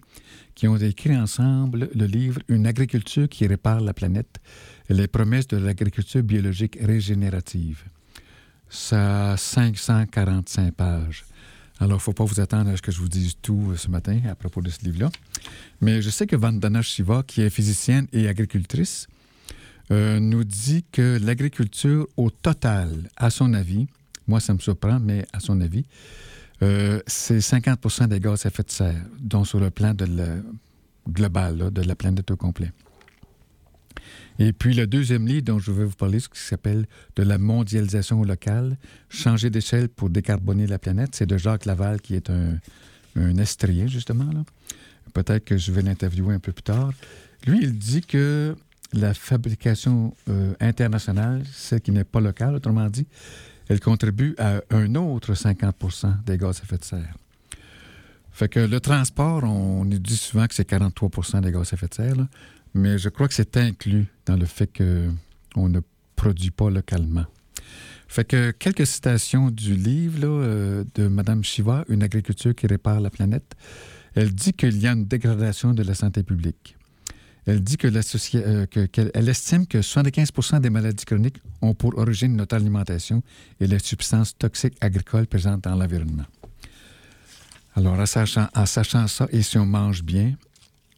qui 0.55 0.67
ont 0.67 0.77
écrit 0.77 1.15
ensemble 1.15 1.89
le 1.93 2.05
livre 2.05 2.41
Une 2.47 2.67
agriculture 2.67 3.29
qui 3.29 3.47
répare 3.47 3.81
la 3.81 3.93
planète, 3.93 4.39
les 4.89 5.07
promesses 5.07 5.47
de 5.47 5.57
l'agriculture 5.57 6.23
biologique 6.23 6.77
régénérative. 6.81 7.83
Ça 8.69 9.31
a 9.31 9.37
545 9.37 10.73
pages. 10.73 11.25
Alors, 11.79 11.93
il 11.93 11.99
ne 11.99 12.01
faut 12.01 12.13
pas 12.13 12.25
vous 12.25 12.41
attendre 12.41 12.69
à 12.71 12.77
ce 12.77 12.81
que 12.81 12.91
je 12.91 12.99
vous 12.99 13.07
dise 13.07 13.35
tout 13.41 13.69
euh, 13.71 13.77
ce 13.77 13.89
matin 13.89 14.19
à 14.29 14.35
propos 14.35 14.61
de 14.61 14.69
ce 14.69 14.83
livre-là. 14.83 15.09
Mais 15.79 16.01
je 16.01 16.09
sais 16.09 16.27
que 16.27 16.35
Vandana 16.35 16.81
Shiva, 16.81 17.23
qui 17.25 17.41
est 17.41 17.49
physicienne 17.49 18.07
et 18.11 18.27
agricultrice, 18.27 19.07
euh, 19.91 20.19
nous 20.19 20.43
dit 20.43 20.83
que 20.91 21.17
l'agriculture 21.21 22.07
au 22.17 22.29
total, 22.29 23.09
à 23.15 23.29
son 23.29 23.53
avis, 23.53 23.87
moi 24.27 24.39
ça 24.41 24.53
me 24.53 24.59
surprend, 24.59 24.99
mais 24.99 25.25
à 25.31 25.39
son 25.39 25.61
avis, 25.61 25.85
euh, 26.61 27.01
c'est 27.07 27.39
50% 27.39 28.07
des 28.07 28.19
gaz 28.19 28.45
à 28.45 28.49
effet 28.49 28.63
de 28.63 28.71
serre, 28.71 29.05
donc 29.19 29.47
sur 29.47 29.59
le 29.59 29.69
plan 29.69 29.93
global 31.07 31.71
de 31.71 31.81
la 31.81 31.95
planète 31.95 32.29
au 32.31 32.37
complet. 32.37 32.71
Et 34.39 34.53
puis 34.53 34.73
le 34.73 34.87
deuxième 34.87 35.27
livre 35.27 35.43
dont 35.43 35.59
je 35.59 35.71
vais 35.71 35.83
vous 35.83 35.95
parler, 35.95 36.19
ce 36.19 36.29
qui 36.29 36.39
s'appelle 36.39 36.85
De 37.17 37.23
la 37.23 37.37
mondialisation 37.37 38.23
locale, 38.23 38.77
changer 39.09 39.49
d'échelle 39.49 39.89
pour 39.89 40.09
décarboner 40.09 40.65
la 40.65 40.79
planète, 40.79 41.09
c'est 41.13 41.25
de 41.25 41.37
Jacques 41.37 41.65
Laval 41.65 41.99
qui 41.99 42.15
est 42.15 42.29
un, 42.29 42.57
un 43.17 43.43
justement. 43.87 44.29
Peut-être 45.13 45.43
que 45.43 45.57
je 45.57 45.71
vais 45.71 45.81
l'interviewer 45.81 46.35
un 46.35 46.39
peu 46.39 46.53
plus 46.53 46.63
tard. 46.63 46.91
Lui, 47.47 47.59
il 47.63 47.77
dit 47.77 48.01
que 48.01 48.55
la 48.93 49.13
fabrication 49.13 50.15
euh, 50.29 50.53
internationale, 50.59 51.43
celle 51.51 51.81
qui 51.81 51.91
n'est 51.91 52.03
pas 52.03 52.21
locale, 52.21 52.55
autrement 52.55 52.89
dit, 52.89 53.07
elle 53.69 53.79
contribue 53.79 54.35
à 54.37 54.61
un 54.71 54.95
autre 54.95 55.33
50% 55.33 56.23
des 56.25 56.37
gaz 56.37 56.59
à 56.59 56.63
effet 56.63 56.77
de 56.77 56.83
serre. 56.83 57.15
Fait 58.31 58.49
que 58.49 58.59
le 58.59 58.79
transport, 58.79 59.43
on 59.43 59.85
dit 59.85 60.17
souvent 60.17 60.47
que 60.47 60.55
c'est 60.55 60.69
43% 60.69 61.41
des 61.41 61.51
gaz 61.51 61.71
à 61.71 61.75
effet 61.75 61.87
de 61.87 61.93
serre, 61.93 62.27
mais 62.73 62.97
je 62.97 63.09
crois 63.09 63.27
que 63.27 63.33
c'est 63.33 63.55
inclus 63.57 64.07
dans 64.25 64.35
le 64.35 64.45
fait 64.45 64.69
qu'on 64.75 65.69
ne 65.69 65.79
produit 66.15 66.51
pas 66.51 66.69
localement. 66.69 67.25
Fait 68.07 68.25
que 68.25 68.49
quelques 68.49 68.87
citations 68.87 69.51
du 69.51 69.75
livre 69.75 70.23
euh, 70.25 70.83
de 70.95 71.07
Mme 71.07 71.43
Shiva, 71.43 71.85
Une 71.89 72.01
agriculture 72.01 72.55
qui 72.55 72.65
répare 72.65 72.99
la 72.99 73.11
planète. 73.11 73.55
Elle 74.15 74.33
dit 74.33 74.53
qu'il 74.53 74.79
y 74.79 74.87
a 74.87 74.93
une 74.93 75.05
dégradation 75.05 75.73
de 75.73 75.83
la 75.83 75.93
santé 75.93 76.23
publique. 76.23 76.75
Elle 77.49 77.61
dit 77.61 77.77
que 77.77 77.87
euh, 77.87 79.27
estime 79.27 79.65
que 79.65 79.79
75% 79.79 80.61
des 80.61 80.69
maladies 80.69 81.03
chroniques 81.03 81.41
ont 81.63 81.73
pour 81.73 81.97
origine 81.97 82.35
notre 82.35 82.55
alimentation 82.55 83.23
et 83.59 83.65
les 83.65 83.79
substances 83.79 84.37
toxiques 84.37 84.77
agricoles 84.81 85.25
présentes 85.25 85.63
dans 85.63 85.75
l'environnement. 85.75 86.25
Alors, 87.75 87.97
en 87.97 88.05
sachant, 88.05 89.07
ça, 89.07 89.27
et 89.31 89.41
si 89.41 89.57
on 89.57 89.65
mange 89.65 90.03
bien, 90.03 90.35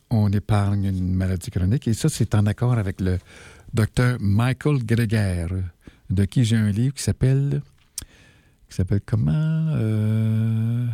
on 0.10 0.30
épargne 0.32 0.86
une 0.86 1.14
maladie 1.14 1.52
chronique. 1.52 1.88
Et 1.88 1.94
ça, 1.94 2.10
c'est 2.10 2.36
en 2.36 2.46
accord 2.46 2.74
avec 2.74 3.00
le 3.00 3.18
docteur 3.74 4.18
Michael 4.20 4.84
Greger, 4.84 5.48
de 6.10 6.26
qui 6.26 6.44
j'ai 6.44 6.58
un 6.58 6.72
livre 6.72 6.94
qui 6.94 7.04
s'appelle. 7.04 7.62
qui 8.68 8.76
s'appelle 8.76 9.02
comment 9.06 9.32
Euh, 9.76 10.86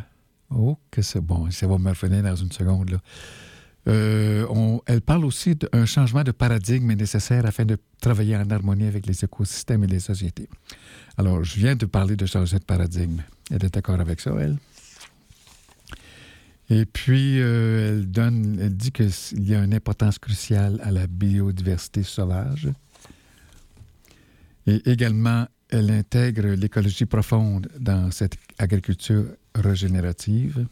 Oh, 0.49 0.78
que 0.89 1.01
c'est 1.01 1.20
bon, 1.20 1.49
ça 1.51 1.68
va 1.68 1.78
me 1.78 1.89
revenir 1.89 2.24
dans 2.24 2.36
une 2.36 2.51
seconde. 2.51 2.99
Euh, 3.88 4.45
on- 4.49 4.81
elle 4.85 4.99
parle 5.01 5.23
aussi 5.23 5.55
d'un 5.55 5.85
changement 5.85 6.23
de 6.23 6.31
paradigme 6.31 6.91
nécessaire 6.93 7.45
afin 7.45 7.63
de 7.63 7.77
travailler 8.01 8.35
en 8.35 8.49
harmonie 8.49 8.85
avec 8.88 9.05
les 9.05 9.23
écosystèmes 9.23 9.83
et 9.85 9.88
les 9.88 9.99
sociétés. 10.01 10.49
Alors, 11.17 11.43
je 11.43 11.55
viens 11.57 11.75
de 11.75 11.85
parler 11.85 12.15
de 12.17 12.25
changer 12.25 12.59
de 12.59 12.65
paradigme. 12.65 13.21
Elle 13.49 13.63
est 13.63 13.73
d'accord 13.73 13.99
avec 13.99 14.19
ça, 14.19 14.31
elle? 14.39 14.57
Et 16.69 16.85
puis, 16.85 17.39
euh, 17.39 18.03
elle, 18.17 18.59
elle 18.61 18.75
dit 18.75 18.91
qu'il 18.91 19.09
y 19.47 19.55
a 19.55 19.63
une 19.63 19.73
importance 19.73 20.19
cruciale 20.19 20.81
à 20.83 20.91
la 20.91 21.07
biodiversité 21.07 22.03
sauvage. 22.03 22.67
Et 24.65 24.81
également, 24.89 25.47
elle 25.69 25.91
intègre 25.91 26.47
l'écologie 26.47 27.05
profonde 27.05 27.69
dans 27.79 28.11
cette 28.11 28.35
agriculture 28.57 29.27
régénérative. 29.55 30.67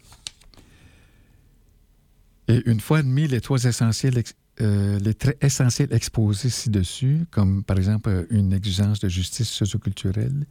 Et 2.48 2.62
une 2.70 2.80
fois 2.80 3.00
admis 3.00 3.28
les 3.28 3.42
trois 3.42 3.64
essentiels, 3.64 4.22
euh, 4.62 5.00
les 5.00 5.14
traits 5.14 5.44
essentiels 5.44 5.92
exposés 5.92 6.50
ci-dessus, 6.50 7.26
comme 7.32 7.64
par 7.64 7.78
exemple 7.78 8.10
euh, 8.10 8.26
une 8.30 8.54
exigence 8.54 9.00
de 9.00 9.10
justice 9.10 9.50
socioculturelle, 9.50 10.46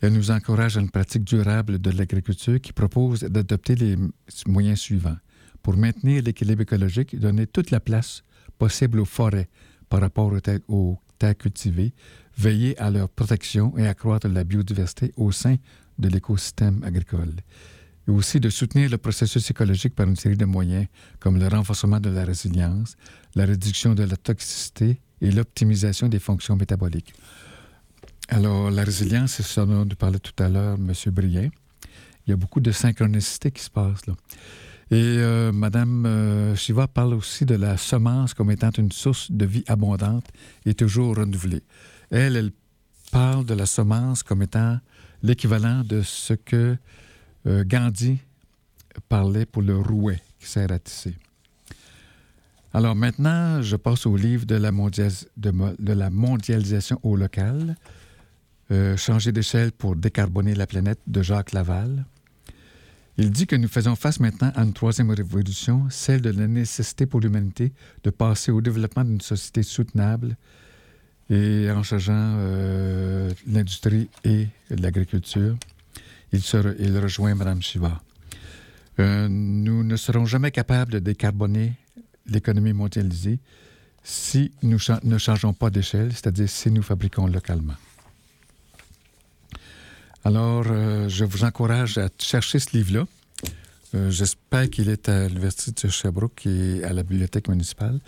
elle 0.00 0.12
nous 0.14 0.30
encourage 0.30 0.76
à 0.76 0.80
une 0.80 0.90
pratique 0.90 1.24
durable 1.24 1.78
de 1.78 1.90
l'agriculture 1.90 2.60
qui 2.60 2.72
propose 2.72 3.20
d'adopter 3.20 3.74
les 3.74 3.96
moyens 4.46 4.80
suivants 4.80 5.16
pour 5.62 5.76
maintenir 5.76 6.22
l'équilibre 6.22 6.62
écologique 6.62 7.18
donner 7.18 7.46
toute 7.46 7.70
la 7.70 7.80
place 7.80 8.24
possible 8.58 9.00
aux 9.00 9.04
forêts 9.04 9.48
par 9.88 10.00
rapport 10.00 10.32
aux 10.32 10.40
terres, 10.40 10.60
aux 10.68 10.98
terres 11.18 11.36
cultivées, 11.36 11.92
veiller 12.36 12.78
à 12.78 12.90
leur 12.90 13.10
protection 13.10 13.76
et 13.76 13.86
accroître 13.86 14.28
la 14.28 14.44
biodiversité 14.44 15.12
au 15.16 15.32
sein 15.32 15.56
de 15.98 16.08
l'écosystème 16.08 16.82
agricole. 16.82 17.34
Et 18.08 18.10
aussi 18.10 18.40
de 18.40 18.50
soutenir 18.50 18.90
le 18.90 18.98
processus 18.98 19.50
écologique 19.50 19.94
par 19.94 20.08
une 20.08 20.16
série 20.16 20.36
de 20.36 20.44
moyens 20.44 20.86
comme 21.18 21.38
le 21.38 21.48
renforcement 21.48 22.00
de 22.00 22.10
la 22.10 22.24
résilience, 22.24 22.96
la 23.34 23.44
réduction 23.44 23.94
de 23.94 24.04
la 24.04 24.16
toxicité 24.16 25.00
et 25.20 25.30
l'optimisation 25.30 26.08
des 26.08 26.18
fonctions 26.18 26.56
métaboliques. 26.56 27.12
Alors, 28.28 28.70
la 28.70 28.84
résilience, 28.84 29.32
c'est 29.32 29.42
ce 29.42 29.60
dont 29.60 29.84
nous 29.84 29.96
parlait 29.96 30.20
tout 30.20 30.42
à 30.42 30.48
l'heure 30.48 30.76
M. 30.76 30.92
Brien. 31.12 31.50
Il 32.26 32.30
y 32.30 32.32
a 32.32 32.36
beaucoup 32.36 32.60
de 32.60 32.70
synchronicité 32.70 33.50
qui 33.50 33.62
se 33.62 33.70
passe 33.70 34.06
là. 34.06 34.14
Et 34.92 35.18
euh, 35.18 35.52
Mme 35.52 36.06
euh, 36.06 36.56
Shiva 36.56 36.88
parle 36.88 37.14
aussi 37.14 37.44
de 37.44 37.54
la 37.54 37.76
semence 37.76 38.34
comme 38.34 38.50
étant 38.50 38.70
une 38.70 38.90
source 38.90 39.30
de 39.30 39.46
vie 39.46 39.64
abondante 39.68 40.26
et 40.66 40.74
toujours 40.74 41.16
renouvelée. 41.16 41.62
Elle, 42.10 42.36
elle 42.36 42.50
parle 43.12 43.44
de 43.44 43.54
la 43.54 43.66
semence 43.66 44.24
comme 44.24 44.42
étant 44.42 44.78
l'équivalent 45.22 45.82
de 45.84 46.02
ce 46.02 46.34
que 46.34 46.76
euh, 47.46 47.64
Gandhi 47.64 48.18
parlait 49.08 49.46
pour 49.46 49.62
le 49.62 49.76
rouet 49.76 50.20
qui 50.38 50.46
sert 50.46 50.70
à 50.72 50.78
tisser. 50.78 51.14
Alors 52.72 52.94
maintenant, 52.94 53.62
je 53.62 53.76
passe 53.76 54.06
au 54.06 54.16
livre 54.16 54.46
de 54.46 54.54
la 54.54 56.10
mondialisation 56.10 57.00
au 57.02 57.16
local, 57.16 57.76
euh, 58.70 58.96
Changer 58.96 59.32
d'échelle 59.32 59.72
pour 59.72 59.96
décarboner 59.96 60.54
la 60.54 60.68
planète 60.68 61.00
de 61.08 61.22
Jacques 61.22 61.52
Laval. 61.52 62.04
Il 63.18 63.30
dit 63.30 63.48
que 63.48 63.56
nous 63.56 63.66
faisons 63.66 63.96
face 63.96 64.20
maintenant 64.20 64.52
à 64.54 64.62
une 64.62 64.72
troisième 64.72 65.10
révolution, 65.10 65.88
celle 65.90 66.20
de 66.20 66.30
la 66.30 66.46
nécessité 66.46 67.04
pour 67.04 67.20
l'humanité 67.20 67.72
de 68.04 68.10
passer 68.10 68.52
au 68.52 68.60
développement 68.60 69.02
d'une 69.04 69.20
société 69.20 69.64
soutenable 69.64 70.36
et 71.28 71.68
en 71.70 71.82
changeant 71.82 72.36
euh, 72.38 73.30
l'industrie 73.46 74.08
et 74.24 74.46
l'agriculture. 74.70 75.56
Il, 76.32 76.40
re- 76.40 76.76
il 76.78 76.96
rejoint 76.98 77.34
Mme 77.34 77.60
Shiva. 77.62 78.00
Euh, 78.98 79.28
nous 79.28 79.82
ne 79.82 79.96
serons 79.96 80.26
jamais 80.26 80.50
capables 80.50 80.92
de 80.92 80.98
décarboner 80.98 81.72
l'économie 82.26 82.72
mondialisée 82.72 83.38
si 84.02 84.52
nous 84.62 84.78
ne 85.04 85.18
changeons 85.18 85.52
pas 85.52 85.70
d'échelle, 85.70 86.12
c'est-à-dire 86.12 86.48
si 86.48 86.70
nous 86.70 86.82
fabriquons 86.82 87.26
localement. 87.26 87.74
Alors, 90.24 90.64
euh, 90.68 91.08
je 91.08 91.24
vous 91.24 91.44
encourage 91.44 91.98
à 91.98 92.08
chercher 92.18 92.58
ce 92.58 92.76
livre-là. 92.76 93.06
Euh, 93.94 94.10
J'espère 94.10 94.68
qu'il 94.70 94.88
est 94.88 95.08
à 95.08 95.28
l'Université 95.28 95.86
de 95.86 95.92
Sherbrooke 95.92 96.46
et 96.46 96.84
à 96.84 96.92
la 96.92 97.02
bibliothèque 97.02 97.48
municipale. 97.48 97.98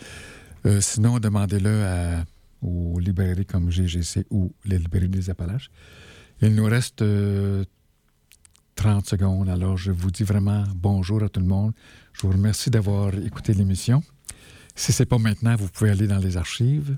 Euh, 0.67 0.81
sinon, 0.81 1.19
demandez-le 1.19 2.23
aux 2.63 2.99
librairies 3.01 3.47
comme 3.47 3.71
GGC 3.71 4.27
ou 4.31 4.53
les 4.65 4.79
librairies 4.79 5.09
des 5.09 5.31
Appalaches. 5.31 5.71
Il 6.43 6.55
nous 6.55 6.65
reste 6.67 7.03
30 8.75 9.07
secondes. 9.07 9.49
Alors, 9.49 9.77
je 9.77 9.93
vous 9.93 10.11
dis 10.11 10.25
vraiment 10.25 10.65
bonjour 10.75 11.23
à 11.23 11.29
tout 11.29 11.41
le 11.41 11.47
monde. 11.47 11.73
Je 12.13 12.23
vous 12.23 12.33
remercie 12.33 12.71
d'avoir 12.71 13.15
écouté 13.15 13.55
l'émission. 13.55 14.03
Si 14.75 14.93
ce 14.93 15.03
n'est 15.03 15.07
pas 15.07 15.19
maintenant, 15.19 15.55
vous 15.57 15.69
pouvez 15.69 15.91
aller 15.91 16.07
dans 16.07 16.19
les 16.19 16.37
archives. 16.37 16.97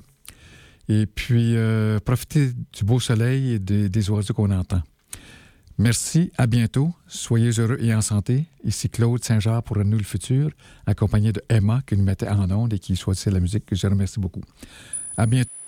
Et 0.89 1.07
puis, 1.07 1.57
euh, 1.57 1.99
profitez 2.01 2.53
du 2.72 2.85
beau 2.85 3.01
soleil 3.01 3.53
et 3.53 3.59
des, 3.59 4.11
oiseaux 4.11 4.35
qu'on 4.35 4.51
entend. 4.51 4.83
Merci, 5.79 6.31
à 6.37 6.47
bientôt. 6.47 6.95
Soyez 7.07 7.51
heureux 7.59 7.79
et 7.81 7.95
en 7.95 8.01
santé. 8.01 8.47
Ici 8.62 8.89
Claude 8.89 9.25
Saint-Jean 9.25 9.61
pour 9.61 9.79
nous 9.79 9.99
le 9.99 10.05
futur, 10.05 10.51
accompagné 10.87 11.33
de 11.33 11.43
Emma 11.49 11.81
qui 11.85 11.97
nous 11.97 12.05
mettait 12.05 12.29
en 12.29 12.49
onde 12.51 12.75
et 12.75 12.79
qui 12.79 12.95
choisissait 12.95 13.31
la 13.31 13.41
musique, 13.41 13.66
que 13.66 13.75
je 13.75 13.87
remercie 13.87 14.20
beaucoup. 14.20 14.43
À 15.16 15.27
bientôt. 15.27 15.64